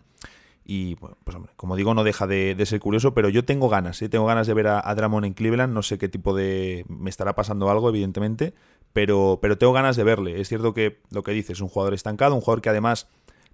Y 0.67 0.95
pues 0.95 1.35
hombre, 1.35 1.53
como 1.55 1.75
digo, 1.75 1.93
no 1.93 2.03
deja 2.03 2.25
de, 2.25 2.59
ser 2.65 2.79
curioso, 2.79 3.13
pero 3.13 3.29
yo 3.29 3.45
tengo 3.45 3.69
ganas, 3.69 4.01
¿eh? 4.01 4.09
tengo 4.09 4.25
ganas 4.25 4.47
de 4.47 4.53
ver 4.55 4.67
a, 4.67 4.79
a, 4.79 5.25
en 5.25 5.33
Cleveland. 5.33 5.71
No 5.73 5.83
sé 5.83 5.99
qué 5.99 6.09
tipo 6.09 6.35
de. 6.35 6.85
Me 6.89 7.11
estará 7.11 7.35
pasando 7.35 7.69
algo, 7.69 7.89
evidentemente, 7.89 8.55
pero, 8.91 9.37
pero 9.41 9.59
tengo 9.59 9.73
ganas 9.73 9.95
de 9.95 10.03
verle. 10.03 10.41
Es 10.41 10.49
cierto 10.49 10.73
que 10.73 11.01
lo 11.11 11.21
que 11.21 11.33
dice 11.33 11.53
es 11.53 11.61
un 11.61 11.69
jugador 11.69 11.93
estancado, 11.93 12.33
un 12.33 12.41
jugador 12.41 12.61
que 12.61 12.69
además 12.69 13.07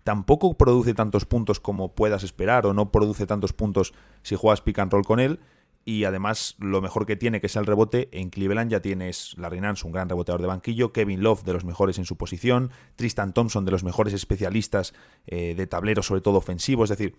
tampoco 0.05 0.53
produce 0.55 0.93
tantos 0.93 1.25
puntos 1.25 1.59
como 1.59 1.93
puedas 1.93 2.23
esperar, 2.23 2.65
o 2.65 2.73
no 2.73 2.91
produce 2.91 3.27
tantos 3.27 3.51
puntos 3.51 3.93
si 4.23 4.35
juegas 4.35 4.61
pick 4.61 4.79
and 4.79 4.91
roll 4.91 5.03
con 5.03 5.19
él 5.19 5.39
y 5.85 6.03
además 6.03 6.55
lo 6.59 6.81
mejor 6.81 7.05
que 7.05 7.15
tiene 7.15 7.41
que 7.41 7.47
es 7.47 7.55
el 7.55 7.65
rebote, 7.65 8.09
en 8.11 8.29
Cleveland 8.29 8.71
ya 8.71 8.81
tienes 8.81 9.35
Larry 9.37 9.61
Nance, 9.61 9.85
un 9.85 9.93
gran 9.93 10.09
reboteador 10.09 10.41
de 10.41 10.47
banquillo, 10.47 10.91
Kevin 10.91 11.23
Love 11.23 11.43
de 11.43 11.53
los 11.53 11.65
mejores 11.65 11.97
en 11.97 12.05
su 12.05 12.17
posición, 12.17 12.71
Tristan 12.95 13.33
Thompson 13.33 13.65
de 13.65 13.71
los 13.71 13.83
mejores 13.83 14.13
especialistas 14.13 14.93
eh, 15.27 15.55
de 15.55 15.67
tablero, 15.67 16.03
sobre 16.03 16.21
todo 16.21 16.37
ofensivo, 16.37 16.83
es 16.83 16.89
decir, 16.89 17.15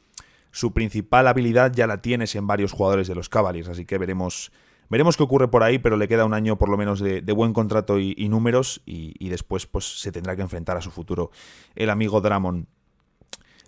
su 0.51 0.73
principal 0.73 1.27
habilidad 1.29 1.73
ya 1.73 1.87
la 1.87 2.03
tienes 2.03 2.35
en 2.37 2.47
varios 2.47 2.73
jugadores 2.73 3.09
de 3.09 3.15
los 3.15 3.29
Cavaliers, 3.29 3.69
así 3.69 3.85
que 3.85 3.99
veremos 3.99 4.53
Veremos 4.93 5.17
qué 5.17 5.23
ocurre 5.23 5.49
por 5.49 5.63
ahí, 5.63 5.79
pero 5.79 5.97
le 5.97 6.07
queda 6.07 6.27
un 6.27 6.35
año 6.35 6.59
por 6.59 6.69
lo 6.69 6.77
menos 6.77 7.01
de, 7.01 7.23
buen 7.33 7.55
contrato 7.55 7.99
y, 7.99 8.29
números 8.29 8.83
y, 8.85 9.27
después 9.31 9.67
pues 9.67 10.01
se 10.01 10.13
tendrá 10.13 10.37
que 10.37 10.43
enfrentar 10.43 10.77
a 10.77 10.83
su 10.83 10.91
futuro 10.91 11.31
el 11.75 11.89
amigo 11.89 12.21
Dramon. 12.21 12.69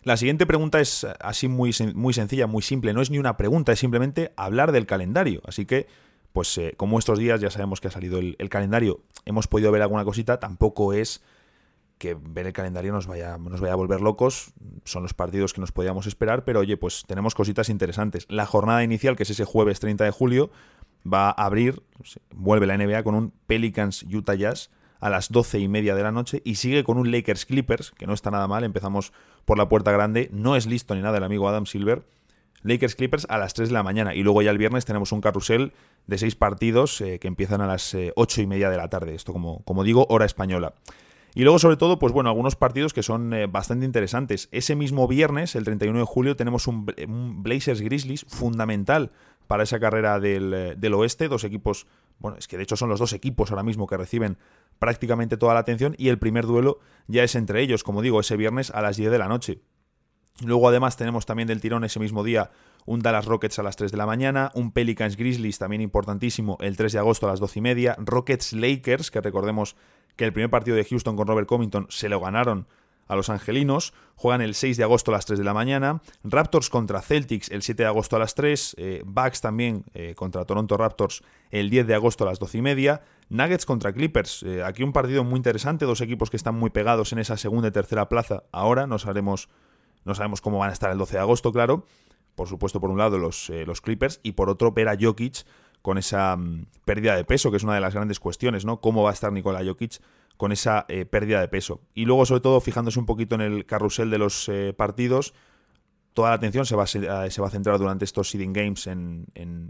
La 0.04 0.18
siguiente 0.18 0.44
pregunta 0.44 0.80
es 0.80 1.06
así 1.20 1.48
muy, 1.48 1.72
muy 1.94 2.12
sencilla, 2.12 2.46
muy 2.46 2.62
simple. 2.62 2.92
No 2.92 3.00
es 3.00 3.10
ni 3.10 3.18
una 3.18 3.38
pregunta, 3.38 3.72
es 3.72 3.78
simplemente 3.78 4.32
hablar 4.36 4.70
del 4.70 4.84
calendario. 4.84 5.40
Así 5.46 5.64
que, 5.64 5.86
pues 6.34 6.58
eh, 6.58 6.74
como 6.76 6.98
estos 6.98 7.18
días 7.18 7.40
ya 7.40 7.50
sabemos 7.50 7.80
que 7.80 7.88
ha 7.88 7.90
salido 7.90 8.18
el, 8.18 8.48
calendario, 8.50 9.00
hemos 9.24 9.46
podido 9.46 9.72
ver 9.72 9.80
alguna 9.80 10.04
cosita, 10.04 10.38
tampoco 10.38 10.92
es 10.92 11.22
que 11.96 12.14
ver 12.20 12.46
el 12.46 12.52
calendario 12.52 12.92
nos 12.92 13.06
vaya, 13.06 13.38
nos 13.38 13.62
vaya 13.62 13.72
a 13.72 13.76
volver 13.76 14.02
locos. 14.02 14.52
Son 14.84 15.02
los 15.02 15.14
partidos 15.14 15.54
que 15.54 15.62
nos 15.62 15.72
podíamos 15.72 16.06
esperar, 16.06 16.44
pero 16.44 16.60
oye, 16.60 16.76
pues 16.76 17.04
tenemos 17.06 17.34
cositas 17.34 17.70
interesantes. 17.70 18.26
La 18.28 18.44
jornada 18.44 18.84
inicial, 18.84 19.16
que 19.16 19.22
es 19.22 19.30
ese 19.30 19.46
jueves 19.46 19.80
30 19.80 20.04
de 20.04 20.10
julio, 20.10 20.50
va 21.10 21.28
a 21.30 21.46
abrir, 21.46 21.82
vuelve 22.34 22.66
la 22.66 22.76
NBA 22.76 23.04
con 23.04 23.14
un 23.14 23.32
Pelicans 23.46 24.02
Utah 24.02 24.34
Jazz 24.34 24.70
a 25.00 25.10
las 25.10 25.30
12 25.30 25.58
y 25.58 25.68
media 25.68 25.94
de 25.94 26.02
la 26.02 26.12
noche 26.12 26.40
y 26.44 26.56
sigue 26.56 26.84
con 26.84 26.98
un 26.98 27.10
Lakers 27.10 27.46
Clippers, 27.46 27.92
que 27.92 28.06
no 28.06 28.14
está 28.14 28.30
nada 28.30 28.46
mal, 28.48 28.64
empezamos 28.64 29.12
por 29.44 29.58
la 29.58 29.68
puerta 29.68 29.92
grande, 29.92 30.28
no 30.32 30.56
es 30.56 30.66
listo 30.66 30.94
ni 30.94 31.02
nada 31.02 31.18
el 31.18 31.24
amigo 31.24 31.48
Adam 31.48 31.66
Silver. 31.66 32.04
Lakers 32.62 32.94
Clippers 32.94 33.26
a 33.28 33.36
las 33.36 33.52
3 33.52 33.68
de 33.68 33.74
la 33.74 33.82
mañana 33.82 34.14
y 34.14 34.22
luego 34.22 34.40
ya 34.40 34.50
el 34.50 34.58
viernes 34.58 34.86
tenemos 34.86 35.12
un 35.12 35.20
carrusel 35.20 35.74
de 36.06 36.18
6 36.18 36.34
partidos 36.36 37.00
eh, 37.00 37.18
que 37.18 37.28
empiezan 37.28 37.60
a 37.60 37.66
las 37.66 37.94
8 38.16 38.40
eh, 38.40 38.44
y 38.44 38.46
media 38.46 38.70
de 38.70 38.78
la 38.78 38.88
tarde, 38.88 39.14
esto 39.14 39.32
como, 39.32 39.62
como 39.64 39.84
digo, 39.84 40.06
hora 40.08 40.24
española. 40.24 40.74
Y 41.36 41.42
luego, 41.42 41.58
sobre 41.58 41.76
todo, 41.76 41.98
pues 41.98 42.12
bueno, 42.12 42.30
algunos 42.30 42.54
partidos 42.54 42.92
que 42.92 43.02
son 43.02 43.34
eh, 43.34 43.46
bastante 43.46 43.84
interesantes. 43.84 44.48
Ese 44.52 44.76
mismo 44.76 45.08
viernes, 45.08 45.56
el 45.56 45.64
31 45.64 45.98
de 45.98 46.04
julio, 46.04 46.36
tenemos 46.36 46.68
un, 46.68 46.86
Blazers 47.42 47.80
Grizzlies 47.80 48.24
fundamental 48.28 49.10
para 49.46 49.62
esa 49.62 49.80
carrera 49.80 50.20
del, 50.20 50.74
del, 50.76 50.94
oeste. 50.94 51.28
Dos 51.28 51.44
equipos, 51.44 51.86
bueno, 52.18 52.36
es 52.38 52.48
que 52.48 52.56
de 52.56 52.62
hecho 52.62 52.76
son 52.76 52.88
los 52.88 52.98
dos 52.98 53.12
equipos 53.12 53.50
ahora 53.50 53.62
mismo 53.62 53.86
que 53.86 53.96
reciben 53.96 54.38
prácticamente 54.78 55.36
toda 55.36 55.54
la 55.54 55.60
atención 55.60 55.94
y 55.98 56.08
el 56.08 56.18
primer 56.18 56.46
duelo 56.46 56.78
ya 57.06 57.22
es 57.22 57.34
entre 57.34 57.60
ellos, 57.60 57.82
como 57.82 58.02
digo, 58.02 58.20
ese 58.20 58.36
viernes 58.36 58.70
a 58.70 58.82
las 58.82 58.96
10 58.96 59.10
de 59.10 59.18
la 59.18 59.28
noche. 59.28 59.60
Luego 60.44 60.68
además 60.68 60.96
tenemos 60.96 61.26
también 61.26 61.46
del 61.46 61.60
tirón 61.60 61.84
ese 61.84 62.00
mismo 62.00 62.24
día 62.24 62.50
un 62.86 63.00
Dallas 63.00 63.24
Rockets 63.26 63.58
a 63.58 63.62
las 63.62 63.76
3 63.76 63.92
de 63.92 63.96
la 63.96 64.06
mañana, 64.06 64.50
un 64.54 64.72
Pelicans 64.72 65.16
Grizzlies 65.16 65.58
también 65.58 65.80
importantísimo 65.80 66.58
el 66.60 66.76
3 66.76 66.92
de 66.92 66.98
agosto 66.98 67.26
a 67.26 67.30
las 67.30 67.40
12 67.40 67.60
y 67.60 67.62
media, 67.62 67.96
Rockets 67.98 68.52
Lakers, 68.52 69.10
que 69.10 69.20
recordemos 69.20 69.76
que 70.16 70.24
el 70.24 70.32
primer 70.32 70.50
partido 70.50 70.76
de 70.76 70.84
Houston 70.84 71.16
con 71.16 71.26
Robert 71.26 71.48
Covington 71.48 71.86
se 71.88 72.08
lo 72.08 72.20
ganaron 72.20 72.66
a 73.06 73.16
los 73.16 73.30
angelinos. 73.30 73.92
Juegan 74.16 74.40
el 74.40 74.54
6 74.54 74.76
de 74.76 74.84
agosto 74.84 75.10
a 75.10 75.14
las 75.14 75.26
3 75.26 75.38
de 75.38 75.44
la 75.44 75.54
mañana. 75.54 76.00
Raptors 76.22 76.70
contra 76.70 77.02
Celtics 77.02 77.50
el 77.50 77.62
7 77.62 77.82
de 77.82 77.88
agosto 77.88 78.16
a 78.16 78.18
las 78.18 78.34
3. 78.34 78.76
Eh, 78.78 79.02
Bucks 79.04 79.40
también 79.40 79.84
eh, 79.94 80.14
contra 80.14 80.44
Toronto 80.44 80.76
Raptors 80.76 81.22
el 81.50 81.70
10 81.70 81.86
de 81.86 81.94
agosto 81.94 82.24
a 82.24 82.28
las 82.28 82.38
12 82.38 82.58
y 82.58 82.62
media. 82.62 83.02
Nuggets 83.28 83.66
contra 83.66 83.92
Clippers. 83.92 84.42
Eh, 84.44 84.62
aquí 84.62 84.82
un 84.82 84.92
partido 84.92 85.24
muy 85.24 85.36
interesante. 85.36 85.84
Dos 85.84 86.00
equipos 86.00 86.30
que 86.30 86.36
están 86.36 86.54
muy 86.54 86.70
pegados 86.70 87.12
en 87.12 87.18
esa 87.18 87.36
segunda 87.36 87.68
y 87.68 87.72
tercera 87.72 88.08
plaza. 88.08 88.44
Ahora 88.52 88.86
no 88.86 88.98
sabemos, 88.98 89.48
no 90.04 90.14
sabemos 90.14 90.40
cómo 90.40 90.58
van 90.58 90.70
a 90.70 90.72
estar 90.72 90.90
el 90.90 90.98
12 90.98 91.14
de 91.14 91.20
agosto, 91.20 91.52
claro. 91.52 91.86
Por 92.34 92.48
supuesto, 92.48 92.80
por 92.80 92.90
un 92.90 92.98
lado 92.98 93.18
los, 93.18 93.48
los 93.48 93.80
Clippers 93.80 94.18
y 94.24 94.32
por 94.32 94.50
otro 94.50 94.72
ver 94.72 94.88
a 94.88 94.96
Jokic 95.00 95.44
con 95.84 95.98
esa 95.98 96.34
mm, 96.34 96.64
pérdida 96.86 97.14
de 97.14 97.24
peso, 97.24 97.50
que 97.50 97.58
es 97.58 97.62
una 97.62 97.74
de 97.74 97.80
las 97.80 97.94
grandes 97.94 98.18
cuestiones, 98.18 98.64
¿no? 98.64 98.80
¿Cómo 98.80 99.02
va 99.02 99.10
a 99.10 99.12
estar 99.12 99.30
Nikola 99.30 99.62
Jokic 99.62 100.00
con 100.36 100.52
esa 100.52 100.84
eh, 100.88 101.04
pérdida 101.04 101.40
de 101.40 101.48
peso. 101.48 101.80
Y 101.94 102.04
luego, 102.06 102.26
sobre 102.26 102.40
todo, 102.40 102.60
fijándose 102.60 102.98
un 102.98 103.06
poquito 103.06 103.34
en 103.34 103.40
el 103.40 103.66
carrusel 103.66 104.10
de 104.10 104.18
los 104.18 104.48
eh, 104.48 104.74
partidos, 104.76 105.34
toda 106.12 106.30
la 106.30 106.36
atención 106.36 106.66
se 106.66 106.76
va, 106.76 106.84
a, 106.84 106.86
se 106.86 107.40
va 107.40 107.46
a 107.46 107.50
centrar 107.50 107.78
durante 107.78 108.04
estos 108.04 108.30
seeding 108.30 108.52
games 108.52 108.86
en, 108.86 109.26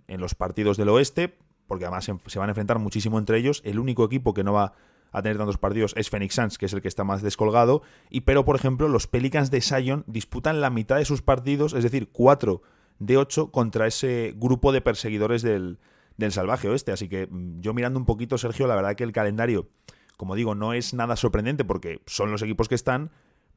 los 0.07 0.35
partidos 0.35 0.77
del 0.77 0.91
oeste, 0.91 1.37
porque 1.67 1.85
además 1.85 2.05
se 2.05 2.39
van 2.39 2.49
a 2.49 2.53
enfrentar 2.53 2.79
muchísimo 2.79 3.19
entre 3.19 3.39
ellos. 3.39 3.63
El 3.65 3.79
único 3.79 4.05
equipo 4.05 4.35
que 4.35 4.45
no 4.45 4.53
va 4.53 4.75
a 5.13 5.23
tener 5.23 5.39
tantos 5.39 5.59
partidos 5.59 5.95
es 5.97 6.11
Phoenix 6.11 6.35
Suns, 6.35 6.59
que 6.59 6.67
es 6.67 6.73
el 6.73 6.83
que 6.83 6.89
está 6.89 7.05
más 7.05 7.23
descolgado. 7.23 7.83
Y 8.11 8.23
pero, 8.23 8.45
por 8.45 8.57
ejemplo, 8.57 8.89
los 8.89 9.07
Pelicans 9.07 9.51
de 9.51 9.61
Sion 9.61 10.05
disputan 10.07 10.61
la 10.61 10.71
mitad 10.71 10.97
de 10.97 11.05
sus 11.05 11.23
partidos, 11.23 11.73
es 11.73 11.83
decir, 11.83 12.11
4 12.13 12.63
de 12.99 13.17
8 13.17 13.51
contra 13.51 13.87
ese 13.87 14.35
grupo 14.37 14.73
de 14.73 14.81
perseguidores 14.81 15.43
del, 15.43 15.79
del 16.17 16.33
salvaje 16.33 16.69
oeste. 16.69 16.93
Así 16.93 17.09
que 17.09 17.27
mm, 17.27 17.61
yo 17.61 17.75
mirando 17.75 17.99
un 17.99 18.07
poquito, 18.07 18.39
Sergio, 18.39 18.67
la 18.67 18.77
verdad 18.77 18.97
que 18.97 19.05
el 19.05 19.13
calendario 19.13 19.69
como 20.17 20.35
digo, 20.35 20.55
no 20.55 20.73
es 20.73 20.95
nada 20.95 21.17
sorprendente 21.17 21.65
porque 21.65 22.01
son 22.07 22.31
los 22.31 22.43
equipos 22.43 22.69
que 22.69 22.75
están, 22.75 23.11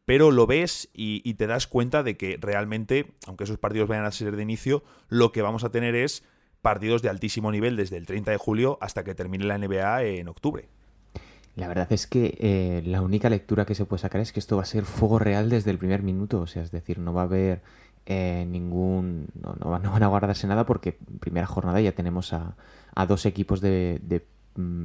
pero 0.05 0.31
lo 0.31 0.47
ves 0.47 0.89
y, 0.93 1.33
te 1.33 1.47
das 1.47 1.67
cuenta 1.67 2.01
de 2.01 2.15
que 2.15 2.37
realmente, 2.39 3.11
aunque 3.27 3.43
esos 3.43 3.57
partidos 3.57 3.89
vayan 3.89 4.05
a 4.05 4.11
ser 4.11 4.35
de 4.35 4.41
inicio, 4.41 4.83
lo 5.09 5.33
que 5.33 5.41
vamos 5.41 5.65
a 5.65 5.69
tener 5.69 5.95
es 5.95 6.23
partidos 6.61 7.01
de 7.01 7.09
altísimo 7.09 7.51
nivel 7.51 7.75
desde 7.75 7.97
el 7.97 8.05
30 8.05 8.31
de 8.31 8.37
julio 8.37 8.77
hasta 8.79 9.03
que 9.03 9.15
termine 9.15 9.43
la 9.43 9.57
NBA 9.57 10.03
en 10.03 10.29
octubre. 10.29 10.69
La 11.55 11.67
verdad 11.67 11.91
es 11.91 12.07
que 12.07 12.37
eh, 12.39 12.83
la 12.85 13.01
única 13.01 13.29
lectura 13.29 13.65
que 13.65 13.75
se 13.75 13.85
puede 13.85 14.01
sacar 14.01 14.21
es 14.21 14.31
que 14.31 14.39
esto 14.39 14.55
va 14.55 14.63
a 14.63 14.65
ser 14.65 14.85
fuego 14.85 15.19
real 15.19 15.49
desde 15.49 15.71
el 15.71 15.77
primer 15.77 16.03
minuto, 16.03 16.39
o 16.39 16.47
sea, 16.47 16.63
es 16.63 16.71
decir, 16.71 16.99
no 16.99 17.13
va 17.13 17.21
a 17.21 17.25
haber 17.25 17.61
eh, 18.05 18.45
ningún... 18.47 19.27
No, 19.41 19.69
van 19.69 20.03
a 20.03 20.07
guardarse 20.07 20.47
nada 20.47 20.65
porque 20.65 20.97
en 21.09 21.19
primera 21.19 21.47
jornada 21.47 21.81
ya 21.81 21.91
tenemos 21.91 22.31
a, 22.31 22.55
dos 23.07 23.25
equipos 23.25 23.59
de 23.59 23.99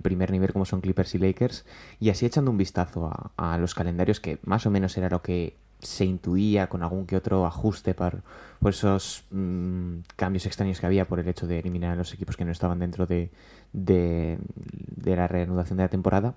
primer 0.03 0.31
nivel 0.31 0.53
como 0.53 0.65
son 0.65 0.81
Clippers 0.81 1.15
y 1.15 1.19
Lakers 1.19 1.65
y 2.01 2.11
así 2.11 2.27
echando 2.27 2.51
un 2.51 2.59
vistazo 2.59 3.11
a, 3.37 3.59
los 3.59 3.75
calendarios 3.75 4.21
que 4.21 4.39
más 4.45 4.67
o 4.67 4.71
menos 4.71 4.97
era 4.97 5.09
lo 5.09 5.23
que 5.23 5.57
se 5.81 6.05
intuía 6.05 6.69
con 6.69 6.83
algún 6.83 7.07
que 7.07 7.17
otro 7.17 7.45
ajuste 7.45 7.95
por, 7.95 8.23
esos 8.69 9.25
mm, 9.31 9.99
cambios 10.15 10.47
extraños 10.47 10.79
que 10.79 10.87
había 10.87 11.09
por 11.09 11.19
el 11.19 11.29
hecho 11.29 11.47
de 11.47 11.59
eliminar 11.59 11.93
a 11.93 11.97
los 11.97 12.13
equipos 12.15 12.37
que 12.37 12.45
no 12.45 12.53
estaban 12.53 12.79
dentro 12.79 13.07
de, 13.07 13.31
de, 13.73 14.39
de 14.97 15.17
la 15.17 15.27
reanudación 15.27 15.79
de 15.79 15.85
la 15.85 15.89
temporada, 15.89 16.35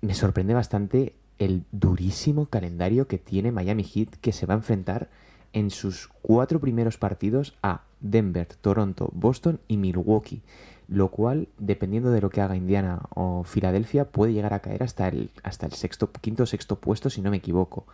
me 0.00 0.14
sorprende 0.14 0.54
bastante 0.54 1.14
el 1.38 1.64
durísimo 1.70 2.46
calendario 2.46 3.06
que 3.06 3.18
tiene 3.18 3.52
Miami 3.52 3.84
Heat 3.84 4.16
que 4.20 4.32
se 4.32 4.46
va 4.46 4.54
a 4.54 4.58
enfrentar 4.58 5.08
en 5.52 5.70
sus 5.70 6.08
cuatro 6.22 6.60
primeros 6.60 6.98
partidos 6.98 7.54
a 7.62 7.82
Denver, 8.00 8.46
Toronto, 8.60 9.10
Boston 9.14 9.60
y 9.68 9.76
Milwaukee 9.76 10.42
lo 10.88 11.10
cual, 11.10 11.48
dependiendo 11.58 12.10
de 12.10 12.20
lo 12.20 12.30
que 12.30 12.40
haga 12.40 12.56
Indiana 12.56 13.02
o 13.10 13.42
Filadelfia, 13.44 14.04
puede 14.04 14.32
llegar 14.32 14.54
a 14.54 14.60
caer 14.60 14.82
hasta 14.82 15.08
el, 15.08 15.30
hasta 15.42 15.66
el 15.66 15.72
sexto, 15.72 16.10
quinto 16.12 16.44
o 16.44 16.46
sexto 16.46 16.76
puesto, 16.76 17.10
si 17.10 17.20
no 17.20 17.30
me 17.30 17.38
equivoco. 17.38 17.86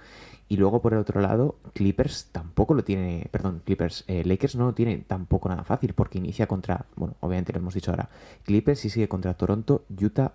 Y 0.48 0.57
luego, 0.59 0.83
por 0.83 0.92
el 0.92 0.98
otro 0.98 1.20
lado, 1.20 1.57
Clippers 1.72 2.28
tampoco 2.33 2.74
lo 2.74 2.85
tiene, 2.85 3.28
perdón, 3.31 3.62
Clippers, 3.64 4.05
eh, 4.09 4.22
Lakers 4.24 4.57
no 4.57 4.66
lo 4.66 4.74
tiene 4.74 4.98
tampoco 4.98 5.48
nada 5.48 5.64
fácil, 5.64 5.94
porque 5.94 6.18
inicia 6.18 6.46
contra, 6.46 6.85
bueno, 6.96 7.14
obviamente 7.20 7.52
lo 7.52 7.61
hemos 7.61 7.74
dicho 7.74 7.90
ahora, 7.90 8.11
Clippers 8.44 8.85
y 8.85 8.90
sigue 8.90 9.09
contra 9.09 9.35
Toronto, 9.35 9.85
Utah, 9.98 10.33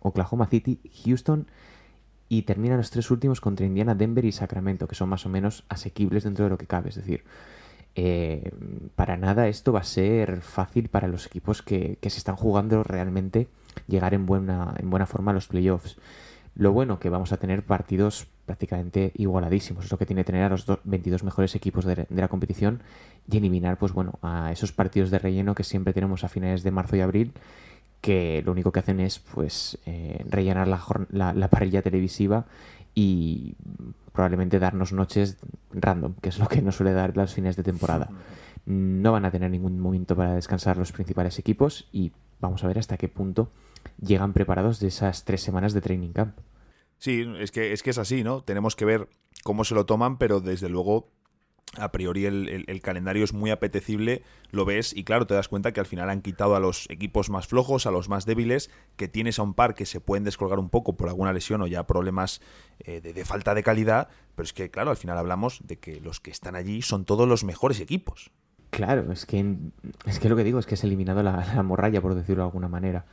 Oklahoma 0.00 0.46
City, 0.46 0.80
Houston 1.04 1.46
y 2.28 2.42
termina 2.42 2.76
los 2.76 2.90
tres 2.90 3.10
últimos 3.10 3.40
contra 3.40 3.66
Indiana, 3.66 3.94
Denver 3.94 4.24
y 4.24 4.32
Sacramento, 4.32 4.88
que 4.88 4.96
son 4.96 5.08
más 5.08 5.26
o 5.26 5.28
menos 5.28 5.64
asequibles 5.68 6.24
dentro 6.24 6.44
de 6.44 6.50
lo 6.50 6.58
que 6.58 6.66
cabe, 6.66 6.88
es 6.88 6.96
decir, 6.96 7.22
eh, 7.98 8.52
para 8.94 9.16
nada 9.16 9.48
esto 9.48 9.72
va 9.72 9.80
a 9.80 9.84
ser 9.84 10.42
fácil 10.42 10.90
para 10.90 11.08
los 11.08 11.24
equipos 11.24 11.62
que, 11.62 11.96
se 12.02 12.08
están 12.18 12.36
jugando 12.36 12.82
realmente 12.82 13.48
llegar 13.88 14.12
en 14.12 14.26
buena, 14.26 14.74
en 14.78 14.90
buena 14.90 15.06
forma 15.06 15.30
a 15.30 15.34
los 15.34 15.48
playoffs. 15.48 15.96
Lo 16.54 16.72
bueno 16.72 16.98
que 16.98 17.08
vamos 17.08 17.32
a 17.32 17.38
tener 17.38 17.62
partidos 17.62 18.26
prácticamente 18.44 19.12
igualadísimos, 19.16 19.86
es 19.86 19.90
lo 19.90 19.98
que 19.98 20.04
tiene 20.04 20.22
que 20.22 20.26
tener 20.26 20.44
a 20.44 20.50
los 20.50 20.66
22 20.84 21.24
mejores 21.24 21.54
equipos 21.54 21.86
de, 21.86 22.06
la 22.10 22.28
competición 22.28 22.82
y 23.30 23.38
eliminar 23.38 23.78
pues 23.78 23.92
bueno, 23.92 24.18
a 24.20 24.52
esos 24.52 24.72
partidos 24.72 25.10
de 25.10 25.18
relleno 25.18 25.54
que 25.54 25.64
siempre 25.64 25.94
tenemos 25.94 26.22
a 26.22 26.28
finales 26.28 26.62
de 26.62 26.70
marzo 26.70 26.96
y 26.96 27.00
abril 27.00 27.32
que 28.02 28.42
lo 28.44 28.52
único 28.52 28.72
que 28.72 28.80
hacen 28.80 29.00
es 29.00 29.18
pues 29.18 29.78
eh, 29.86 30.22
rellenar 30.28 30.68
la, 30.68 31.32
la 31.32 31.48
parrilla 31.48 31.80
televisiva 31.82 32.44
y 32.94 33.54
probablemente 34.16 34.58
darnos 34.58 34.92
noches 34.92 35.36
random, 35.72 36.14
que 36.20 36.30
es 36.30 36.38
lo 36.38 36.48
que 36.48 36.62
nos 36.62 36.76
suele 36.76 36.92
dar 36.92 37.16
las 37.16 37.34
fines 37.34 37.54
de 37.54 37.62
temporada. 37.62 38.08
No 38.64 39.12
van 39.12 39.26
a 39.26 39.30
tener 39.30 39.50
ningún 39.50 39.78
momento 39.78 40.16
para 40.16 40.34
descansar 40.34 40.78
los 40.78 40.90
principales 40.90 41.38
equipos 41.38 41.88
y 41.92 42.12
vamos 42.40 42.64
a 42.64 42.66
ver 42.66 42.78
hasta 42.78 42.96
qué 42.96 43.08
punto 43.08 43.52
llegan 44.00 44.32
preparados 44.32 44.80
de 44.80 44.88
esas 44.88 45.24
tres 45.24 45.42
semanas 45.42 45.74
de 45.74 45.82
training 45.82 46.12
camp. 46.12 46.36
Sí, 46.98 47.24
es 47.38 47.52
que 47.52 47.72
es, 47.72 47.82
que 47.82 47.90
es 47.90 47.98
así, 47.98 48.24
¿no? 48.24 48.42
Tenemos 48.42 48.74
que 48.74 48.86
ver 48.86 49.08
cómo 49.44 49.64
se 49.64 49.74
lo 49.74 49.86
toman, 49.86 50.16
pero 50.16 50.40
desde 50.40 50.68
luego 50.68 51.10
a 51.78 51.92
priori 51.92 52.26
el, 52.26 52.80
calendario 52.82 53.24
es 53.24 53.32
muy 53.32 53.50
apetecible, 53.50 54.22
lo 54.50 54.64
ves 54.64 54.94
y 54.96 55.04
claro, 55.04 55.26
te 55.26 55.34
das 55.34 55.48
cuenta 55.48 55.72
que 55.72 55.80
al 55.80 55.86
final 55.86 56.08
han 56.10 56.22
quitado 56.22 56.56
a 56.56 56.60
los 56.60 56.88
equipos 56.90 57.28
más 57.30 57.46
flojos, 57.46 57.86
a 57.86 57.90
los 57.90 58.08
más 58.08 58.24
débiles, 58.24 58.70
que 58.96 59.08
tienes 59.08 59.38
a 59.38 59.42
un 59.42 59.54
par 59.54 59.74
que 59.74 59.86
se 59.86 60.00
pueden 60.00 60.24
descolgar 60.24 60.58
un 60.58 60.70
poco 60.70 60.96
por 60.96 61.08
alguna 61.08 61.32
lesión 61.32 61.60
o 61.62 61.66
ya 61.66 61.86
problemas 61.86 62.40
eh, 62.80 63.00
de, 63.00 63.24
falta 63.24 63.54
de 63.54 63.62
calidad, 63.62 64.08
pero 64.34 64.44
es 64.44 64.52
que 64.52 64.70
claro, 64.70 64.90
al 64.90 64.96
final 64.96 65.18
hablamos 65.18 65.60
de 65.64 65.78
que 65.78 66.00
los 66.00 66.20
que 66.20 66.30
están 66.30 66.56
allí 66.56 66.82
son 66.82 67.04
todos 67.04 67.28
los 67.28 67.44
mejores 67.44 67.80
equipos. 67.80 68.30
Claro, 68.70 69.12
es 69.12 69.26
que, 69.26 69.56
es 70.06 70.18
que 70.18 70.28
lo 70.28 70.36
que 70.36 70.44
digo 70.44 70.58
es 70.58 70.66
que 70.66 70.74
es 70.74 70.84
eliminado 70.84 71.22
la, 71.22 71.46
la 71.54 71.62
morralla, 71.62 72.00
por 72.00 72.14
decirlo 72.14 72.42
de 72.42 72.48
alguna 72.48 72.68
manera. 72.68 73.06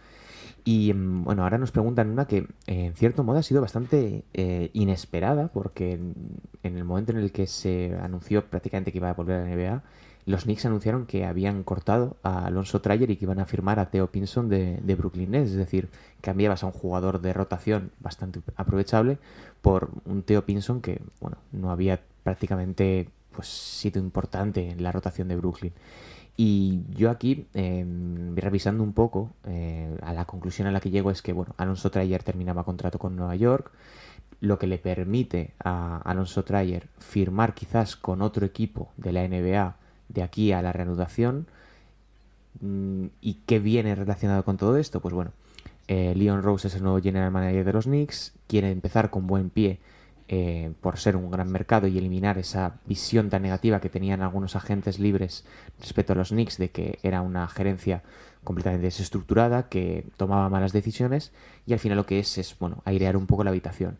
Y 0.65 0.93
mm, 0.93 1.23
bueno, 1.23 1.43
ahora 1.43 1.57
nos 1.57 1.71
preguntan 1.71 2.09
una 2.09 2.25
que 2.25 2.47
en 2.67 2.93
cierto 2.93 3.23
modo 3.23 3.39
ha 3.39 3.43
sido 3.43 3.61
bastante 3.61 4.23
eh, 4.33 4.69
inesperada, 4.73 5.49
porque 5.49 5.93
en 5.93 6.77
el 6.77 6.83
momento 6.83 7.11
en 7.11 7.19
el 7.19 7.31
que 7.31 7.47
se 7.47 7.95
anunció 8.01 8.45
prácticamente 8.45 8.91
que 8.91 8.97
iba 8.99 9.09
a 9.09 9.13
volver 9.13 9.41
a 9.41 9.45
la 9.45 9.55
NBA, 9.55 9.83
los 10.25 10.43
Knicks 10.43 10.65
anunciaron 10.65 11.05
que 11.05 11.25
habían 11.25 11.63
cortado 11.63 12.15
a 12.23 12.45
Alonso 12.45 12.81
Trayer 12.81 13.11
y 13.11 13.17
que 13.17 13.25
iban 13.25 13.39
a 13.39 13.45
firmar 13.45 13.79
a 13.79 13.89
Theo 13.89 14.07
Pinson 14.07 14.47
de, 14.47 14.95
Brooklyn 14.97 15.31
Nets. 15.31 15.51
Es 15.51 15.57
decir, 15.57 15.89
cambiabas 16.21 16.63
a 16.63 16.67
un 16.67 16.71
jugador 16.71 17.19
de 17.19 17.33
rotación 17.33 17.91
bastante 17.99 18.39
aprovechable 18.55 19.17
por 19.61 19.89
un 20.05 20.23
Theo 20.23 20.45
Pinson 20.45 20.81
que, 20.81 21.01
bueno, 21.19 21.37
no 21.51 21.71
había 21.71 21.99
prácticamente 22.23 23.09
pues 23.31 23.47
sido 23.47 23.99
importante 23.99 24.69
en 24.69 24.81
la 24.81 24.91
rotación 24.91 25.27
de 25.27 25.35
Brooklyn. 25.35 25.73
Y 26.35 26.81
yo 26.89 27.11
aquí, 27.11 27.45
eh, 27.53 27.85
revisando 28.35 28.83
un 28.83 28.93
poco, 28.93 29.31
eh, 29.45 29.95
a 30.01 30.13
la 30.13 30.25
conclusión 30.25 30.67
a 30.67 30.71
la 30.71 30.79
que 30.79 30.89
llego 30.89 31.11
es 31.11 31.21
que, 31.21 31.31
bueno, 31.31 31.53
Alonso 31.57 31.91
Trayer 31.91 32.23
terminaba 32.23 32.63
contrato 32.63 32.97
con 32.97 33.15
Nueva 33.15 33.35
York, 33.35 33.71
lo 34.41 34.57
que 34.57 34.67
le 34.67 34.77
permite 34.77 35.51
a 35.63 35.97
Alonso 36.03 36.43
Trayer 36.43 36.87
firmar 36.99 37.53
quizás 37.53 37.95
con 37.95 38.21
otro 38.21 38.45
equipo 38.45 38.89
de 38.97 39.13
la 39.13 39.27
NBA 39.27 39.75
de 40.09 40.23
aquí 40.23 40.51
a 40.51 40.61
la 40.61 40.73
reanudación. 40.73 41.47
Mm, 42.61 43.05
¿Y 43.21 43.35
qué 43.45 43.59
viene 43.59 43.95
relacionado 43.95 44.43
con 44.43 44.57
todo 44.57 44.77
esto? 44.77 45.01
Pues 45.01 45.13
bueno, 45.13 45.31
eh, 45.87 46.13
Leon 46.15 46.41
Rose 46.41 46.67
es 46.67 46.75
el 46.75 46.83
nuevo 46.83 46.99
general 46.99 47.31
manager 47.31 47.63
de 47.65 47.73
los 47.73 47.85
Knicks, 47.85 48.33
quiere 48.47 48.71
empezar 48.71 49.09
con 49.09 49.27
buen 49.27 49.49
pie 49.49 49.79
eh, 50.27 50.71
por 50.81 50.97
ser 50.97 51.15
un 51.15 51.29
gran 51.29 51.51
mercado 51.51 51.87
y 51.87 51.97
eliminar 51.97 52.37
esa 52.37 52.75
visión 52.85 53.29
tan 53.29 53.41
negativa 53.41 53.81
que 53.81 53.89
tenían 53.89 54.21
algunos 54.21 54.55
agentes 54.55 54.99
libres 54.99 55.45
respecto 55.79 56.13
a 56.13 56.15
los 56.15 56.29
Knicks 56.29 56.57
de 56.57 56.71
que 56.71 56.99
era 57.03 57.21
una 57.21 57.47
gerencia 57.47 58.03
completamente 58.43 58.85
desestructurada, 58.85 59.69
que 59.69 60.05
tomaba 60.17 60.49
malas 60.49 60.73
decisiones 60.73 61.31
y 61.65 61.73
al 61.73 61.79
final 61.79 61.97
lo 61.97 62.05
que 62.05 62.19
es 62.19 62.37
es, 62.37 62.57
bueno, 62.59 62.81
airear 62.85 63.17
un 63.17 63.27
poco 63.27 63.43
la 63.43 63.49
habitación. 63.49 63.97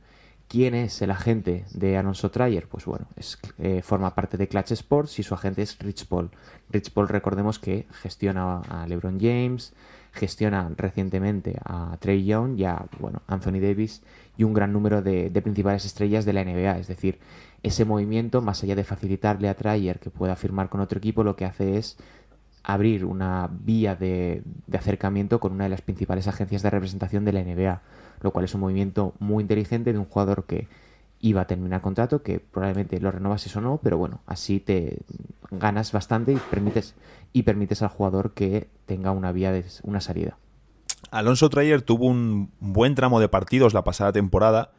¿Quién 0.47 0.75
es 0.75 1.01
el 1.01 1.09
agente 1.09 1.65
de 1.73 1.97
Alonso 1.97 2.29
Trier? 2.29 2.67
Pues 2.67 2.86
bueno, 2.86 3.07
eh, 3.57 3.81
forma 3.81 4.13
parte 4.13 4.38
de 4.38 4.47
Clutch 4.47 4.71
Sports 4.71 5.17
y 5.19 5.23
su 5.23 5.33
agente 5.33 5.63
es 5.63 5.79
Rich 5.79 6.05
Paul. 6.05 6.29
Rich 6.69 6.91
Paul, 6.91 7.07
recordemos 7.07 7.57
que 7.57 7.88
gestiona 7.91 8.59
a 8.59 8.86
LeBron 8.86 9.19
James, 9.19 9.73
gestiona 10.12 10.69
recientemente 10.77 11.55
a 11.65 11.97
Trey 11.99 12.23
Young 12.23 12.59
y 12.59 12.65
a 12.65 12.86
bueno, 12.99 13.23
Anthony 13.27 13.59
Davis 13.59 14.03
y 14.38 14.43
un 14.43 14.54
gran 14.54 14.74
número 14.74 15.02
de, 15.02 15.30
principales 15.43 15.86
estrellas 15.86 16.26
de 16.26 16.34
la 16.34 16.43
NBA. 16.43 16.80
Es 16.80 16.88
decir, 16.88 17.19
ese 17.62 17.86
movimiento, 17.86 18.41
más 18.41 18.63
allá 18.63 18.76
de 18.76 18.84
facilitarle 18.84 19.50
a 19.50 19.56
Trayer 19.56 20.00
que 20.00 20.10
pueda 20.10 20.36
firmar 20.36 20.69
con 20.69 20.82
otro 20.82 20.98
equipo, 20.98 21.24
lo 21.24 21.36
que 21.36 21.46
hace 21.46 21.78
es 21.78 21.98
abrir 22.63 23.06
una 23.06 23.50
vía 23.52 23.96
de, 23.96 24.43
acercamiento 24.72 25.39
con 25.39 25.52
una 25.54 25.65
de 25.65 25.69
las 25.69 25.82
principales 25.82 26.28
agencias 26.28 26.63
de 26.63 26.69
representación 26.69 27.26
de 27.26 27.34
la 27.34 27.43
NBA, 27.43 27.82
lo 28.22 28.32
cual 28.32 28.46
es 28.46 28.56
un 28.56 28.62
movimiento 28.62 29.13
muy 29.19 29.41
inteligente 29.41 29.93
de 29.93 30.00
un 30.00 30.06
jugador 30.06 30.46
que 30.46 30.67
iba 31.19 31.41
a 31.41 31.48
terminar 31.48 31.82
contrato, 31.82 32.22
que 32.22 32.39
probablemente 32.39 33.00
lo 33.00 33.12
renovas 33.12 33.56
o 33.56 33.62
no, 33.62 33.80
pero 33.82 33.98
bueno, 33.98 34.22
así 34.26 34.60
te 34.60 35.00
ganas 35.52 35.91
bastante 35.91 36.34
y 36.34 36.38
permites, 36.38 36.96
y 37.32 37.43
permites 37.43 37.82
al 37.82 37.89
jugador 37.89 38.34
que 38.34 38.67
tenga 38.86 39.12
una 39.12 39.32
vía 39.32 39.52
de 39.52 39.63
una 39.84 40.02
salida. 40.02 40.38
Alonso 41.13 41.47
Trayer 41.47 41.84
tuvo 41.84 42.08
un 42.08 42.52
buen 42.60 42.95
tramo 42.95 43.19
de 43.19 43.30
partidos 43.30 43.76
la 43.76 43.84
pasada 43.84 44.12
temporada. 44.12 44.71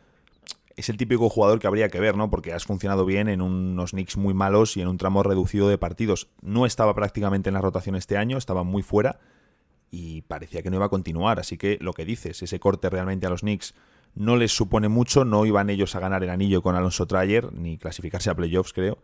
Es 0.75 0.89
el 0.89 0.97
típico 0.97 1.29
jugador 1.29 1.61
que 1.61 1.69
habría 1.69 1.91
que 1.91 2.01
ver, 2.01 2.17
¿no? 2.17 2.29
Porque 2.29 2.53
has 2.53 2.65
funcionado 2.65 3.07
bien 3.07 3.29
en 3.29 3.41
unos 3.41 3.93
Knicks 3.93 4.17
muy 4.17 4.35
malos 4.35 4.77
y 4.77 4.81
en 4.81 4.89
un 4.89 4.99
tramo 4.99 5.23
reducido 5.23 5.69
de 5.69 5.79
partidos. 5.79 6.29
No 6.43 6.67
estaba 6.67 6.93
prácticamente 6.93 7.51
en 7.51 7.55
la 7.55 7.61
rotación 7.61 7.95
este 7.95 8.17
año, 8.17 8.37
estaba 8.37 8.65
muy 8.65 8.83
fuera 8.83 9.21
y 9.93 10.23
parecía 10.23 10.61
que 10.63 10.71
no 10.71 10.77
iba 10.77 10.87
a 10.87 10.89
continuar. 10.89 11.39
Así 11.39 11.57
que 11.57 11.79
lo 11.81 11.93
que 11.93 12.05
dices, 12.05 12.43
ese 12.43 12.59
corte 12.59 12.91
realmente 12.91 13.29
a 13.29 13.31
los 13.31 13.43
Knicks 13.43 13.77
no 14.17 14.35
les 14.37 14.51
supone 14.51 14.89
mucho, 14.89 15.25
no 15.25 15.47
iban 15.47 15.71
ellos 15.71 15.95
a 15.95 16.01
ganar 16.01 16.25
el 16.25 16.31
anillo 16.31 16.63
con 16.63 16.75
Alonso 16.75 17.07
Trayer, 17.07 17.53
ni 17.53 17.79
clasificarse 17.79 18.31
a 18.31 18.35
playoffs, 18.35 18.73
creo. 18.73 18.99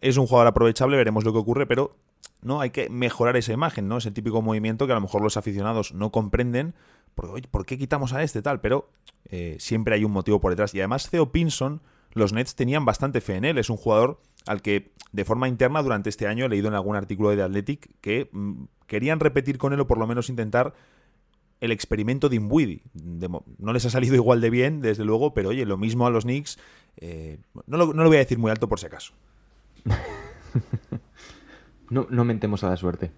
Es 0.00 0.16
un 0.16 0.26
jugador 0.26 0.46
aprovechable, 0.46 0.96
veremos 0.96 1.22
lo 1.24 1.34
que 1.34 1.38
ocurre, 1.38 1.66
pero 1.66 1.98
¿no? 2.42 2.60
Hay 2.60 2.70
que 2.70 2.88
mejorar 2.88 3.36
esa 3.36 3.52
imagen, 3.52 3.88
¿no? 3.88 3.98
Ese 3.98 4.10
típico 4.10 4.42
movimiento 4.42 4.86
que 4.86 4.92
a 4.92 4.96
lo 4.96 5.00
mejor 5.00 5.22
los 5.22 5.36
aficionados 5.36 5.94
no 5.94 6.10
comprenden, 6.10 6.74
porque, 7.14 7.48
¿por 7.48 7.66
qué 7.66 7.78
quitamos 7.78 8.12
a 8.12 8.22
este 8.22 8.42
tal? 8.42 8.60
Pero 8.60 8.90
eh, 9.28 9.56
siempre 9.58 9.94
hay 9.94 10.04
un 10.04 10.12
motivo 10.12 10.40
por 10.40 10.52
detrás. 10.52 10.74
Y 10.74 10.80
además 10.80 11.08
Theo 11.10 11.30
Pinson, 11.30 11.80
los 12.12 12.32
Nets 12.32 12.54
tenían 12.54 12.84
bastante 12.84 13.20
fe 13.20 13.36
en 13.36 13.44
él, 13.44 13.58
es 13.58 13.70
un 13.70 13.76
jugador 13.76 14.20
al 14.46 14.60
que 14.62 14.92
de 15.12 15.24
forma 15.24 15.48
interna 15.48 15.82
durante 15.82 16.08
este 16.08 16.26
año 16.26 16.46
he 16.46 16.48
leído 16.48 16.68
en 16.68 16.74
algún 16.74 16.96
artículo 16.96 17.30
de 17.30 17.36
The 17.36 17.42
Athletic 17.42 17.90
que 18.00 18.28
mm, 18.32 18.64
querían 18.86 19.20
repetir 19.20 19.58
con 19.58 19.72
él 19.72 19.80
o 19.80 19.86
por 19.86 19.98
lo 19.98 20.06
menos 20.06 20.28
intentar 20.28 20.74
el 21.60 21.70
experimento 21.70 22.28
de 22.28 22.36
Imbuidi. 22.36 22.82
no 22.92 23.72
les 23.72 23.84
ha 23.86 23.90
salido 23.90 24.14
igual 24.16 24.40
de 24.40 24.50
bien, 24.50 24.80
desde 24.80 25.04
luego, 25.04 25.32
pero 25.32 25.50
oye, 25.50 25.64
lo 25.64 25.78
mismo 25.78 26.06
a 26.06 26.10
los 26.10 26.24
Knicks. 26.24 26.58
Eh, 26.96 27.38
no, 27.66 27.78
lo, 27.78 27.94
no, 27.94 28.02
lo, 28.02 28.08
voy 28.08 28.16
a 28.16 28.20
decir 28.20 28.38
muy 28.38 28.50
alto 28.50 28.68
por 28.68 28.80
si 28.80 28.86
acaso. 28.86 29.12
No, 31.92 32.06
no 32.08 32.24
mentemos 32.24 32.64
a 32.64 32.70
la 32.70 32.78
suerte. 32.78 33.12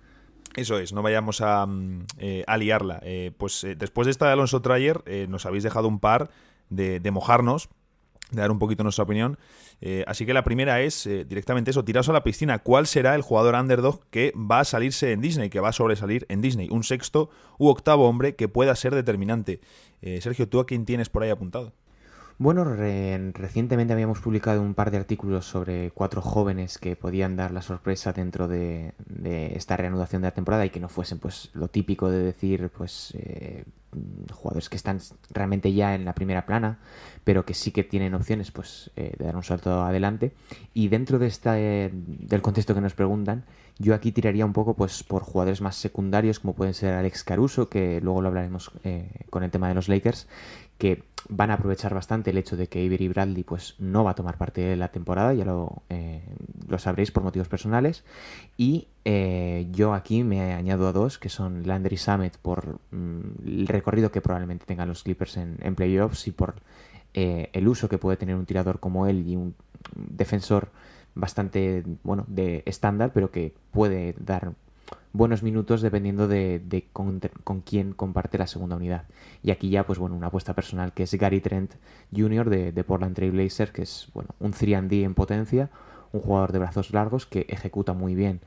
Eso 0.57 0.79
es, 0.79 0.93
no 0.93 1.01
vayamos 1.01 1.41
a, 1.41 1.65
mm, 1.65 2.07
eh, 2.19 2.45
liarla. 2.59 2.99
Eh, 3.05 3.31
pues 3.39 3.63
eh, 3.63 3.77
después 3.77 4.07
de 4.07 4.11
esta 4.11 4.27
de 4.27 4.33
Alonso 4.33 4.63
Trayer, 4.63 5.03
nos 5.29 5.47
habéis 5.47 5.63
dejado 5.63 5.87
un 5.87 6.01
par 6.01 6.31
de, 6.71 7.01
mojarnos, 7.13 7.69
de 8.33 8.41
dar 8.41 8.51
un 8.51 8.59
poquito 8.59 8.83
nuestra 8.83 9.05
opinión. 9.05 9.39
así 10.07 10.27
que 10.27 10.35
la 10.35 10.43
primera 10.43 10.81
es 10.81 11.05
directamente 11.05 11.71
eso, 11.71 11.85
tiraos 11.85 12.09
a 12.09 12.13
la 12.13 12.25
piscina. 12.25 12.59
¿Cuál 12.59 12.89
será 12.89 13.15
el 13.15 13.23
jugador 13.23 13.55
underdog 13.55 14.01
que 14.11 14.33
va 14.37 14.61
a 14.61 14.65
salirse 14.65 15.13
en 15.13 15.21
Disney, 15.21 15.51
que 15.51 15.61
va 15.61 15.69
a 15.69 15.73
sobresalir 15.73 16.27
en 16.29 16.41
Disney? 16.41 16.69
Un 16.71 16.83
sexto 16.83 17.31
u 17.59 17.69
octavo 17.69 18.09
hombre 18.09 18.35
que 18.35 18.49
pueda 18.49 18.75
ser 18.75 18.95
determinante. 18.95 19.61
Sergio, 20.21 20.49
¿tú 20.49 20.59
a 20.59 20.67
quién 20.67 20.85
tienes 20.85 21.09
por 21.11 21.23
ahí 21.23 21.31
apuntado? 21.31 21.73
Bueno, 22.37 22.65
recientemente 22.65 23.93
habíamos 23.93 24.19
publicado 24.19 24.61
un 24.61 24.75
par 24.75 24.91
de 24.91 24.97
artículos 24.97 25.47
sobre 25.47 25.93
cuatro 25.93 26.21
jóvenes 26.21 26.79
que 26.79 26.97
podían 26.97 27.37
dar 27.37 27.53
la 27.53 27.63
sorpresa 27.63 28.13
dentro 28.13 28.49
de, 28.49 28.93
esta 29.55 29.77
reanudación 29.77 30.23
de 30.23 30.29
la 30.29 30.35
temporada 30.35 30.67
y 30.67 30.71
que 30.71 30.81
no 30.81 30.89
fuesen 30.89 31.21
pues 31.21 31.51
lo 31.55 31.69
típico 31.69 32.11
de 32.11 32.19
decir 32.19 32.71
pues 32.77 33.15
eh, 33.17 33.65
jugadores 34.33 34.69
que 34.69 34.77
están 34.77 34.99
realmente 35.31 35.73
ya 35.73 35.95
en 35.95 36.05
la 36.05 36.17
primera 36.17 36.45
plana, 36.45 36.81
pero 37.23 37.45
que 37.45 37.55
sí 37.55 37.71
que 37.71 37.85
tienen 37.85 38.15
opciones 38.15 38.51
pues 38.51 38.91
eh, 38.97 39.15
de 39.17 39.25
dar 39.25 39.37
un 39.37 39.45
salto 39.45 39.85
adelante. 39.85 40.33
Y 40.75 40.89
dentro 40.89 41.21
de 41.21 41.29
esta, 41.29 41.61
eh, 41.61 41.91
del 41.93 42.43
contexto 42.43 42.75
que 42.75 42.81
nos 42.81 42.95
preguntan, 42.95 43.45
yo 43.79 43.95
aquí 43.95 44.11
tiraría 44.11 44.45
un 44.45 44.53
poco 44.53 44.75
pues 44.75 45.05
por 45.05 45.23
jugadores 45.23 45.61
más 45.61 45.77
secundarios 45.77 46.41
como 46.41 46.55
pueden 46.55 46.75
ser 46.75 46.95
Alex 46.95 47.23
Caruso, 47.23 47.69
que 47.69 48.01
luego 48.01 48.23
lo 48.23 48.29
hablaremos 48.29 48.73
con 49.31 49.45
el 49.45 49.51
tema 49.53 49.69
de 49.69 49.75
los 49.75 49.89
Lakers, 49.89 50.27
que 50.79 51.14
van 51.29 51.51
a 51.51 51.55
aprovechar 51.55 51.95
bastante 51.95 52.31
el 52.31 52.39
hecho 52.39 52.57
de 52.57 52.69
que 52.69 52.85
Avery 52.85 53.09
Bradley 53.09 53.45
pues 53.45 53.75
no 53.79 54.05
va 54.05 54.13
a 54.13 54.15
tomar 54.15 54.37
parte 54.37 54.61
de 54.61 54.77
la 54.77 54.89
temporada, 54.89 55.35
ya 55.35 55.45
lo, 55.45 55.83
eh, 55.89 56.23
lo 56.69 56.79
sabréis 56.79 57.11
por 57.11 57.23
motivos 57.23 57.49
personales. 57.49 58.05
Y 58.57 58.89
eh, 59.05 59.67
yo 59.71 59.95
aquí 59.95 60.23
me 60.23 60.55
añado 60.55 60.89
a 60.89 60.93
dos, 60.93 61.19
que 61.19 61.29
son 61.29 61.67
Landry 61.67 61.97
Summit 61.97 62.37
por 62.37 62.79
mm, 62.91 63.21
el 63.47 63.67
recorrido 63.67 64.11
que 64.11 64.21
probablemente 64.21 64.67
tengan 64.67 64.89
los 64.89 65.03
Clippers 65.03 65.37
en, 65.37 65.75
playoffs 65.75 66.27
y 66.29 66.33
por 66.33 66.57
eh, 67.15 67.51
el 67.53 67.69
uso 67.69 67.89
que 67.89 67.99
puede 67.99 68.17
tener 68.17 68.37
un 68.37 68.47
tirador 68.47 68.81
como 68.81 69.07
él 69.07 69.27
y 69.29 69.37
un 69.37 69.55
defensor 69.95 70.71
bastante 71.15 71.85
bueno 72.03 72.25
de 72.27 72.63
estándar, 72.67 73.13
pero 73.13 73.31
que 73.31 73.55
puede 73.71 74.15
dar 74.19 74.53
buenos 75.13 75.43
minutos 75.43 75.81
dependiendo 75.83 76.29
de, 76.29 76.87
con, 76.93 77.21
quién 77.65 77.93
comparte 77.93 78.39
la 78.39 78.47
segunda 78.47 78.77
unidad. 78.77 79.05
Y 79.43 79.51
aquí 79.51 79.71
ya, 79.71 79.87
pues 79.87 79.99
bueno, 79.99 80.17
una 80.17 80.29
apuesta 80.29 80.55
personal 80.55 80.93
que 80.93 81.05
es 81.05 81.15
Gary 81.15 81.41
Trent 81.41 81.75
Jr. 82.15 82.51
de, 82.51 82.85
Portland 82.85 83.15
Trail 83.15 83.33
Blazers, 83.33 83.73
que 83.73 83.83
es 83.83 84.09
bueno, 84.13 84.31
un 84.41 84.53
3D 84.53 85.05
en 85.05 85.15
potencia, 85.15 85.71
un 86.13 86.21
jugador 86.21 86.53
de 86.53 86.59
brazos 86.59 86.93
largos 86.93 87.27
que 87.27 87.47
ejecuta 87.49 87.93
muy 87.93 88.15
bien 88.15 88.41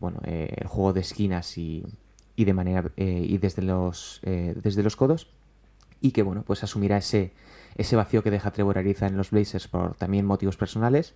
bueno, 0.00 0.20
eh, 0.24 0.54
el 0.58 0.66
juego 0.66 0.92
de 0.92 1.00
esquinas 1.00 1.56
y, 1.56 1.84
y 2.36 2.44
de 2.44 2.54
manera 2.54 2.90
eh, 2.96 3.24
y 3.28 3.38
desde 3.38 3.62
los 3.62 4.20
eh, 4.24 4.54
desde 4.62 4.82
los 4.82 4.96
codos 4.96 5.28
y 6.00 6.12
que 6.12 6.22
bueno 6.22 6.42
pues 6.42 6.62
asumirá 6.64 6.96
ese 6.96 7.32
ese 7.76 7.96
vacío 7.96 8.22
que 8.22 8.30
deja 8.30 8.50
Trevor 8.50 8.78
Ariza 8.78 9.06
en 9.06 9.16
los 9.16 9.30
Blazers 9.30 9.68
por 9.68 9.94
también 9.94 10.26
motivos 10.26 10.56
personales 10.56 11.14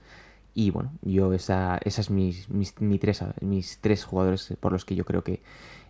y 0.59 0.71
bueno, 0.71 0.91
yo 1.03 1.35
esa, 1.35 1.79
esas 1.85 2.09
mis, 2.09 2.49
mis, 2.49 2.75
tres, 2.99 3.23
mis 3.43 3.79
tres 3.83 4.05
jugadores 4.07 4.55
por 4.59 4.73
los 4.73 4.87
que 4.87 4.95
yo 4.95 5.05
creo 5.05 5.23
que 5.23 5.43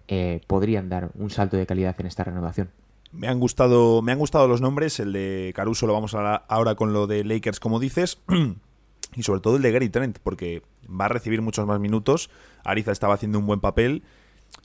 eh, 0.09 0.41
podrían 0.49 0.89
dar 0.89 1.13
un 1.15 1.31
salto 1.31 1.57
de 1.57 1.67
calidad 1.67 1.95
en 2.01 2.07
esta 2.07 2.25
renovación. 2.25 2.71
Me 3.13 3.29
han 3.29 3.39
gustado, 3.39 4.03
me 4.03 4.11
han 4.11 4.19
gustado 4.19 4.49
los 4.49 4.61
nombres. 4.61 4.99
El 4.99 5.13
de 5.13 5.53
Caruso 5.55 5.87
lo 5.87 5.93
vamos 5.93 6.15
a 6.15 6.19
hablar 6.19 6.45
ahora 6.49 6.75
con 6.75 6.93
lo 6.93 7.07
de 7.07 7.23
Lakers, 7.23 7.61
como 7.61 7.79
dices. 7.79 8.19
y 9.15 9.23
sobre 9.23 9.41
todo 9.41 9.55
el 9.55 9.63
de 9.63 9.71
Gary 9.71 9.89
Trent, 9.89 10.19
porque 10.21 10.65
va 10.89 11.05
a 11.05 11.11
recibir 11.11 11.43
muchos 11.43 11.65
más 11.65 11.79
minutos. 11.79 12.29
Ariza 12.65 12.91
estaba 12.91 13.15
haciendo 13.15 13.39
un 13.39 13.47
buen 13.47 13.61
papel 13.61 14.03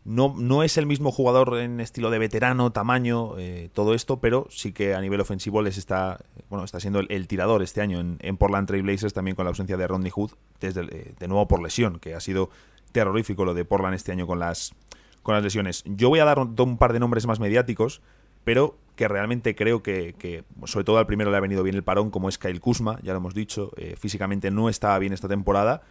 no, 0.04 0.34
no 0.36 0.64
es 0.64 0.78
el 0.78 0.88
mismo 0.88 1.12
jugador 1.12 1.60
en 1.60 1.80
estilo 1.80 2.10
de 2.10 2.18
veterano, 2.18 2.72
tamaño, 2.72 3.38
eh, 3.38 3.70
todo 3.74 3.94
esto, 3.94 4.20
pero 4.20 4.48
sí 4.50 4.74
que 4.74 4.96
a 4.96 5.02
nivel 5.02 5.22
ofensivo 5.22 5.62
les 5.62 5.78
está, 5.78 6.20
bueno, 6.50 6.66
está 6.66 6.80
siendo 6.80 7.02
el, 7.02 7.28
tirador 7.28 7.62
este 7.62 7.82
año 7.82 8.00
en, 8.00 8.38
Portland 8.38 8.68
Trail 8.68 8.84
Blazers, 8.84 9.14
también 9.14 9.36
con 9.36 9.46
la 9.46 9.50
ausencia 9.50 9.78
de 9.78 9.88
Rodney 9.88 10.10
Hood, 10.10 10.32
desde, 10.60 10.82
eh, 10.82 11.14
de 11.20 11.28
nuevo 11.28 11.48
por 11.48 11.62
lesión, 11.62 12.00
que 12.00 12.16
ha 12.16 12.20
sido 12.20 12.50
terrorífico 12.92 13.46
lo 13.46 13.54
de 13.54 13.64
Portland 13.64 13.94
este 13.94 14.12
año 14.12 14.26
con 14.26 14.40
las, 14.40 14.74
con 15.22 15.36
las 15.36 15.44
lesiones. 15.44 15.84
Yo 15.86 16.10
voy 16.10 16.20
a 16.20 16.26
dar 16.26 16.40
un, 16.40 16.78
par 16.78 16.94
de 16.94 17.00
nombres 17.00 17.28
más 17.28 17.40
mediáticos, 17.40 18.02
pero 18.44 18.78
que 18.96 19.08
realmente 19.08 19.56
creo 19.56 19.84
que, 19.84 20.44
sobre 20.66 20.84
todo 20.84 20.98
al 20.98 21.06
primero 21.06 21.30
le 21.30 21.38
ha 21.38 21.42
venido 21.42 21.62
bien 21.62 21.76
el 21.76 21.84
parón, 21.84 22.10
como 22.10 22.28
es 22.28 22.40
Kyle 22.40 22.60
Kuzma, 22.60 23.00
ya 23.04 23.14
lo 23.14 23.20
hemos 23.20 23.36
dicho, 23.36 23.72
eh, 23.78 23.96
físicamente 24.00 24.50
no 24.50 24.68
estaba 24.68 24.98
bien 24.98 25.14
esta 25.14 25.28
temporada, 25.28 25.84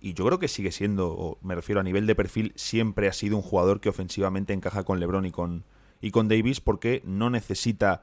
y 0.00 0.14
yo 0.14 0.24
creo 0.24 0.38
que 0.38 0.48
sigue 0.48 0.72
siendo, 0.72 1.12
o 1.12 1.38
me 1.42 1.54
refiero 1.54 1.80
a 1.80 1.84
nivel 1.84 2.06
de 2.06 2.14
perfil, 2.14 2.52
siempre 2.56 3.08
ha 3.08 3.12
sido 3.12 3.36
un 3.36 3.42
jugador 3.42 3.80
que 3.80 3.88
ofensivamente 3.88 4.52
encaja 4.52 4.84
con 4.84 4.98
LeBron 4.98 5.26
y 5.26 5.30
con, 5.30 5.64
y 6.00 6.10
con 6.10 6.28
Davis 6.28 6.60
porque 6.60 7.02
no 7.04 7.28
necesita 7.30 8.02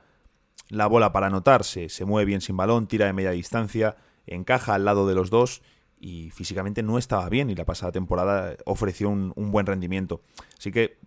la 0.70 0.88
bola 0.88 1.12
para 1.12 1.28
anotarse, 1.28 1.90
se 1.90 2.06
mueve 2.06 2.26
bien 2.26 2.42
sin 2.42 2.58
balón, 2.58 2.88
tira 2.88 3.06
de 3.06 3.14
media 3.14 3.32
distancia, 3.32 3.96
encaja 4.26 4.76
al 4.76 4.86
lado 4.86 5.08
de 5.08 5.16
los 5.16 5.30
dos 5.30 5.62
y 6.00 6.30
físicamente 6.32 6.84
no 6.84 6.98
estaba 6.98 7.28
bien 7.30 7.50
y 7.50 7.56
la 7.56 7.66
pasada 7.66 7.92
temporada 7.92 8.56
ofreció 8.66 9.10
un, 9.10 9.34
buen 9.36 9.66
rendimiento. 9.66 10.22
Así 10.58 10.72
que 10.72 10.98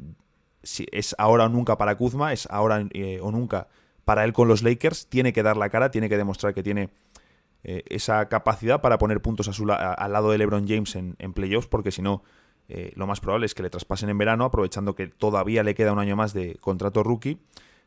es 0.63 1.15
ahora 1.19 1.45
o 1.45 1.49
nunca 1.49 1.79
para 1.79 1.97
Kuzma, 1.97 2.33
es 2.33 2.49
ahora 2.51 2.87
eh, 2.93 3.21
o 3.23 3.31
nunca 3.31 3.69
para 4.05 4.25
él 4.25 4.33
con 4.33 4.49
los 4.49 4.63
Lakers, 4.63 5.07
tiene 5.07 5.33
que 5.33 5.43
dar 5.43 5.57
la 5.57 5.69
cara, 5.69 5.91
tiene 5.91 6.09
que 6.09 6.17
demostrar 6.17 6.55
que 6.55 6.63
tiene 6.63 6.91
eh, 7.65 7.85
esa 7.89 8.29
capacidad 8.29 8.81
para 8.81 8.99
poner 8.99 9.21
puntos 9.21 9.49
a 9.49 9.53
su 9.53 9.71
al 9.71 10.13
lado 10.13 10.31
de 10.31 10.39
LeBron 10.39 10.67
James 10.67 10.97
en, 10.97 11.33
playoffs, 11.33 11.69
porque 11.69 11.91
si 11.91 12.03
no, 12.03 12.23
eh, 12.69 12.93
lo 12.97 13.07
más 13.07 13.21
probable 13.21 13.47
es 13.47 13.55
que 13.55 13.63
le 13.63 13.71
traspasen 13.71 14.09
en 14.09 14.19
verano, 14.19 14.45
aprovechando 14.45 14.95
que 14.95 15.09
todavía 15.09 15.63
le 15.63 15.75
queda 15.75 15.93
un 15.93 15.99
año 15.99 16.17
más 16.17 16.33
de 16.33 16.57
contrato 16.61 17.03
rookie 17.03 17.39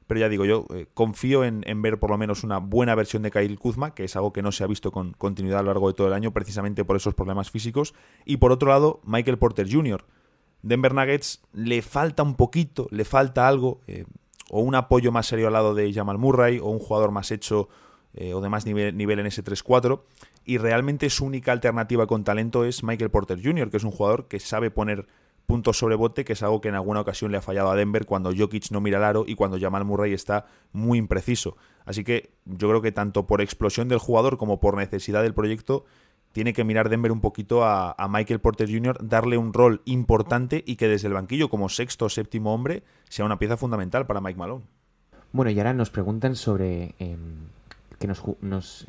pero 0.07 0.19
ya 0.19 0.29
digo, 0.29 0.45
yo 0.45 0.65
eh, 0.73 0.87
confío 0.93 1.43
en, 1.43 1.81
ver 1.81 1.99
por 1.99 2.11
lo 2.11 2.17
menos 2.17 2.43
una 2.43 2.57
buena 2.57 2.95
versión 2.95 3.23
de 3.23 3.31
Kyle 3.31 3.57
Kuzma, 3.57 3.93
que 3.93 4.03
es 4.03 4.15
algo 4.15 4.33
que 4.33 4.41
no 4.41 4.51
se 4.51 4.63
ha 4.63 4.67
visto 4.67 4.91
con 4.91 5.13
continuidad 5.13 5.59
a 5.59 5.63
lo 5.63 5.69
largo 5.69 5.87
de 5.87 5.93
todo 5.93 6.07
el 6.07 6.13
año, 6.13 6.31
precisamente 6.31 6.83
por 6.83 6.95
esos 6.95 7.13
problemas 7.13 7.51
físicos. 7.51 7.93
Y 8.25 8.37
por 8.37 8.51
otro 8.51 8.69
lado, 8.69 9.01
Michael 9.05 9.37
Porter 9.37 9.67
Jr. 9.71 10.03
Denver 10.61 10.93
Nuggets 10.93 11.41
le 11.53 11.81
falta 11.81 12.23
un 12.23 12.35
poquito, 12.35 12.87
le 12.91 13.05
falta 13.05 13.47
algo, 13.47 13.81
o 14.49 14.61
un 14.61 14.75
apoyo 14.75 15.11
más 15.11 15.27
serio 15.27 15.47
al 15.47 15.53
lado 15.53 15.73
de 15.73 15.91
Jamal 15.93 16.17
Murray, 16.17 16.59
o 16.59 16.65
un 16.67 16.79
jugador 16.79 17.11
más 17.11 17.31
hecho 17.31 17.69
eh, 18.15 18.33
o 18.33 18.41
de 18.41 18.49
más 18.49 18.65
nivel, 18.65 18.95
nivel 18.95 19.19
en 19.19 19.25
ese 19.25 19.43
3-4. 19.43 20.01
Y 20.45 20.57
realmente 20.57 21.09
su 21.09 21.25
única 21.25 21.51
alternativa 21.51 22.07
con 22.07 22.23
talento 22.23 22.65
es 22.65 22.83
Michael 22.83 23.11
Porter 23.11 23.39
Jr., 23.41 23.69
que 23.69 23.77
es 23.77 23.83
un 23.83 23.91
jugador 23.91 24.27
que 24.27 24.39
sabe 24.39 24.71
poner 24.71 25.07
puntos 25.45 25.77
sobre 25.77 25.95
bote, 25.95 26.25
que 26.25 26.33
es 26.33 26.43
algo 26.43 26.61
que 26.61 26.69
en 26.69 26.75
alguna 26.75 27.01
ocasión 27.01 27.31
le 27.31 27.37
ha 27.37 27.41
fallado 27.41 27.69
a 27.69 27.75
Denver 27.75 28.05
cuando 28.05 28.31
Jokic 28.35 28.71
no 28.71 28.81
mira 28.81 28.97
el 28.97 29.03
aro 29.03 29.25
y 29.27 29.35
cuando 29.35 29.59
Jamal 29.59 29.85
Murray 29.85 30.13
está 30.13 30.45
muy 30.71 30.97
impreciso. 30.97 31.57
Así 31.85 32.03
que 32.03 32.31
yo 32.45 32.69
creo 32.69 32.81
que 32.81 32.91
tanto 32.91 33.27
por 33.27 33.41
explosión 33.41 33.87
del 33.89 33.99
jugador 33.99 34.37
como 34.37 34.59
por 34.59 34.77
necesidad 34.77 35.21
del 35.21 35.33
proyecto, 35.33 35.85
tiene 36.31 36.53
que 36.53 36.63
mirar 36.63 36.89
Denver 36.89 37.11
un 37.11 37.21
poquito 37.21 37.63
a, 37.63 37.95
Michael 38.09 38.39
Porter 38.39 38.69
Jr., 38.69 38.97
darle 39.07 39.37
un 39.37 39.53
rol 39.53 39.81
importante 39.85 40.63
y 40.65 40.75
que 40.75 40.87
desde 40.87 41.07
el 41.07 41.13
banquillo, 41.13 41.47
como 41.47 41.69
sexto 41.69 42.05
o 42.05 42.09
séptimo 42.09 42.53
hombre, 42.53 42.83
sea 43.07 43.23
una 43.23 43.37
pieza 43.37 43.55
fundamental 43.55 44.07
para 44.07 44.19
Mike 44.19 44.39
Malone. 44.39 44.65
Bueno, 45.31 45.51
y 45.51 45.57
ahora 45.59 45.73
nos 45.73 45.91
preguntan 45.91 46.35
sobre 46.35 46.95
em, 46.97 47.47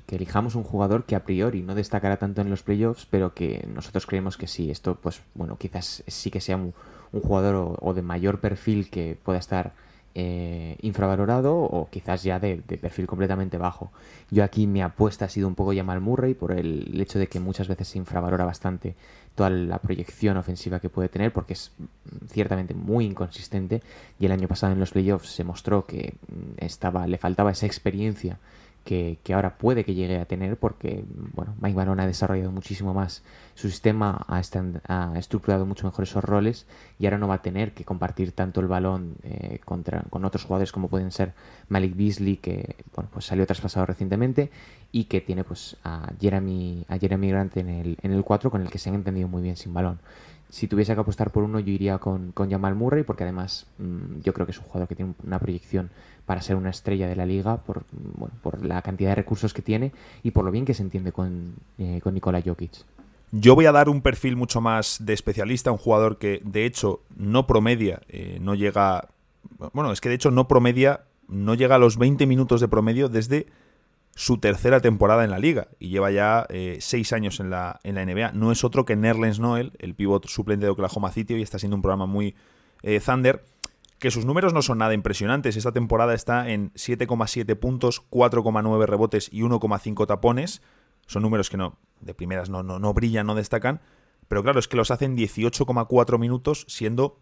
que, 0.07 0.17
elijamos 0.17 0.55
un 0.55 0.65
jugador 0.65 1.05
que 1.05 1.17
a 1.17 1.25
priori 1.25 1.63
no 1.63 1.75
destacará 1.75 2.17
tanto 2.17 2.41
en 2.41 2.51
los 2.51 2.63
playoffs, 2.63 3.07
pero 3.09 3.35
que 3.35 3.67
nosotros 3.73 4.07
creemos 4.07 4.37
que 4.37 4.47
sí. 4.47 4.71
Esto, 4.71 4.97
pues 4.97 5.23
bueno, 5.35 5.57
quizás 5.57 6.03
sí 6.07 6.31
que 6.31 6.41
sea 6.41 6.57
un, 6.57 6.75
jugador 7.13 7.79
o, 7.81 7.95
de 7.95 8.03
mayor 8.03 8.41
perfil 8.41 8.91
que 8.91 9.17
pueda 9.23 9.39
estar 9.39 9.73
eh, 10.17 10.77
infravalorado 10.83 11.55
o 11.57 11.89
quizás 11.89 12.25
ya 12.25 12.41
de, 12.41 12.57
perfil 12.57 13.07
completamente 13.07 13.57
bajo. 13.57 13.93
Yo 14.31 14.43
aquí 14.43 14.67
mi 14.67 14.83
apuesta 14.83 15.27
ha 15.27 15.29
sido 15.29 15.47
un 15.47 15.55
poco 15.55 15.73
Jamal 15.73 16.01
Murray 16.01 16.35
por 16.35 16.51
el 16.51 17.01
hecho 17.01 17.21
de 17.21 17.29
que 17.29 17.39
muchas 17.39 17.69
veces 17.69 17.87
se 17.87 17.99
infravalora 17.99 18.45
bastante 18.45 18.97
toda 19.37 19.51
la 19.51 19.79
proyección 19.79 20.37
ofensiva 20.37 20.81
que 20.81 20.89
puede 20.89 21.09
tener 21.09 21.33
porque 21.33 21.53
es 21.53 21.73
ciertamente 22.31 22.75
muy 22.75 23.05
inconsistente 23.05 23.83
y 24.19 24.27
el 24.27 24.33
año 24.33 24.49
pasado 24.49 24.73
en 24.73 24.81
los 24.81 24.91
playoffs 24.91 25.29
se 25.29 25.45
mostró 25.45 25.87
que 25.87 26.15
mm, 26.29 26.65
estaba 26.65 27.07
le 27.07 27.19
faltaba 27.19 27.51
esa 27.51 27.67
experiencia 27.67 28.39
que, 28.85 29.19
ahora 29.35 29.57
puede 29.57 29.85
que 29.85 29.95
llegue 29.95 30.19
a 30.19 30.27
tener 30.27 30.57
porque 30.59 31.05
bueno, 31.33 31.55
Mike 31.61 31.75
Malone 31.75 32.03
ha 32.03 32.07
desarrollado 32.07 32.53
muchísimo 32.53 32.93
más 32.93 33.23
su 33.55 33.71
sistema, 33.71 34.25
ha, 34.29 34.41
ha, 34.89 35.19
estructurado 35.19 35.65
mucho 35.65 35.87
mejor 35.87 36.05
esos 36.05 36.23
roles 36.23 36.67
y 36.99 37.07
ahora 37.07 37.19
no 37.19 37.27
va 37.27 37.37
a 37.37 37.43
tener 37.43 37.73
que 37.73 37.85
compartir 37.85 38.33
tanto 38.33 38.61
el 38.61 38.67
balón 38.67 39.17
eh, 39.23 39.59
contra, 39.65 40.03
con 40.11 40.25
otros 40.25 40.45
jugadores 40.45 40.71
como 40.71 40.89
pueden 40.89 41.11
ser 41.11 41.33
Malik 41.69 41.97
Beasley, 41.97 42.37
que 42.37 42.77
bueno, 42.95 43.11
pues 43.13 43.25
salió 43.25 43.47
traspasado 43.47 43.87
recientemente 43.87 44.51
y 44.93 45.05
que 45.05 45.21
tiene 45.21 45.45
pues 45.45 45.77
a 45.83 46.13
Jeremy, 46.21 46.85
a 46.89 46.99
Jeremy 46.99 47.31
Grant 47.31 47.57
en 47.57 47.69
el, 47.69 47.99
en 48.03 48.13
el 48.13 48.23
4 48.23 48.51
con 48.51 48.63
el 48.63 48.71
que 48.71 48.79
se 48.79 48.91
han 48.91 48.97
entendido 48.97 49.29
muy 49.29 49.43
bien 49.43 49.57
sin 49.57 49.73
balón. 49.73 49.99
Si 50.51 50.69
tuviese 50.69 50.95
que 50.95 51.01
apostar 51.01 51.33
por 51.33 51.43
uno, 51.43 51.59
yo 51.59 51.73
iría 51.73 51.99
con, 51.99 52.31
con 52.31 52.49
Jamal 52.49 52.77
Murray, 52.77 53.03
porque 53.03 53.25
además 53.25 53.67
mm, 53.79 54.21
yo 54.21 54.33
creo 54.33 54.47
que 54.47 54.53
es 54.53 54.59
un 54.59 54.65
jugador 54.67 54.87
que 54.87 54.95
tiene 54.95 55.15
una 55.25 55.41
proyección 55.41 55.91
para 56.27 56.41
ser 56.43 56.57
una 56.57 56.71
estrella 56.71 57.07
de 57.07 57.17
la 57.17 57.27
liga 57.27 57.59
por, 57.59 57.85
bueno, 57.93 58.35
por 58.43 58.65
la 58.65 58.81
cantidad 58.83 59.11
de 59.11 59.17
recursos 59.17 59.53
que 59.53 59.63
tiene 59.63 59.93
y 60.23 60.31
por 60.31 60.45
lo 60.45 60.51
bien 60.51 60.65
que 60.65 60.75
se 60.75 60.83
entiende 60.83 61.13
con, 61.13 61.55
eh, 61.79 62.01
con 62.03 62.15
Nikola 62.15 62.41
Jokic. 62.41 62.73
Yo 63.31 63.55
voy 63.55 63.67
a 63.67 63.73
dar 63.73 63.89
un 63.89 64.01
perfil 64.01 64.37
mucho 64.37 64.61
más 64.61 64.99
de 65.01 65.13
especialista, 65.13 65.73
un 65.73 65.79
jugador 65.79 66.19
que 66.19 66.41
de 66.45 66.67
hecho 66.67 67.01
no 67.17 67.47
promedia, 67.47 68.01
eh, 68.09 68.39
no 68.41 68.55
llega. 68.55 69.09
Bueno, 69.73 69.91
es 69.91 70.01
que 70.01 70.09
de 70.09 70.15
hecho 70.15 70.31
no 70.31 70.47
promedia, 70.47 71.03
no 71.29 71.55
llega 71.55 71.75
a 71.75 71.79
los 71.79 71.99
20 71.99 72.27
minutos 72.27 72.61
de 72.61 72.69
promedio 72.69 73.09
desde 73.09 73.47
su 74.15 74.39
tercera 74.39 74.81
temporada 74.81 75.25
en 75.25 75.31
la 75.31 75.41
liga 75.41 75.67
y 75.81 75.89
lleva 75.89 76.13
ya 76.13 76.47
eh, 76.49 76.79
seis 76.81 77.13
años 77.13 77.41
en 77.41 77.51
la, 77.51 77.81
en 77.83 77.97
la 77.97 78.05
NBA. 78.07 78.33
No 78.33 78.53
es 78.53 78.63
otro 78.63 78.85
que 78.85 78.95
Nerlens 78.95 79.41
Noel, 79.41 79.73
el 79.81 79.95
pivot 79.95 80.29
suplente 80.29 80.67
de 80.67 80.71
Oklahoma 80.71 81.11
City, 81.11 81.35
y 81.35 81.43
está 81.43 81.59
siendo 81.59 81.75
un 81.75 81.83
programa 81.83 82.07
muy 82.07 82.37
eh, 82.83 83.01
Thunder 83.05 83.43
que 84.05 84.11
sus 84.11 84.27
números 84.27 84.53
no 84.53 84.61
son 84.61 84.77
nada 84.77 84.93
impresionantes. 84.93 85.57
Esta 85.57 85.73
temporada 85.73 86.13
está 86.13 86.51
en 86.51 86.75
7,7 86.75 87.57
puntos, 87.59 88.03
4,9 88.11 88.85
rebotes 88.85 89.31
y 89.33 89.41
1,5 89.41 90.07
tapones. 90.07 90.61
Son 91.07 91.23
números 91.23 91.49
que 91.49 91.57
no, 91.57 91.79
de 92.03 92.13
primeras 92.13 92.51
no, 92.51 92.63
no, 92.63 92.79
no 92.79 92.93
brillan, 92.93 93.27
no 93.27 93.35
destacan. 93.35 93.81
Pero 94.29 94.43
claro, 94.43 94.59
es 94.59 94.69
que 94.69 94.77
los 94.77 94.91
hacen 94.91 95.17
18,4 95.17 96.19
minutos 96.19 96.67
siendo 96.69 97.19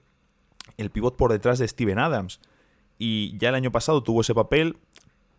el 0.76 0.90
pivot 0.90 1.16
por 1.16 1.30
detrás 1.30 1.60
de 1.60 1.68
Steven 1.68 2.00
Adams. 2.00 2.40
Y 2.98 3.38
ya 3.38 3.50
el 3.50 3.54
año 3.54 3.70
pasado 3.70 4.02
tuvo 4.02 4.22
ese 4.22 4.34
papel, 4.34 4.76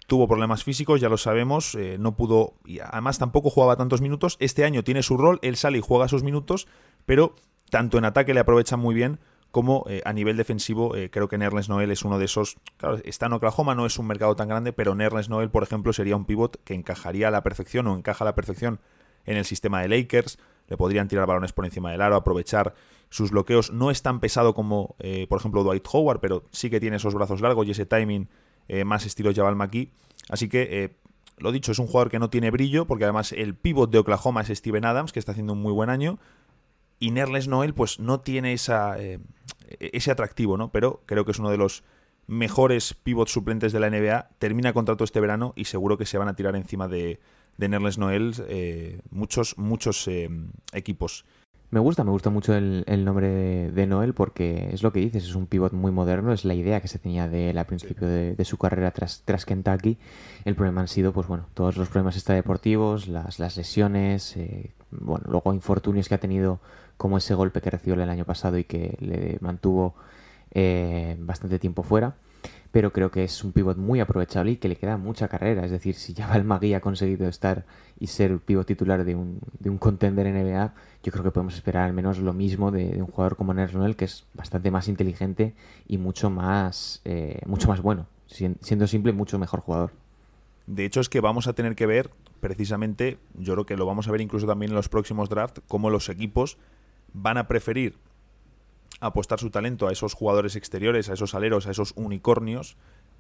tuvo 0.08 0.30
problemas 0.30 0.64
físicos, 0.64 1.02
ya 1.02 1.10
lo 1.10 1.18
sabemos, 1.18 1.76
eh, 1.76 1.98
no 2.00 2.16
pudo, 2.16 2.54
y 2.64 2.80
además 2.80 3.20
tampoco 3.20 3.50
jugaba 3.50 3.76
tantos 3.76 4.00
minutos. 4.00 4.38
Este 4.40 4.64
año 4.64 4.86
tiene 4.86 5.04
su 5.04 5.18
rol, 5.18 5.40
él 5.42 5.58
sale 5.58 5.80
y 5.80 5.82
juega 5.82 6.08
sus 6.08 6.24
minutos, 6.24 6.70
pero 7.06 7.36
tanto 7.70 7.98
en 7.98 8.06
ataque 8.06 8.34
le 8.34 8.40
aprovechan 8.40 8.80
muy 8.80 8.96
bien 8.96 9.20
como 9.54 9.86
eh, 9.88 10.02
a 10.04 10.14
nivel 10.14 10.36
defensivo 10.36 10.96
eh, 10.96 11.12
creo 11.12 11.28
que 11.28 11.38
Nerlens 11.38 11.70
Noel 11.70 11.92
es 11.92 12.04
uno 12.04 12.18
de 12.18 12.26
esos, 12.26 12.58
claro, 12.78 12.98
está 13.06 13.28
en 13.28 13.34
Oklahoma, 13.34 13.76
no 13.76 13.86
es 13.86 14.00
un 14.00 14.08
mercado 14.08 14.36
tan 14.36 14.48
grande, 14.48 14.74
pero 14.74 14.96
Nerlens 14.96 15.30
Noel, 15.30 15.52
por 15.52 15.62
ejemplo, 15.62 15.94
sería 15.94 16.16
un 16.16 16.26
pivot 16.26 16.60
que 16.64 16.74
encajaría 16.74 17.28
a 17.28 17.32
la 17.32 17.44
perfección 17.44 17.86
o 17.86 17.96
encaja 17.96 18.24
a 18.24 18.26
la 18.26 18.34
perfección 18.34 18.80
en 19.28 19.38
el 19.38 19.46
sistema 19.46 19.80
de 19.84 19.90
Lakers, 19.90 20.40
le 20.70 20.76
podrían 20.76 21.08
tirar 21.08 21.28
balones 21.28 21.54
por 21.54 21.66
encima 21.66 21.92
del 21.92 22.02
aro, 22.02 22.16
aprovechar 22.16 22.74
sus 23.12 23.30
bloqueos, 23.30 23.72
no 23.72 23.92
es 23.92 24.02
tan 24.02 24.20
pesado 24.20 24.56
como, 24.56 24.96
eh, 24.98 25.28
por 25.30 25.40
ejemplo, 25.40 25.64
Dwight 25.64 25.86
Howard, 25.92 26.20
pero 26.20 26.46
sí 26.50 26.72
que 26.72 26.80
tiene 26.80 26.96
esos 26.96 27.14
brazos 27.14 27.40
largos 27.40 27.68
y 27.68 27.72
ese 27.72 27.86
timing 27.86 28.28
más 28.86 29.06
estilo 29.06 29.32
Jabal 29.36 29.56
McKee, 29.56 29.92
así 30.30 30.50
que... 30.50 30.96
lo 31.38 31.52
dicho, 31.52 31.72
es 31.72 31.78
un 31.78 31.86
jugador 31.86 32.10
que 32.10 32.18
no 32.18 32.32
tiene 32.32 32.50
brillo, 32.50 32.88
porque 32.88 33.04
además 33.04 33.34
el 33.34 33.54
pivot 33.54 33.92
de 33.92 34.00
Oklahoma 34.00 34.42
es 34.42 34.58
Steven 34.58 34.86
Adams, 34.86 35.14
que 35.14 35.20
está 35.20 35.34
haciendo 35.34 35.54
un 35.54 35.62
muy 35.62 35.74
buen 35.74 35.92
año, 35.92 36.18
y 36.98 37.12
Nerles 37.12 37.48
Noel 37.48 37.74
pues 37.74 38.00
no 38.00 38.22
tiene 38.22 38.54
esa, 38.54 38.96
ese 39.80 40.12
atractivo, 40.12 40.58
¿no? 40.58 40.72
Pero 40.72 41.02
creo 41.06 41.26
que 41.26 41.32
es 41.32 41.40
uno 41.40 41.50
de 41.50 41.58
los 41.58 41.84
mejores 42.28 42.94
pivots 42.94 43.32
suplentes 43.32 43.74
de 43.74 43.80
la 43.80 43.90
NBA. 43.90 44.30
Termina 44.40 44.74
contrato 44.74 45.04
este 45.04 45.20
verano 45.20 45.54
y 45.56 45.66
seguro 45.66 45.98
que 45.98 46.06
se 46.06 46.18
van 46.18 46.28
a 46.28 46.36
tirar 46.36 46.56
encima 46.56 46.88
de, 46.88 47.20
de 47.58 47.70
Nerles 47.70 47.98
Noel 47.98 48.34
eh, 48.48 49.00
muchos, 49.10 49.58
muchos 49.58 50.08
eh, 50.08 50.30
equipos. 50.74 51.26
Me 51.74 51.80
gusta, 51.80 52.04
me 52.04 52.12
gusta 52.12 52.30
mucho 52.30 52.54
el, 52.54 53.04
nombre 53.04 53.72
de, 53.72 53.88
Noel 53.88 54.14
porque 54.14 54.70
es 54.72 54.84
lo 54.84 54.94
que 54.94 55.00
dices, 55.00 55.24
es 55.24 55.34
un 55.34 55.48
pivot 55.48 55.74
muy 55.74 55.92
moderno, 55.92 56.32
es 56.32 56.46
la 56.46 56.54
idea 56.54 56.80
que 56.82 56.88
se 56.88 57.00
tenía 57.00 57.28
de 57.28 57.50
él 57.50 57.66
principio 57.66 58.08
de, 58.08 58.46
su 58.46 58.60
carrera 58.60 58.92
tras, 58.92 59.24
tras 59.26 59.44
Kentucky. 59.44 59.98
El 60.46 60.54
problema 60.54 60.82
han 60.82 60.88
sido, 60.88 61.14
pues 61.14 61.26
bueno, 61.26 61.48
todos 61.56 61.76
los 61.76 61.90
problemas 61.90 62.16
extradeportivos, 62.16 63.08
las, 63.08 63.40
las 63.40 63.58
lesiones, 63.58 64.38
bueno, 64.92 65.26
luego 65.28 65.52
infortunios 65.52 66.08
que 66.08 66.14
ha 66.14 66.20
tenido 66.20 66.60
como 66.96 67.18
ese 67.18 67.34
golpe 67.34 67.60
que 67.60 67.72
recibió 67.72 67.96
el 67.96 68.08
año 68.08 68.26
pasado 68.26 68.60
y 68.60 68.66
que 68.66 68.96
le 69.00 69.40
mantuvo 69.42 69.96
eh, 70.52 71.18
bastante 71.22 71.58
tiempo 71.58 71.82
fuera. 71.82 72.14
Pero 72.72 72.92
creo 72.92 73.12
que 73.12 73.24
es 73.24 73.44
un 73.44 73.52
pivot 73.52 73.78
muy 73.78 74.00
aprovechable 74.00 74.52
y 74.52 74.58
que 74.58 74.68
le 74.68 74.76
queda 74.76 74.98
mucha 74.98 75.28
carrera. 75.28 75.66
Es 75.66 75.72
decir, 75.72 75.96
si 75.96 76.14
ya 76.14 76.28
Magui 76.44 76.74
ha 76.74 76.82
conseguido 76.82 77.28
estar 77.28 77.66
y 78.00 78.08
ser 78.08 78.40
pivot 78.40 78.66
titular 78.66 79.06
de 79.06 79.16
un, 79.16 79.40
de 79.60 79.70
un 79.70 79.78
contender 79.78 80.28
NBA, 80.28 80.74
yo 81.04 81.12
creo 81.12 81.24
que 81.24 81.32
podemos 81.32 81.56
esperar 81.56 81.86
al 81.86 81.94
menos 81.94 82.20
lo 82.20 82.34
mismo 82.34 82.72
de, 82.72 83.02
un 83.02 83.08
jugador 83.08 83.36
como 83.36 83.54
Ners 83.54 83.74
que 83.96 84.06
es 84.06 84.26
bastante 84.34 84.72
más 84.72 84.88
inteligente 84.88 85.54
y 85.88 85.98
mucho 85.98 86.30
más, 86.30 87.02
eh, 87.06 87.42
mucho 87.46 87.68
más 87.68 87.82
bueno. 87.82 88.08
Siendo 88.28 88.88
simple, 88.88 89.12
mucho 89.12 89.38
mejor 89.38 89.60
jugador. 89.60 89.92
De 90.66 90.86
hecho, 90.86 91.02
es 91.02 91.10
que 91.10 91.20
vamos 91.20 91.48
a 91.48 91.54
tener 91.54 91.76
que 91.76 91.86
ver 91.86 92.10
precisamente, 92.40 93.20
yo 93.36 93.54
creo 93.54 93.66
que 93.66 93.78
lo 93.78 93.86
vamos 93.86 94.08
a 94.08 94.12
ver 94.12 94.22
incluso 94.22 94.48
también 94.48 94.72
en 94.72 94.76
los 94.76 94.90
próximos 94.90 95.30
drafts, 95.30 95.62
cómo 95.68 95.90
los 95.90 96.10
equipos 96.10 96.58
van 97.14 97.38
a 97.38 97.48
preferir 97.48 97.96
apostar 99.06 99.40
su 99.40 99.50
talento 99.50 99.88
a 99.88 99.92
esos 99.92 100.14
jugadores 100.14 100.56
exteriores, 100.56 101.10
a 101.10 101.14
esos 101.14 101.36
aleros, 101.36 101.68
a 101.68 101.72
esos 101.72 101.94
unicornios, 101.96 102.78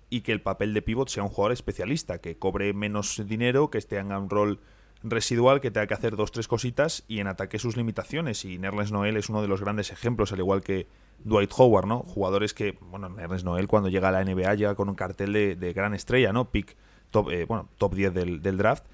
y 0.09 0.21
que 0.21 0.31
el 0.31 0.41
papel 0.41 0.73
de 0.73 0.81
pivot 0.81 1.09
sea 1.09 1.23
un 1.23 1.29
jugador 1.29 1.51
especialista, 1.51 2.19
que 2.19 2.37
cobre 2.37 2.73
menos 2.73 3.21
dinero, 3.25 3.69
que 3.69 3.81
tenga 3.81 4.17
un 4.17 4.29
rol 4.29 4.59
residual, 5.03 5.59
que 5.59 5.71
tenga 5.71 5.87
que 5.87 5.93
hacer 5.93 6.15
dos, 6.15 6.31
tres 6.31 6.47
cositas 6.47 7.03
y 7.07 7.19
en 7.19 7.27
ataque 7.27 7.59
sus 7.59 7.75
limitaciones. 7.75 8.45
Y 8.45 8.57
Nerles 8.57 8.91
Noel 8.91 9.17
es 9.17 9.29
uno 9.29 9.41
de 9.41 9.47
los 9.47 9.61
grandes 9.61 9.91
ejemplos, 9.91 10.31
al 10.31 10.39
igual 10.39 10.61
que 10.61 10.87
Dwight 11.23 11.51
Howard, 11.57 11.87
¿no? 11.87 11.99
Jugadores 11.99 12.53
que, 12.53 12.77
bueno, 12.81 13.09
Nerles 13.09 13.43
Noel 13.43 13.67
cuando 13.67 13.89
llega 13.89 14.09
a 14.09 14.11
la 14.11 14.23
NBA 14.23 14.55
llega 14.55 14.75
con 14.75 14.87
un 14.87 14.95
cartel 14.95 15.33
de, 15.33 15.73
gran 15.73 15.93
estrella, 15.93 16.31
¿no? 16.31 16.49
Pick, 16.51 16.77
top, 17.11 17.29
eh, 17.31 17.45
bueno, 17.45 17.67
top 17.77 17.95
10 17.95 18.13
del, 18.13 18.41
del 18.41 18.57
draft 18.57 18.85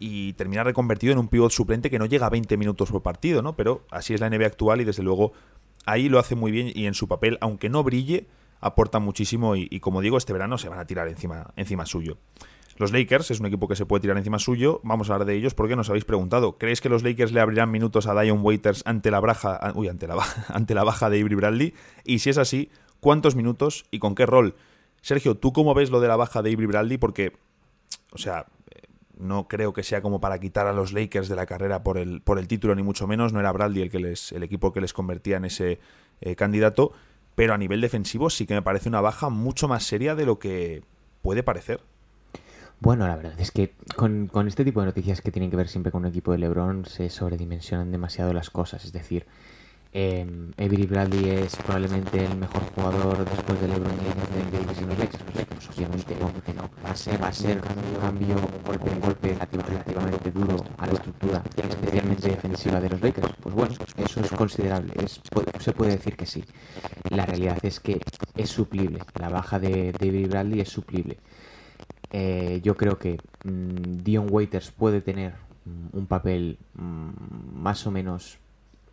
y 0.00 0.34
termina 0.34 0.64
reconvertido 0.64 1.12
en 1.12 1.18
un 1.18 1.28
pivot 1.28 1.50
suplente 1.50 1.90
que 1.90 1.98
no 1.98 2.06
llega 2.06 2.26
a 2.26 2.30
20 2.30 2.56
minutos 2.56 2.90
por 2.90 3.02
partido, 3.02 3.42
¿no? 3.42 3.56
Pero 3.56 3.82
así 3.90 4.14
es 4.14 4.20
la 4.20 4.30
NBA 4.30 4.46
actual 4.46 4.80
y 4.80 4.84
desde 4.84 5.02
luego 5.02 5.32
ahí 5.86 6.08
lo 6.08 6.18
hace 6.18 6.34
muy 6.34 6.50
bien 6.50 6.70
y 6.74 6.86
en 6.86 6.94
su 6.94 7.08
papel, 7.08 7.38
aunque 7.40 7.68
no 7.68 7.82
brille, 7.82 8.26
aporta 8.60 8.98
muchísimo 8.98 9.56
y, 9.56 9.80
como 9.80 10.00
digo, 10.00 10.18
este 10.18 10.32
verano 10.32 10.58
se 10.58 10.68
van 10.68 10.78
a 10.78 10.86
tirar 10.86 11.08
encima, 11.08 11.52
encima 11.56 11.86
suyo. 11.86 12.18
Los 12.76 12.92
Lakers 12.92 13.32
es 13.32 13.40
un 13.40 13.46
equipo 13.46 13.66
que 13.66 13.74
se 13.74 13.86
puede 13.86 14.02
tirar 14.02 14.16
encima 14.16 14.38
suyo. 14.38 14.80
Vamos 14.84 15.10
a 15.10 15.14
hablar 15.14 15.26
de 15.26 15.34
ellos 15.34 15.52
porque 15.54 15.74
nos 15.74 15.88
habéis 15.88 16.04
preguntado. 16.04 16.58
¿Crees 16.58 16.80
que 16.80 16.88
los 16.88 17.02
Lakers 17.02 17.32
le 17.32 17.40
abrirán 17.40 17.72
minutos 17.72 18.06
a 18.06 18.20
Dion 18.20 18.38
Waiters 18.40 18.82
ante 18.86 19.10
la, 19.10 19.18
braja, 19.18 19.72
uy, 19.74 19.88
ante, 19.88 20.06
la, 20.06 20.16
ante 20.48 20.74
la 20.74 20.84
baja 20.84 21.10
de 21.10 21.18
Avery 21.20 21.34
Bradley? 21.34 21.74
Y 22.04 22.20
si 22.20 22.30
es 22.30 22.38
así, 22.38 22.70
¿cuántos 23.00 23.34
minutos 23.34 23.86
y 23.90 23.98
con 23.98 24.14
qué 24.14 24.26
rol? 24.26 24.54
Sergio, 25.00 25.36
¿tú 25.36 25.52
cómo 25.52 25.74
ves 25.74 25.90
lo 25.90 26.00
de 26.00 26.06
la 26.06 26.14
baja 26.14 26.40
de 26.40 26.52
Avery 26.52 26.66
Bradley? 26.66 26.98
Porque, 26.98 27.32
o 28.12 28.18
sea, 28.18 28.46
no 29.18 29.48
creo 29.48 29.72
que 29.72 29.82
sea 29.82 30.00
como 30.00 30.20
para 30.20 30.38
quitar 30.38 30.66
a 30.66 30.72
los 30.72 30.92
Lakers 30.92 31.28
de 31.28 31.36
la 31.36 31.46
carrera 31.46 31.82
por 31.82 31.98
el, 31.98 32.20
por 32.20 32.38
el 32.38 32.48
título, 32.48 32.74
ni 32.74 32.82
mucho 32.82 33.06
menos. 33.06 33.32
No 33.32 33.40
era 33.40 33.52
Bradley 33.52 33.82
el, 33.82 33.90
que 33.90 33.98
les, 33.98 34.32
el 34.32 34.42
equipo 34.42 34.72
que 34.72 34.80
les 34.80 34.92
convertía 34.92 35.36
en 35.36 35.44
ese 35.44 35.78
eh, 36.20 36.36
candidato. 36.36 36.92
Pero 37.34 37.54
a 37.54 37.58
nivel 37.58 37.80
defensivo 37.80 38.30
sí 38.30 38.46
que 38.46 38.54
me 38.54 38.62
parece 38.62 38.88
una 38.88 39.00
baja 39.00 39.28
mucho 39.28 39.68
más 39.68 39.84
seria 39.84 40.14
de 40.14 40.26
lo 40.26 40.38
que 40.38 40.82
puede 41.22 41.42
parecer. 41.42 41.80
Bueno, 42.80 43.06
la 43.06 43.16
verdad 43.16 43.38
es 43.40 43.50
que 43.50 43.74
con, 43.96 44.28
con 44.28 44.46
este 44.46 44.64
tipo 44.64 44.80
de 44.80 44.86
noticias 44.86 45.20
que 45.20 45.32
tienen 45.32 45.50
que 45.50 45.56
ver 45.56 45.68
siempre 45.68 45.90
con 45.90 46.02
un 46.02 46.08
equipo 46.08 46.32
de 46.32 46.38
LeBron 46.38 46.84
se 46.84 47.10
sobredimensionan 47.10 47.90
demasiado 47.90 48.32
las 48.32 48.50
cosas. 48.50 48.84
Es 48.84 48.92
decir, 48.92 49.26
eh, 49.92 50.26
Avery 50.58 50.86
Bradley 50.86 51.30
es 51.30 51.56
probablemente 51.56 52.24
el 52.24 52.36
mejor 52.36 52.62
jugador 52.74 53.24
después 53.24 53.60
de 53.60 53.68
LeBron 53.68 53.96
James 53.96 54.50
de 54.50 54.86
los 54.86 54.98
Lakers. 54.98 55.22
Obviamente 55.76 56.16
no, 56.20 56.26
no. 56.54 56.70
Va 56.84 56.90
a 56.90 56.96
ser, 56.96 57.22
va 57.22 57.28
a 57.28 57.32
ser 57.32 57.56
un 57.56 58.00
cambio, 58.00 58.36
un 58.36 58.64
golpe, 58.64 58.90
un 58.90 59.00
golpe 59.00 59.36
relativamente 59.38 60.30
duro 60.30 60.56
a 60.76 60.86
la 60.86 60.92
estructura, 60.92 61.42
especialmente 61.56 62.28
defensiva 62.28 62.80
de 62.80 62.90
los 62.90 63.00
Lakers. 63.00 63.32
Pues 63.40 63.54
bueno, 63.54 63.74
eso 63.96 64.20
es 64.20 64.30
considerable. 64.32 64.92
Se 65.60 65.72
puede 65.72 65.92
decir 65.92 66.16
que 66.16 66.26
sí. 66.26 66.44
La 67.10 67.24
realidad 67.24 67.58
es 67.62 67.80
que 67.80 68.00
es 68.36 68.50
suplible. 68.50 69.00
La 69.18 69.28
baja 69.28 69.58
de 69.58 69.94
Avery 69.94 70.26
Bradley 70.26 70.60
es 70.60 70.68
suplible. 70.68 71.18
Eh, 72.10 72.60
yo 72.62 72.76
creo 72.76 72.98
que 72.98 73.18
mmm, 73.44 74.02
Dion 74.02 74.28
Waiters 74.30 74.70
puede 74.70 75.00
tener 75.00 75.34
mm, 75.64 75.96
un 75.96 76.06
papel 76.06 76.58
mmm, 76.74 77.10
más 77.54 77.86
o 77.86 77.90
menos 77.90 78.38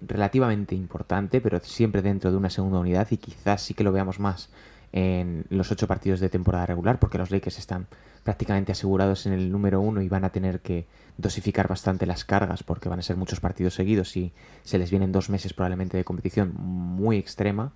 relativamente 0.02 0.76
importante, 0.76 1.42
pero 1.42 1.60
siempre 1.62 2.02
dentro 2.02 2.32
de 2.32 2.38
una 2.38 2.50
segunda 2.50 2.80
unidad 2.80 3.08
y 3.12 3.18
quizás 3.18 3.62
sí 3.62 3.74
que 3.74 3.84
lo 3.84 3.92
veamos 3.92 4.20
más 4.20 4.50
en 4.92 5.46
los 5.50 5.72
ocho 5.72 5.88
partidos 5.88 6.20
de 6.22 6.30
temporada 6.30 6.66
regular, 6.66 7.00
porque 7.00 7.18
los 7.18 7.30
Lakers 7.30 7.60
están 7.60 7.88
prácticamente 8.24 8.72
asegurados 8.72 9.26
en 9.26 9.34
el 9.34 9.52
número 9.52 9.82
uno 9.82 10.02
y 10.02 10.08
van 10.08 10.24
a 10.24 10.32
tener 10.32 10.62
que 10.62 10.88
dosificar 11.18 11.68
bastante 11.68 12.06
las 12.06 12.26
cargas 12.26 12.64
porque 12.64 12.90
van 12.90 13.00
a 13.00 13.04
ser 13.04 13.18
muchos 13.18 13.40
partidos 13.40 13.76
seguidos 13.76 14.16
y 14.18 14.32
se 14.64 14.78
les 14.78 14.90
vienen 14.90 15.12
dos 15.12 15.30
meses 15.30 15.54
probablemente 15.54 15.98
de 15.98 16.04
competición 16.04 16.54
muy 16.58 17.18
extrema. 17.18 17.74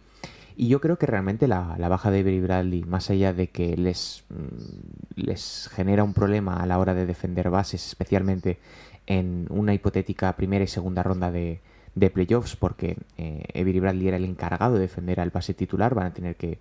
Y 0.55 0.67
yo 0.67 0.81
creo 0.81 0.97
que 0.97 1.05
realmente 1.05 1.47
la, 1.47 1.75
baja 1.77 2.09
de 2.09 2.19
Avery 2.19 2.41
Bradley, 2.41 2.83
más 2.83 3.09
allá 3.09 3.31
de 3.31 3.49
que 3.49 3.77
les, 3.77 4.23
mm, 4.29 5.21
les 5.21 5.69
genera 5.73 6.03
un 6.03 6.13
problema 6.13 6.55
a 6.55 6.65
la 6.65 6.79
hora 6.79 6.93
de 6.93 7.05
defender 7.05 7.49
bases, 7.49 7.85
especialmente 7.85 8.59
en 9.07 9.45
una 9.49 9.73
hipotética 9.73 10.35
primera 10.35 10.63
y 10.63 10.67
segunda 10.67 11.03
ronda 11.03 11.31
de, 11.31 11.61
de 11.99 12.09
playoffs 12.09 12.55
porque 12.55 12.97
eh, 13.17 13.79
Bradley 13.79 14.07
era 14.07 14.17
el 14.17 14.25
encargado 14.25 14.75
de 14.75 14.81
defender 14.81 15.19
al 15.19 15.29
base 15.29 15.53
titular. 15.53 15.93
Van 15.93 16.07
a 16.07 16.13
tener 16.13 16.35
que 16.35 16.59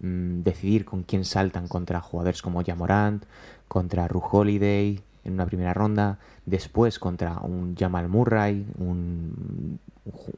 mm, 0.00 0.42
decidir 0.42 0.84
con 0.84 1.04
quién 1.04 1.24
saltan 1.24 1.68
contra 1.68 2.00
jugadores 2.00 2.42
como 2.42 2.64
Jamorant, 2.64 3.24
contra 3.68 4.08
Ru 4.08 4.20
Holiday 4.20 5.00
en 5.22 5.34
una 5.34 5.46
primera 5.46 5.74
ronda, 5.74 6.18
después 6.46 6.98
contra 6.98 7.38
un 7.40 7.76
Jamal 7.76 8.08
Murray, 8.08 8.66
un, 8.78 9.78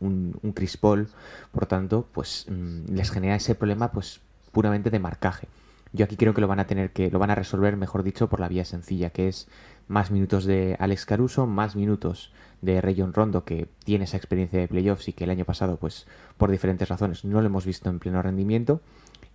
un, 0.00 0.52
Chris 0.54 0.76
Paul. 0.76 1.08
Por 1.50 1.66
tanto, 1.66 2.06
pues 2.12 2.46
mm, 2.48 2.92
les 2.92 3.10
genera 3.10 3.36
ese 3.36 3.54
problema 3.54 3.90
pues 3.90 4.20
puramente 4.50 4.90
de 4.90 4.98
marcaje. 4.98 5.48
Yo 5.94 6.04
aquí 6.04 6.16
creo 6.16 6.34
que 6.34 6.40
lo 6.40 6.48
van 6.48 6.58
a 6.58 6.66
tener 6.66 6.92
que, 6.92 7.10
lo 7.10 7.18
van 7.18 7.30
a 7.30 7.34
resolver, 7.34 7.76
mejor 7.76 8.02
dicho, 8.02 8.28
por 8.28 8.40
la 8.40 8.48
vía 8.48 8.64
sencilla, 8.64 9.10
que 9.10 9.28
es 9.28 9.46
más 9.88 10.10
minutos 10.10 10.44
de 10.46 10.76
Alex 10.78 11.04
Caruso, 11.04 11.46
más 11.46 11.76
minutos 11.76 12.32
de 12.62 12.80
Rayon 12.80 13.12
Rondo, 13.12 13.44
que 13.44 13.68
tiene 13.84 14.04
esa 14.04 14.16
experiencia 14.16 14.58
de 14.58 14.68
playoffs 14.68 15.08
y 15.08 15.12
que 15.12 15.24
el 15.24 15.30
año 15.30 15.44
pasado, 15.44 15.76
pues 15.76 16.06
por 16.38 16.50
diferentes 16.50 16.88
razones, 16.88 17.24
no 17.24 17.40
lo 17.40 17.46
hemos 17.46 17.66
visto 17.66 17.90
en 17.90 17.98
pleno 17.98 18.22
rendimiento. 18.22 18.80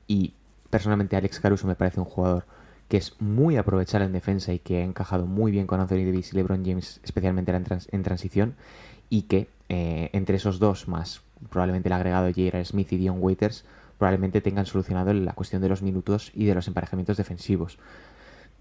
Y 0.08 0.34
personalmente 0.70 1.16
Alex 1.16 1.40
Caruso 1.40 1.68
me 1.68 1.76
parece 1.76 2.00
un 2.00 2.06
jugador 2.06 2.46
que 2.88 2.98
es 2.98 3.20
muy 3.20 3.58
aprovechable 3.58 4.06
en 4.06 4.14
defensa 4.14 4.54
y 4.54 4.60
que 4.60 4.82
ha 4.82 4.84
encajado 4.84 5.26
muy 5.26 5.52
bien 5.52 5.68
con 5.68 5.82
Anthony 5.82 6.06
Davis 6.06 6.32
y 6.32 6.38
LeBron 6.38 6.66
James, 6.66 7.02
especialmente 7.04 7.52
en, 7.92 8.04
transición, 8.04 8.56
y 9.10 9.24
que 9.24 9.50
eh, 9.68 10.10
entre 10.14 10.38
esos 10.38 10.58
dos, 10.60 10.88
más 10.88 11.22
probablemente 11.50 11.90
el 11.90 11.94
agregado 11.94 12.28
J.R. 12.28 12.64
Smith 12.64 12.92
y 12.94 12.98
Dion 12.98 13.18
Waiters, 13.20 13.66
probablemente 13.98 14.42
tengan 14.42 14.66
solucionado 14.66 15.14
la 15.14 15.34
cuestión 15.34 15.62
de 15.62 15.70
los 15.70 15.82
minutos 15.82 16.32
y 16.34 16.46
de 16.46 16.56
los 16.56 16.68
emparejamientos 16.68 17.18
defensivos. 17.18 17.78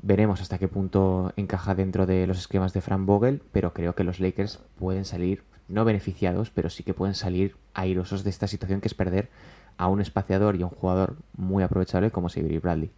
Veremos 0.03 0.41
hasta 0.41 0.59
qué 0.59 0.69
punto 0.69 1.33
encaja 1.37 1.75
dentro 1.75 2.07
de 2.07 2.27
los 2.27 2.39
esquemas 2.39 2.73
de 2.73 2.81
Frank 2.81 3.07
Vogel, 3.07 3.43
pero 3.53 3.73
creo 3.73 3.95
que 3.95 4.05
los 4.05 4.21
Lakers 4.21 4.61
pueden 4.79 5.05
salir, 5.05 5.43
no 5.69 5.85
beneficiados, 5.85 6.51
pero 6.51 6.71
sí 6.71 6.83
que 6.83 6.95
pueden 6.95 7.15
salir 7.15 7.57
airosos 7.75 8.23
de 8.23 8.31
esta 8.31 8.47
situación 8.47 8.81
que 8.81 8.89
es 8.89 8.95
perder 8.95 9.31
a 9.79 9.89
un 9.89 10.01
espaciador 10.01 10.57
y 10.57 10.63
a 10.63 10.67
un 10.67 10.73
jugador 10.73 11.17
muy 11.37 11.63
aprovechable 11.63 12.11
como 12.11 12.29
Avery 12.29 12.59
Bradley. 12.59 12.91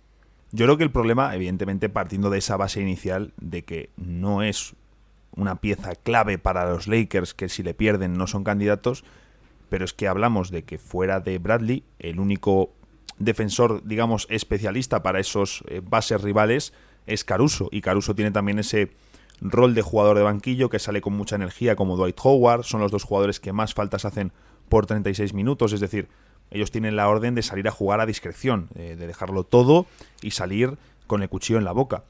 Yo 0.50 0.64
creo 0.64 0.78
que 0.78 0.84
el 0.84 0.92
problema, 0.92 1.34
evidentemente, 1.34 1.88
partiendo 1.88 2.30
de 2.30 2.38
esa 2.38 2.56
base 2.56 2.80
inicial 2.80 3.32
de 3.38 3.64
que 3.64 3.90
no 3.96 4.42
es 4.42 4.74
una 5.36 5.56
pieza 5.56 5.94
clave 5.94 6.38
para 6.38 6.68
los 6.70 6.88
Lakers, 6.88 7.34
que 7.34 7.48
si 7.48 7.62
le 7.62 7.74
pierden 7.74 8.14
no 8.14 8.26
son 8.26 8.44
candidatos, 8.44 9.04
pero 9.68 9.84
es 9.84 9.92
que 9.92 10.08
hablamos 10.08 10.50
de 10.50 10.64
que 10.64 10.78
fuera 10.78 11.20
de 11.20 11.38
Bradley, 11.38 11.84
el 11.98 12.18
único 12.18 12.72
defensor, 13.18 13.82
digamos, 13.84 14.26
especialista 14.30 15.02
para 15.02 15.20
esos 15.20 15.64
eh, 15.68 15.80
bases 15.84 16.22
rivales 16.22 16.72
es 17.08 17.24
Caruso. 17.24 17.68
Y 17.72 17.80
Caruso 17.80 18.14
tiene 18.14 18.30
también 18.30 18.58
ese 18.58 18.92
rol 19.40 19.74
de 19.74 19.82
jugador 19.82 20.16
de 20.16 20.22
banquillo 20.22 20.68
que 20.68 20.78
sale 20.78 21.00
con 21.00 21.14
mucha 21.14 21.36
energía 21.36 21.74
como 21.74 21.96
Dwight 21.96 22.18
Howard. 22.22 22.64
Son 22.64 22.80
los 22.80 22.92
dos 22.92 23.04
jugadores 23.04 23.40
que 23.40 23.52
más 23.52 23.74
faltas 23.74 24.04
hacen 24.04 24.32
por 24.68 24.86
36 24.86 25.34
minutos. 25.34 25.72
Es 25.72 25.80
decir, 25.80 26.08
ellos 26.50 26.70
tienen 26.70 26.96
la 26.96 27.08
orden 27.08 27.34
de 27.34 27.42
salir 27.42 27.66
a 27.68 27.72
jugar 27.72 28.00
a 28.00 28.06
discreción, 28.06 28.68
eh, 28.74 28.96
de 28.96 29.06
dejarlo 29.06 29.44
todo 29.44 29.86
y 30.22 30.32
salir 30.32 30.78
con 31.06 31.22
el 31.22 31.28
cuchillo 31.28 31.58
en 31.58 31.64
la 31.64 31.72
boca. 31.72 32.04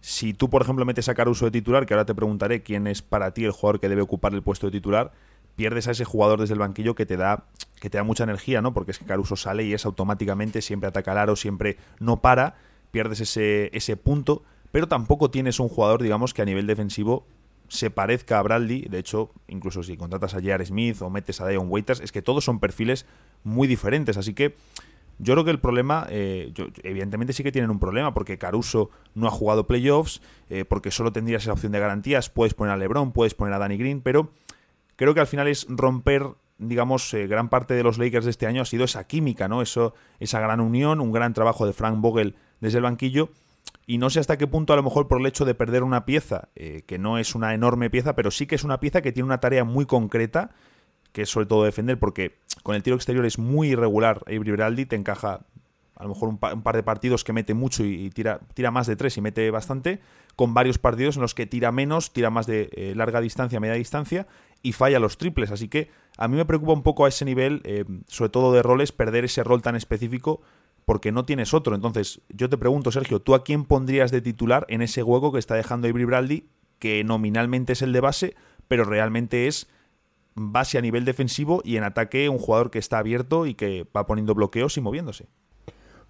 Si 0.00 0.34
tú, 0.34 0.50
por 0.50 0.62
ejemplo, 0.62 0.84
metes 0.84 1.08
a 1.08 1.14
Caruso 1.14 1.44
de 1.44 1.52
titular, 1.52 1.86
que 1.86 1.94
ahora 1.94 2.04
te 2.04 2.14
preguntaré 2.14 2.62
quién 2.62 2.88
es 2.88 3.02
para 3.02 3.32
ti 3.32 3.44
el 3.44 3.52
jugador 3.52 3.80
que 3.80 3.88
debe 3.88 4.02
ocupar 4.02 4.34
el 4.34 4.42
puesto 4.42 4.66
de 4.66 4.72
titular, 4.72 5.12
pierdes 5.54 5.86
a 5.86 5.92
ese 5.92 6.04
jugador 6.04 6.40
desde 6.40 6.54
el 6.54 6.60
banquillo 6.60 6.94
que 6.94 7.06
te 7.06 7.16
da 7.16 7.44
que 7.80 7.90
te 7.90 7.98
da 7.98 8.04
mucha 8.04 8.22
energía, 8.22 8.62
¿no? 8.62 8.72
Porque 8.72 8.92
es 8.92 8.98
que 8.98 9.04
Caruso 9.04 9.34
sale 9.34 9.64
y 9.64 9.74
es 9.74 9.84
automáticamente 9.84 10.62
siempre 10.62 10.88
ataca 10.88 11.12
al 11.12 11.18
aro, 11.18 11.36
siempre 11.36 11.78
no 11.98 12.20
para 12.20 12.54
pierdes 12.92 13.20
ese, 13.20 13.76
ese 13.76 13.96
punto, 13.96 14.44
pero 14.70 14.86
tampoco 14.86 15.30
tienes 15.30 15.58
un 15.58 15.68
jugador, 15.68 16.00
digamos, 16.02 16.32
que 16.32 16.42
a 16.42 16.44
nivel 16.44 16.68
defensivo 16.68 17.26
se 17.68 17.90
parezca 17.90 18.38
a 18.38 18.42
Bradley. 18.42 18.82
De 18.82 18.98
hecho, 18.98 19.32
incluso 19.48 19.82
si 19.82 19.96
contratas 19.96 20.34
a 20.34 20.40
J.R. 20.40 20.64
Smith 20.64 21.02
o 21.02 21.10
metes 21.10 21.40
a 21.40 21.48
Dion 21.48 21.66
Waiters, 21.68 22.00
es 22.00 22.12
que 22.12 22.22
todos 22.22 22.44
son 22.44 22.60
perfiles 22.60 23.06
muy 23.44 23.66
diferentes. 23.66 24.16
Así 24.16 24.34
que 24.34 24.54
yo 25.18 25.34
creo 25.34 25.44
que 25.44 25.50
el 25.50 25.58
problema, 25.58 26.06
eh, 26.10 26.52
evidentemente 26.82 27.32
sí 27.32 27.42
que 27.42 27.50
tienen 27.50 27.70
un 27.70 27.78
problema, 27.78 28.12
porque 28.12 28.38
Caruso 28.38 28.90
no 29.14 29.26
ha 29.26 29.30
jugado 29.30 29.66
playoffs, 29.66 30.20
eh, 30.50 30.64
porque 30.64 30.90
solo 30.90 31.12
tendrías 31.12 31.42
esa 31.42 31.52
opción 31.52 31.72
de 31.72 31.80
garantías. 31.80 32.28
Puedes 32.28 32.54
poner 32.54 32.74
a 32.74 32.76
LeBron, 32.76 33.12
puedes 33.12 33.34
poner 33.34 33.54
a 33.54 33.58
Danny 33.58 33.78
Green, 33.78 34.02
pero 34.02 34.30
creo 34.96 35.14
que 35.14 35.20
al 35.20 35.26
final 35.26 35.48
es 35.48 35.66
romper 35.68 36.28
digamos, 36.58 37.12
eh, 37.14 37.26
gran 37.26 37.48
parte 37.48 37.74
de 37.74 37.82
los 37.82 37.98
Lakers 37.98 38.24
de 38.24 38.30
este 38.30 38.46
año 38.46 38.62
ha 38.62 38.66
sido 38.66 38.84
esa 38.84 39.04
química, 39.06 39.48
¿no? 39.48 39.62
Eso, 39.62 39.94
esa 40.20 40.40
gran 40.40 40.60
unión, 40.60 41.00
un 41.00 41.12
gran 41.12 41.34
trabajo 41.34 41.66
de 41.66 41.72
Frank 41.72 42.00
Vogel 42.00 42.36
desde 42.60 42.78
el 42.78 42.84
banquillo. 42.84 43.30
Y 43.86 43.98
no 43.98 44.10
sé 44.10 44.20
hasta 44.20 44.38
qué 44.38 44.46
punto, 44.46 44.72
a 44.72 44.76
lo 44.76 44.82
mejor 44.82 45.08
por 45.08 45.20
el 45.20 45.26
hecho 45.26 45.44
de 45.44 45.54
perder 45.54 45.82
una 45.82 46.04
pieza, 46.04 46.48
eh, 46.54 46.82
que 46.86 46.98
no 46.98 47.18
es 47.18 47.34
una 47.34 47.52
enorme 47.52 47.90
pieza, 47.90 48.14
pero 48.14 48.30
sí 48.30 48.46
que 48.46 48.54
es 48.54 48.64
una 48.64 48.78
pieza 48.80 49.02
que 49.02 49.12
tiene 49.12 49.26
una 49.26 49.40
tarea 49.40 49.64
muy 49.64 49.86
concreta, 49.86 50.50
que 51.12 51.22
es 51.22 51.28
sobre 51.30 51.46
todo 51.46 51.64
defender, 51.64 51.98
porque 51.98 52.36
con 52.62 52.76
el 52.76 52.82
tiro 52.82 52.96
exterior 52.96 53.26
es 53.26 53.38
muy 53.38 53.70
irregular. 53.70 54.22
Avery 54.26 54.52
Bradley 54.52 54.86
te 54.86 54.96
encaja 54.96 55.40
a 55.96 56.02
lo 56.04 56.10
mejor 56.10 56.28
un, 56.28 56.38
par 56.38 56.76
de 56.76 56.82
partidos 56.82 57.22
que 57.22 57.32
mete 57.32 57.54
mucho 57.54 57.84
y, 57.84 58.10
tira, 58.10 58.40
tira 58.54 58.70
más 58.70 58.86
de 58.86 58.96
tres 58.96 59.16
y 59.16 59.20
mete 59.20 59.50
bastante, 59.50 60.00
con 60.34 60.54
varios 60.54 60.78
partidos 60.78 61.16
en 61.16 61.22
los 61.22 61.34
que 61.34 61.46
tira 61.46 61.70
menos, 61.70 62.12
tira 62.12 62.30
más 62.30 62.46
de 62.46 62.70
eh, 62.72 62.94
larga 62.96 63.20
distancia, 63.20 63.60
media 63.60 63.74
distancia 63.74 64.26
y 64.62 64.72
falla 64.72 64.98
los 64.98 65.16
triples. 65.16 65.50
Así 65.50 65.68
que 65.68 65.90
a 66.18 66.28
mí 66.28 66.36
me 66.36 66.44
preocupa 66.44 66.72
un 66.72 66.82
poco 66.82 67.04
a 67.04 67.08
ese 67.08 67.24
nivel, 67.24 67.60
eh, 67.64 67.84
sobre 68.08 68.30
todo 68.30 68.52
de 68.52 68.62
roles, 68.62 68.92
perder 68.92 69.24
ese 69.24 69.42
rol 69.42 69.62
tan 69.62 69.76
específico 69.76 70.40
porque 70.84 71.12
no 71.12 71.24
tienes 71.24 71.54
otro. 71.54 71.74
Entonces, 71.74 72.20
yo 72.28 72.48
te 72.48 72.58
pregunto, 72.58 72.90
Sergio, 72.92 73.20
¿tú 73.20 73.34
a 73.34 73.44
quién 73.44 73.64
pondrías 73.64 74.10
de 74.10 74.20
titular 74.20 74.66
en 74.68 74.82
ese 74.82 75.02
hueco 75.02 75.32
que 75.32 75.38
está 75.38 75.54
dejando 75.54 75.88
Avery 75.88 76.04
Bradley, 76.04 76.48
que 76.78 77.04
nominalmente 77.04 77.74
es 77.74 77.82
el 77.82 77.92
de 77.92 78.00
base, 78.00 78.34
pero 78.68 78.84
realmente 78.84 79.46
es 79.46 79.68
base 80.34 80.78
a 80.78 80.80
nivel 80.80 81.04
defensivo 81.04 81.62
y 81.64 81.76
en 81.76 81.84
ataque 81.84 82.28
un 82.28 82.38
jugador 82.38 82.70
que 82.70 82.78
está 82.78 82.98
abierto 82.98 83.46
y 83.46 83.54
que 83.54 83.86
va 83.96 84.06
poniendo 84.06 84.34
bloqueos 84.34 84.76
y 84.76 84.80
moviéndose? 84.80 85.28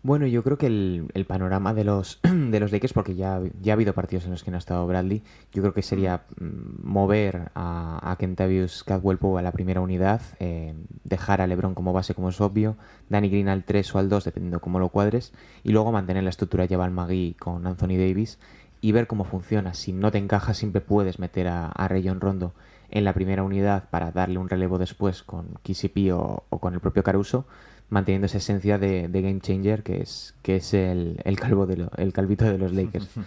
Bueno, 0.05 0.26
yo 0.26 0.42
creo 0.42 0.59
que 0.59 0.66
el, 0.66 1.24
panorama 1.28 1.74
de 1.74 1.84
los, 1.84 2.18
de 2.22 2.59
los 2.59 2.72
Lakers, 2.72 2.92
porque 2.92 3.14
ya, 3.14 3.40
ya 3.61 3.72
ha 3.72 3.74
habido 3.74 3.92
partidos 3.92 4.24
en 4.24 4.32
los 4.32 4.42
que 4.42 4.50
no 4.50 4.57
ha 4.57 4.59
estado 4.59 4.84
Bradley, 4.84 5.22
yo 5.53 5.62
creo 5.62 5.72
que 5.72 5.82
sería 5.82 6.22
mm, 6.40 6.82
mover 6.82 7.53
a, 7.55 8.11
a 8.11 8.16
Kentavious 8.16 8.82
Cadwell 8.82 9.20
a 9.38 9.42
la 9.42 9.53
primera 9.53 9.80
unidad, 9.80 10.20
eh, 10.40 10.74
dejar 11.05 11.40
a 11.40 11.46
LeBron 11.46 11.74
como 11.76 11.92
base, 11.92 12.14
como 12.14 12.30
es 12.30 12.40
obvio, 12.40 12.76
Danny 13.11 13.28
Green 13.28 13.48
al 13.48 13.62
3 13.62 13.94
o 13.94 13.98
al 14.00 14.09
2, 14.09 14.24
dependiendo 14.24 14.61
cómo 14.61 14.80
lo 14.80 14.88
cuadres, 14.88 15.32
y 15.62 15.70
luego 15.70 15.92
mantener 15.92 16.24
la 16.24 16.30
estructura 16.30 16.66
Jabal 16.66 16.90
Magui 16.90 17.34
con 17.38 17.64
Anthony 17.64 17.96
Davis 17.96 18.40
y 18.80 18.90
ver 18.90 19.07
cómo 19.07 19.22
funciona. 19.22 19.72
Si 19.72 19.92
no 19.92 20.11
te 20.11 20.18
encaja, 20.18 20.53
siempre 20.53 20.80
puedes 20.80 21.20
meter 21.20 21.46
a, 21.46 21.70
Rayon 21.88 22.20
Rondo 22.20 22.55
en 22.90 23.05
la 23.05 23.12
primera 23.12 23.44
unidad 23.44 23.88
para 23.88 24.11
darle 24.11 24.38
un 24.38 24.48
relevo 24.48 24.78
después 24.78 25.22
con 25.22 25.46
KCP 25.62 26.12
o, 26.12 26.42
o 26.48 26.59
con 26.59 26.74
el 26.74 26.80
propio 26.80 27.05
Caruso 27.05 27.46
manteniendo 27.89 28.26
esa 28.26 28.39
esencia 28.39 28.78
de, 28.78 29.09
Game 29.09 29.41
Changer 29.41 29.83
que 29.83 30.01
es, 30.01 30.35
que 30.43 30.57
es 30.57 30.74
el, 30.74 31.18
calvo 31.39 31.66
de 31.66 31.87
el 31.97 32.12
calvito 32.12 32.45
de 32.45 32.59
los 32.59 32.72
Lakers. 32.72 33.09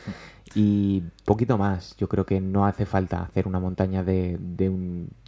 Y 0.54 1.04
poquito 1.26 1.58
más, 1.58 1.98
yo 1.98 2.08
creo 2.08 2.26
que 2.26 2.40
no 2.40 2.66
hace 2.66 2.86
falta 2.86 3.24
hacer 3.24 3.46
una 3.46 3.60
montaña 3.60 4.04
de, 4.04 4.38
de, 4.40 4.70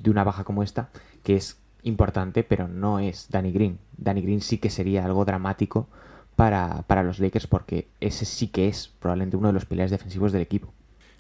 una 0.10 0.24
baja 0.24 0.46
como 0.46 0.64
esta, 0.64 0.90
que 1.24 1.36
es 1.36 1.58
importante, 1.84 2.44
pero 2.44 2.70
no 2.70 3.00
es 3.00 3.28
Danny 3.30 3.52
Green. 3.52 3.78
Danny 3.98 4.22
Green 4.22 4.42
sí 4.42 4.58
que 4.58 4.70
sería 4.70 5.04
algo 5.04 5.26
dramático 5.26 5.90
para, 6.38 6.84
para 6.84 7.04
los 7.04 7.20
Lakers 7.20 7.48
porque 7.48 7.88
ese 8.00 8.24
sí 8.24 8.48
que 8.48 8.70
es 8.70 8.90
probablemente 9.00 9.36
uno 9.36 9.48
de 9.48 9.54
los 9.54 9.66
pilares 9.66 9.92
defensivos 9.92 10.32
del 10.32 10.44
equipo. 10.44 10.72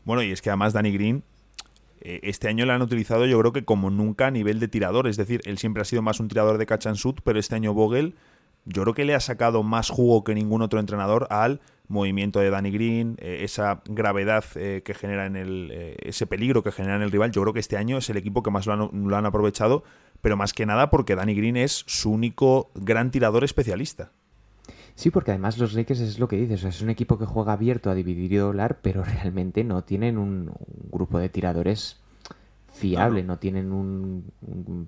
Bueno, 0.06 0.22
y 0.22 0.32
es 0.32 0.42
que 0.42 0.52
además 0.52 0.72
Danny 0.72 0.94
Green 0.94 1.24
este 2.02 2.48
año 2.48 2.66
lo 2.66 2.74
han 2.74 2.82
utilizado 2.82 3.26
yo 3.26 3.40
creo 3.40 3.54
que 3.54 3.66
como 3.66 3.90
nunca 3.90 4.28
a 4.28 4.32
nivel 4.32 4.60
de 4.60 4.68
tirador. 4.68 5.08
Es 5.08 5.18
decir, 5.18 5.42
él 5.46 5.58
siempre 5.58 5.82
ha 5.82 5.86
sido 5.86 6.02
más 6.02 6.20
un 6.20 6.28
tirador 6.28 6.58
de 6.58 6.66
catch 6.66 6.88
and 6.88 6.98
shoot, 6.98 7.22
pero 7.24 7.40
este 7.40 7.56
año 7.56 7.74
Vogel 7.74 8.16
yo 8.66 8.82
creo 8.84 8.94
que 8.94 9.06
le 9.06 9.16
ha 9.16 9.20
sacado 9.20 9.64
más 9.64 9.90
jugo 9.90 10.24
que 10.24 10.36
ningún 10.36 10.62
otro 10.62 10.80
entrenador 10.80 11.28
al 11.30 11.62
movimiento 11.88 12.42
de 12.42 12.50
Danny 12.50 12.70
Green, 12.70 13.16
eh, 13.20 13.40
esa 13.44 13.82
gravedad 13.86 14.44
eh, 14.56 14.82
que 14.84 14.94
genera 14.94 15.26
en 15.26 15.38
el. 15.38 15.72
ese 16.00 16.28
peligro 16.28 16.64
que 16.64 16.72
genera 16.72 16.98
en 16.98 17.02
el 17.02 17.12
rival. 17.12 17.32
Yo 17.32 17.42
creo 17.42 17.54
que 17.54 17.62
este 17.62 17.78
año 17.78 17.98
es 17.98 18.10
el 18.10 18.18
equipo 18.18 18.44
que 18.44 18.52
más 18.52 18.66
lo 18.68 19.18
han 19.18 19.26
aprovechado, 19.26 19.84
pero 20.22 20.36
más 20.36 20.54
que 20.54 20.66
nada 20.66 20.90
porque 20.90 21.16
Danny 21.16 21.34
Green 21.34 21.58
es 21.58 21.84
su 21.88 22.12
único 22.12 22.72
gran 22.76 23.12
tirador 23.12 23.44
especialista. 23.44 24.12
Sí, 24.98 25.12
porque 25.12 25.30
además 25.30 25.60
los 25.60 25.76
Lakers 25.76 26.00
es 26.00 26.18
lo 26.18 26.28
que 26.28 26.38
dices, 26.38 26.64
es 26.64 26.82
un 26.82 26.90
equipo 26.90 27.20
que 27.20 27.28
juega 27.28 27.54
abierto 27.54 27.92
a 27.92 27.94
dividir 27.94 28.34
y 28.34 28.38
doblar, 28.38 28.80
pero 28.82 29.04
realmente 29.04 29.64
no 29.64 29.84
tienen 29.84 30.18
un, 30.18 30.52
grupo 30.92 31.20
de 31.20 31.30
tiradores 31.30 31.98
fiable, 32.74 33.22
no, 33.22 33.38
tienen 33.38 33.72
un, 33.72 34.26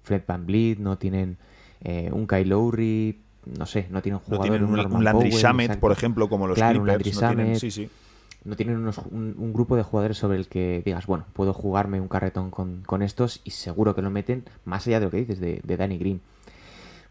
Fred 0.02 0.24
Van 0.28 0.48
Vliet, 0.48 0.80
no 0.80 0.98
tienen 0.98 1.38
eh, 1.82 2.10
un 2.12 2.26
Kyle 2.26 2.50
Lowry, 2.50 3.20
no 3.56 3.68
sé, 3.68 3.86
no 3.92 4.02
tienen 4.02 4.16
un 4.16 4.26
jugador... 4.26 4.48
No 4.48 4.68
tienen 4.68 4.92
un, 4.92 5.04
Landry 5.04 5.30
Shamet, 5.30 5.80
por 5.80 5.92
ejemplo, 5.92 6.28
como 6.28 6.48
los 6.48 6.56
claro, 6.56 6.82
Clippers. 6.82 7.22
no 7.22 7.28
tienen, 7.28 7.60
sí, 7.60 7.70
sí. 7.70 7.88
No 8.46 8.56
tienen 8.56 8.78
un, 9.12 9.54
grupo 9.54 9.76
de 9.76 9.84
jugadores 9.84 10.18
sobre 10.18 10.40
el 10.40 10.48
que 10.48 10.82
digas, 10.84 11.06
bueno, 11.06 11.26
puedo 11.34 11.54
jugarme 11.54 12.02
un 12.02 12.08
carretón 12.08 12.50
con, 12.50 13.04
estos 13.04 13.42
y 13.44 13.52
seguro 13.52 13.94
que 13.94 14.02
lo 14.02 14.10
meten, 14.10 14.44
más 14.66 14.88
allá 14.88 15.02
de 15.02 15.06
lo 15.06 15.12
que 15.12 15.18
dices, 15.18 15.40
de, 15.40 15.62
de 15.64 15.78
Danny 15.78 16.00
Green 16.00 16.22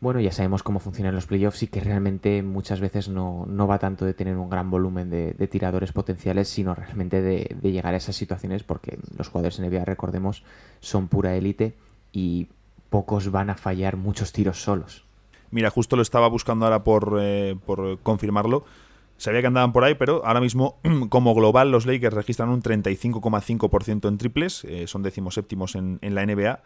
bueno, 0.00 0.20
ya 0.20 0.30
sabemos 0.30 0.62
cómo 0.62 0.78
funcionan 0.78 1.14
los 1.14 1.26
playoffs 1.26 1.64
y 1.64 1.66
que 1.66 1.80
realmente 1.80 2.42
muchas 2.42 2.80
veces 2.80 3.08
no, 3.08 3.46
va 3.66 3.78
tanto 3.80 4.04
de 4.04 4.14
tener 4.14 4.36
un 4.36 4.48
gran 4.48 4.70
volumen 4.70 5.10
de, 5.10 5.48
tiradores 5.48 5.92
potenciales, 5.92 6.48
sino 6.48 6.74
realmente 6.74 7.20
de, 7.20 7.56
llegar 7.62 7.94
a 7.94 7.96
esas 7.96 8.14
situaciones 8.14 8.62
porque 8.62 8.98
los 9.16 9.28
jugadores 9.28 9.58
NBA, 9.58 9.84
recordemos, 9.84 10.44
son 10.80 11.08
pura 11.08 11.34
élite 11.34 11.74
y 12.12 12.46
pocos 12.90 13.32
van 13.32 13.50
a 13.50 13.56
fallar 13.56 13.96
muchos 13.96 14.32
tiros 14.32 14.62
solos. 14.62 15.04
Mira, 15.50 15.70
justo 15.70 15.96
lo 15.96 16.02
estaba 16.02 16.28
buscando 16.28 16.66
ahora 16.66 16.84
por, 16.84 17.18
eh, 17.20 17.56
por 17.66 17.98
confirmarlo. 18.00 18.64
Sabía 19.16 19.40
que 19.40 19.48
andaban 19.48 19.72
por 19.72 19.82
ahí, 19.82 19.96
pero 19.96 20.24
ahora 20.24 20.40
mismo, 20.40 20.76
como 21.08 21.34
global, 21.34 21.72
los 21.72 21.86
Lakers 21.86 22.14
registran 22.14 22.50
un 22.50 22.62
35,5% 22.62 24.06
en 24.06 24.18
triples, 24.18 24.64
eh, 24.64 24.86
son 24.86 25.02
decimoséptimos 25.02 25.74
en, 25.74 25.98
en 26.02 26.14
la 26.14 26.24
NBA 26.24 26.60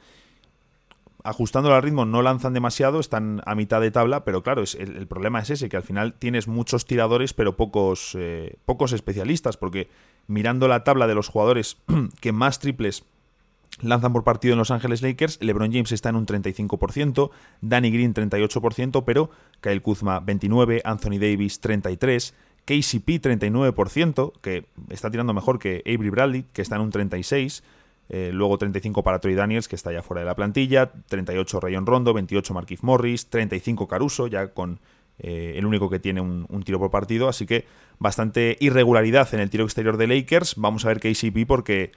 ajustándolo 1.24 1.74
al 1.74 1.82
ritmo 1.82 2.04
no 2.04 2.22
lanzan 2.22 2.54
demasiado, 2.54 3.00
están 3.00 3.42
a 3.46 3.54
mitad 3.54 3.80
de 3.80 3.90
tabla, 3.90 4.24
pero 4.24 4.42
claro, 4.42 4.62
es, 4.62 4.74
el, 4.74 5.06
problema 5.06 5.40
es 5.40 5.50
ese, 5.50 5.68
que 5.68 5.76
al 5.76 5.82
final 5.82 6.14
tienes 6.14 6.48
muchos 6.48 6.86
tiradores, 6.86 7.32
pero 7.34 7.56
pocos, 7.56 8.16
eh, 8.18 8.56
pocos 8.64 8.92
especialistas, 8.92 9.56
porque 9.56 9.88
mirando 10.26 10.68
la 10.68 10.84
tabla 10.84 11.06
de 11.06 11.14
los 11.14 11.28
jugadores 11.28 11.76
que 12.20 12.32
más 12.32 12.58
triples 12.58 13.04
lanzan 13.80 14.12
por 14.12 14.24
partido 14.24 14.52
en 14.52 14.58
Los 14.58 14.70
Ángeles 14.70 15.02
Lakers, 15.02 15.38
LeBron 15.40 15.72
James 15.72 15.92
está 15.92 16.10
en 16.10 16.16
un 16.16 16.26
35%, 16.26 17.30
Danny 17.60 17.90
Green 17.90 18.14
38%, 18.14 19.04
pero 19.04 19.30
Kyle 19.60 19.82
Kuzma 19.82 20.20
29%, 20.20 20.82
Anthony 20.84 21.18
Davis 21.18 21.60
33%, 21.62 22.32
KCP 22.64 23.20
39%, 23.20 24.32
que 24.40 24.66
está 24.90 25.10
tirando 25.10 25.34
mejor 25.34 25.58
que 25.58 25.82
Avery 25.84 26.10
Bradley, 26.10 26.44
que 26.52 26.62
está 26.62 26.76
en 26.76 26.82
un 26.82 26.92
36%, 26.92 27.62
eh, 28.14 28.30
luego 28.30 28.58
35 28.58 29.02
para 29.02 29.20
Troy 29.20 29.34
Daniels, 29.34 29.68
que 29.68 29.74
está 29.74 29.90
ya 29.90 30.02
fuera 30.02 30.20
de 30.20 30.26
la 30.26 30.34
plantilla. 30.34 30.92
38 31.08 31.60
Rayon 31.60 31.86
Rondo, 31.86 32.12
28 32.12 32.52
Marquis 32.52 32.82
Morris, 32.82 33.30
35 33.30 33.88
Caruso, 33.88 34.26
ya 34.26 34.48
con 34.48 34.80
eh, 35.18 35.54
el 35.56 35.64
único 35.64 35.88
que 35.88 35.98
tiene 35.98 36.20
un, 36.20 36.62
tiro 36.62 36.78
por 36.78 36.90
partido. 36.90 37.26
Así 37.26 37.46
que 37.46 37.64
bastante 37.98 38.58
irregularidad 38.60 39.32
en 39.32 39.40
el 39.40 39.48
tiro 39.48 39.64
exterior 39.64 39.96
de 39.96 40.08
Lakers. 40.08 40.56
Vamos 40.56 40.84
a 40.84 40.88
ver 40.88 41.00
KCP 41.00 41.46
porque 41.46 41.92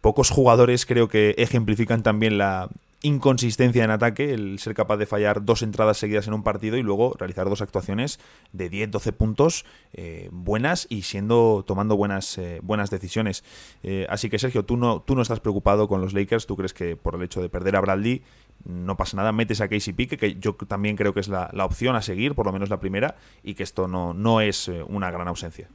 pocos 0.00 0.30
jugadores 0.30 0.86
creo 0.86 1.08
que 1.08 1.34
ejemplifican 1.36 2.02
también 2.02 2.38
la, 2.38 2.70
inconsistencia 3.02 3.82
en 3.84 3.90
ataque, 3.90 4.32
el 4.32 4.58
ser 4.58 4.74
capaz 4.74 4.96
de 4.96 5.06
fallar 5.06 5.44
dos 5.44 5.62
entradas 5.62 5.98
seguidas 5.98 6.28
en 6.28 6.34
un 6.34 6.44
partido 6.44 6.76
y 6.76 6.82
luego 6.82 7.14
realizar 7.18 7.48
dos 7.48 7.60
actuaciones 7.60 8.20
de 8.52 8.70
10-12 8.70 9.12
puntos 9.12 9.64
eh, 9.92 10.28
buenas 10.30 10.86
y 10.88 11.02
siendo 11.02 11.64
tomando 11.66 11.96
buenas, 11.96 12.38
eh, 12.38 12.60
buenas 12.62 12.90
decisiones. 12.90 13.42
Eh, 13.82 14.06
así 14.08 14.30
que 14.30 14.38
Sergio, 14.38 14.64
tú 14.64 14.76
no, 14.76 15.02
tú 15.02 15.16
no 15.16 15.22
estás 15.22 15.40
preocupado 15.40 15.88
con 15.88 16.00
los 16.00 16.14
Lakers, 16.14 16.46
tú 16.46 16.56
crees 16.56 16.72
que 16.72 16.96
por 16.96 17.16
el 17.16 17.22
hecho 17.22 17.42
de 17.42 17.48
perder 17.48 17.76
a 17.76 17.80
Bradley 17.80 18.22
no 18.64 18.96
pasa 18.96 19.16
nada, 19.16 19.32
metes 19.32 19.60
a 19.60 19.68
Casey 19.68 19.92
Pique, 19.92 20.16
que 20.16 20.36
yo 20.36 20.54
también 20.54 20.96
creo 20.96 21.12
que 21.12 21.20
es 21.20 21.28
la, 21.28 21.50
opción 21.64 21.96
a 21.96 22.02
seguir, 22.02 22.34
por 22.34 22.46
lo 22.46 22.52
menos 22.52 22.70
la 22.70 22.78
primera, 22.78 23.16
y 23.42 23.54
que 23.54 23.64
esto 23.64 23.88
no, 23.88 24.14
no 24.14 24.40
es 24.40 24.70
una 24.86 25.10
gran 25.10 25.26
ausencia. 25.26 25.68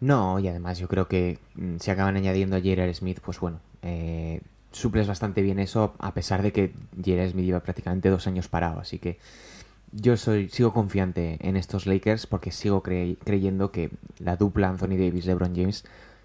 No, 0.00 0.38
y 0.38 0.48
además 0.48 0.78
yo 0.78 0.88
creo 0.88 1.08
que 1.08 1.38
mm, 1.54 1.76
si 1.78 1.90
acaban 1.90 2.16
añadiendo 2.16 2.56
a. 2.56 2.94
Smith, 2.94 3.20
pues 3.22 3.40
bueno, 3.40 3.60
suples 4.76 5.08
bastante 5.08 5.42
bien 5.42 5.58
eso, 5.58 5.94
a 5.98 6.12
pesar 6.12 6.42
de 6.42 6.52
que 6.52 6.74
Jerry 7.02 7.30
Smith 7.30 7.46
lleva 7.46 7.60
prácticamente 7.60 8.10
dos 8.10 8.26
años 8.26 8.48
parado. 8.48 8.78
Así 8.78 8.98
que 8.98 9.18
yo 9.90 10.16
soy, 10.16 10.48
sigo 10.50 10.72
confiante 10.72 11.38
en 11.40 11.56
estos 11.56 11.86
Lakers 11.86 12.26
porque 12.26 12.50
sigo 12.50 12.82
creyendo 12.82 13.70
que 13.70 13.90
la 14.18 14.36
dupla 14.36 14.68
Anthony 14.68 14.98
Davis-LeBron 14.98 15.56
James 15.56 15.84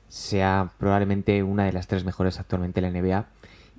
sea 0.10 0.72
probablemente 0.78 1.42
una 1.44 1.64
de 1.64 1.72
las 1.72 1.88
tres 1.88 2.04
mejores 2.04 2.40
actualmente 2.40 2.82
en 2.82 2.94
la 2.94 3.02
NBA. 3.02 3.26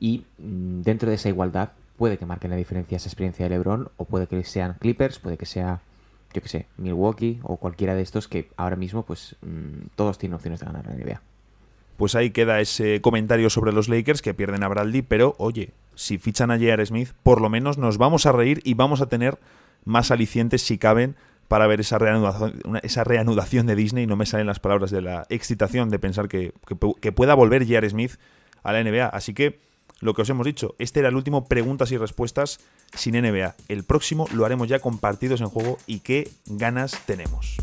Y 0.01 0.25
mm, 0.39 0.81
dentro 0.81 1.11
de 1.11 1.17
esa 1.17 1.29
igualdad 1.29 1.73
puede 1.99 2.17
que 2.17 2.25
marquen 2.25 2.51
la 2.51 2.57
diferencia 2.57 2.97
esa 2.97 3.09
experiencia 3.09 3.45
de 3.45 3.51
LeBron 3.51 3.91
o 3.99 4.07
puede 4.07 4.27
que 4.27 4.43
sean 4.45 4.77
Clippers, 4.81 5.19
puede 5.19 5.37
que 5.37 5.47
sea, 5.47 5.83
yo 6.33 6.41
que 6.41 6.49
sé, 6.49 6.67
Milwaukee 6.79 7.41
o 7.43 7.59
cualquiera 7.59 7.95
de 7.95 8.01
estos 8.01 8.27
que 8.27 8.49
ahora 8.57 8.77
mismo 8.77 9.05
pues 9.05 9.37
mm, 9.43 9.89
todos 9.97 10.17
tienen 10.17 10.35
opciones 10.35 10.61
de 10.61 10.67
ganar 10.67 10.87
la 10.87 10.95
NBA 10.95 11.21
pues 11.97 12.15
ahí 12.15 12.31
queda 12.31 12.61
ese 12.61 13.01
comentario 13.01 13.51
sobre 13.51 13.73
los 13.73 13.89
Lakers 13.89 14.23
que 14.23 14.35
pierden 14.35 14.63
a 14.63 14.69
Bradley, 14.69 15.03
pero 15.03 15.35
oye, 15.39 15.73
si 15.95 16.19
fichan 16.19 16.51
a 16.51 16.57
J.R. 16.57 16.85
Smith, 16.87 17.11
por 17.23 17.41
lo 17.41 17.49
menos 17.49 17.79
nos 17.79 17.99
vamos 17.99 18.27
a 18.27 18.33
reír 18.33 18.61
y 18.65 18.75
vamos 18.75 19.01
a 19.01 19.07
tener 19.07 19.39
más 19.85 20.11
alicientes 20.11 20.63
si 20.63 20.79
caben 20.79 21.17
para 21.49 21.67
ver 21.67 21.81
esa 21.81 21.99
reanudación, 21.99 22.61
reanudación 23.05 23.67
de 23.67 23.77
Disney. 23.77 24.07
No 24.07 24.17
me 24.17 24.27
salen 24.27 24.47
las 24.47 24.61
palabras 24.61 24.91
de 24.91 25.03
la 25.03 25.27
excitación 25.29 25.91
de 25.91 25.99
pensar 25.99 26.29
que, 26.29 26.53
que 27.01 27.13
pueda 27.13 27.35
volver 27.35 27.65
J.R. 27.65 27.91
Smith 27.91 28.13
a 28.63 28.73
la 28.73 28.83
NBA. 28.83 29.07
Así 29.07 29.35
que 29.35 29.61
lo 30.01 30.15
que 30.15 30.23
os 30.23 30.31
hemos 30.31 30.47
dicho, 30.47 30.75
este 30.79 31.01
era 31.01 31.11
el 31.11 31.15
último 31.15 31.47
preguntas 31.47 31.93
y 31.93 31.97
respuestas 31.97 32.59
sin 32.93 33.15
NBA. 33.15 33.55
El 33.69 33.85
próximo 33.85 34.27
lo 34.35 34.45
haremos 34.45 34.69
ya 34.69 34.81
con 34.81 34.99
partidos 34.99 35.41
en 35.41 35.49
juego 35.49 35.79
y 35.87 36.01
qué 36.01 36.29
ganas 36.47 36.99
tenemos. 37.07 37.57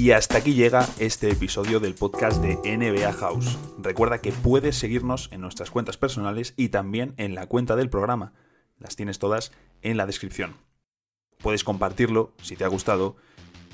Y 0.00 0.12
hasta 0.12 0.38
aquí 0.38 0.54
llega 0.54 0.88
este 0.98 1.30
episodio 1.30 1.78
del 1.78 1.94
podcast 1.94 2.40
de 2.40 2.56
NBA 2.56 3.12
House. 3.12 3.58
Recuerda 3.76 4.22
que 4.22 4.32
puedes 4.32 4.78
seguirnos 4.78 5.28
en 5.30 5.42
nuestras 5.42 5.70
cuentas 5.70 5.98
personales 5.98 6.54
y 6.56 6.70
también 6.70 7.12
en 7.18 7.34
la 7.34 7.44
cuenta 7.44 7.76
del 7.76 7.90
programa. 7.90 8.32
Las 8.78 8.96
tienes 8.96 9.18
todas 9.18 9.52
en 9.82 9.98
la 9.98 10.06
descripción. 10.06 10.56
Puedes 11.42 11.64
compartirlo 11.64 12.32
si 12.40 12.56
te 12.56 12.64
ha 12.64 12.68
gustado 12.68 13.16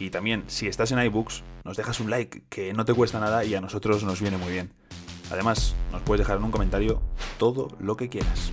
Y 0.01 0.11
también, 0.11 0.43
si 0.49 0.67
estás 0.67 0.91
en 0.91 0.99
iBooks, 0.99 1.45
nos 1.63 1.77
dejas 1.77 2.01
un 2.01 2.11
like, 2.11 2.43
que 2.49 2.73
no 2.73 2.85
te 2.85 2.93
cuesta 2.93 3.21
nada 3.21 3.45
y 3.45 3.55
a 3.55 3.61
nosotros 3.61 4.03
nos 4.03 4.21
viene 4.21 4.37
muy 4.37 4.51
bien. 4.51 4.73
Además, 5.31 5.77
nos 5.93 6.03
puedes 6.03 6.27
dejar 6.27 6.39
en 6.39 6.45
un 6.45 6.51
comentario 6.51 7.01
todo 7.39 7.69
lo 7.79 7.97
que 7.97 8.09
quieras. 8.09 8.51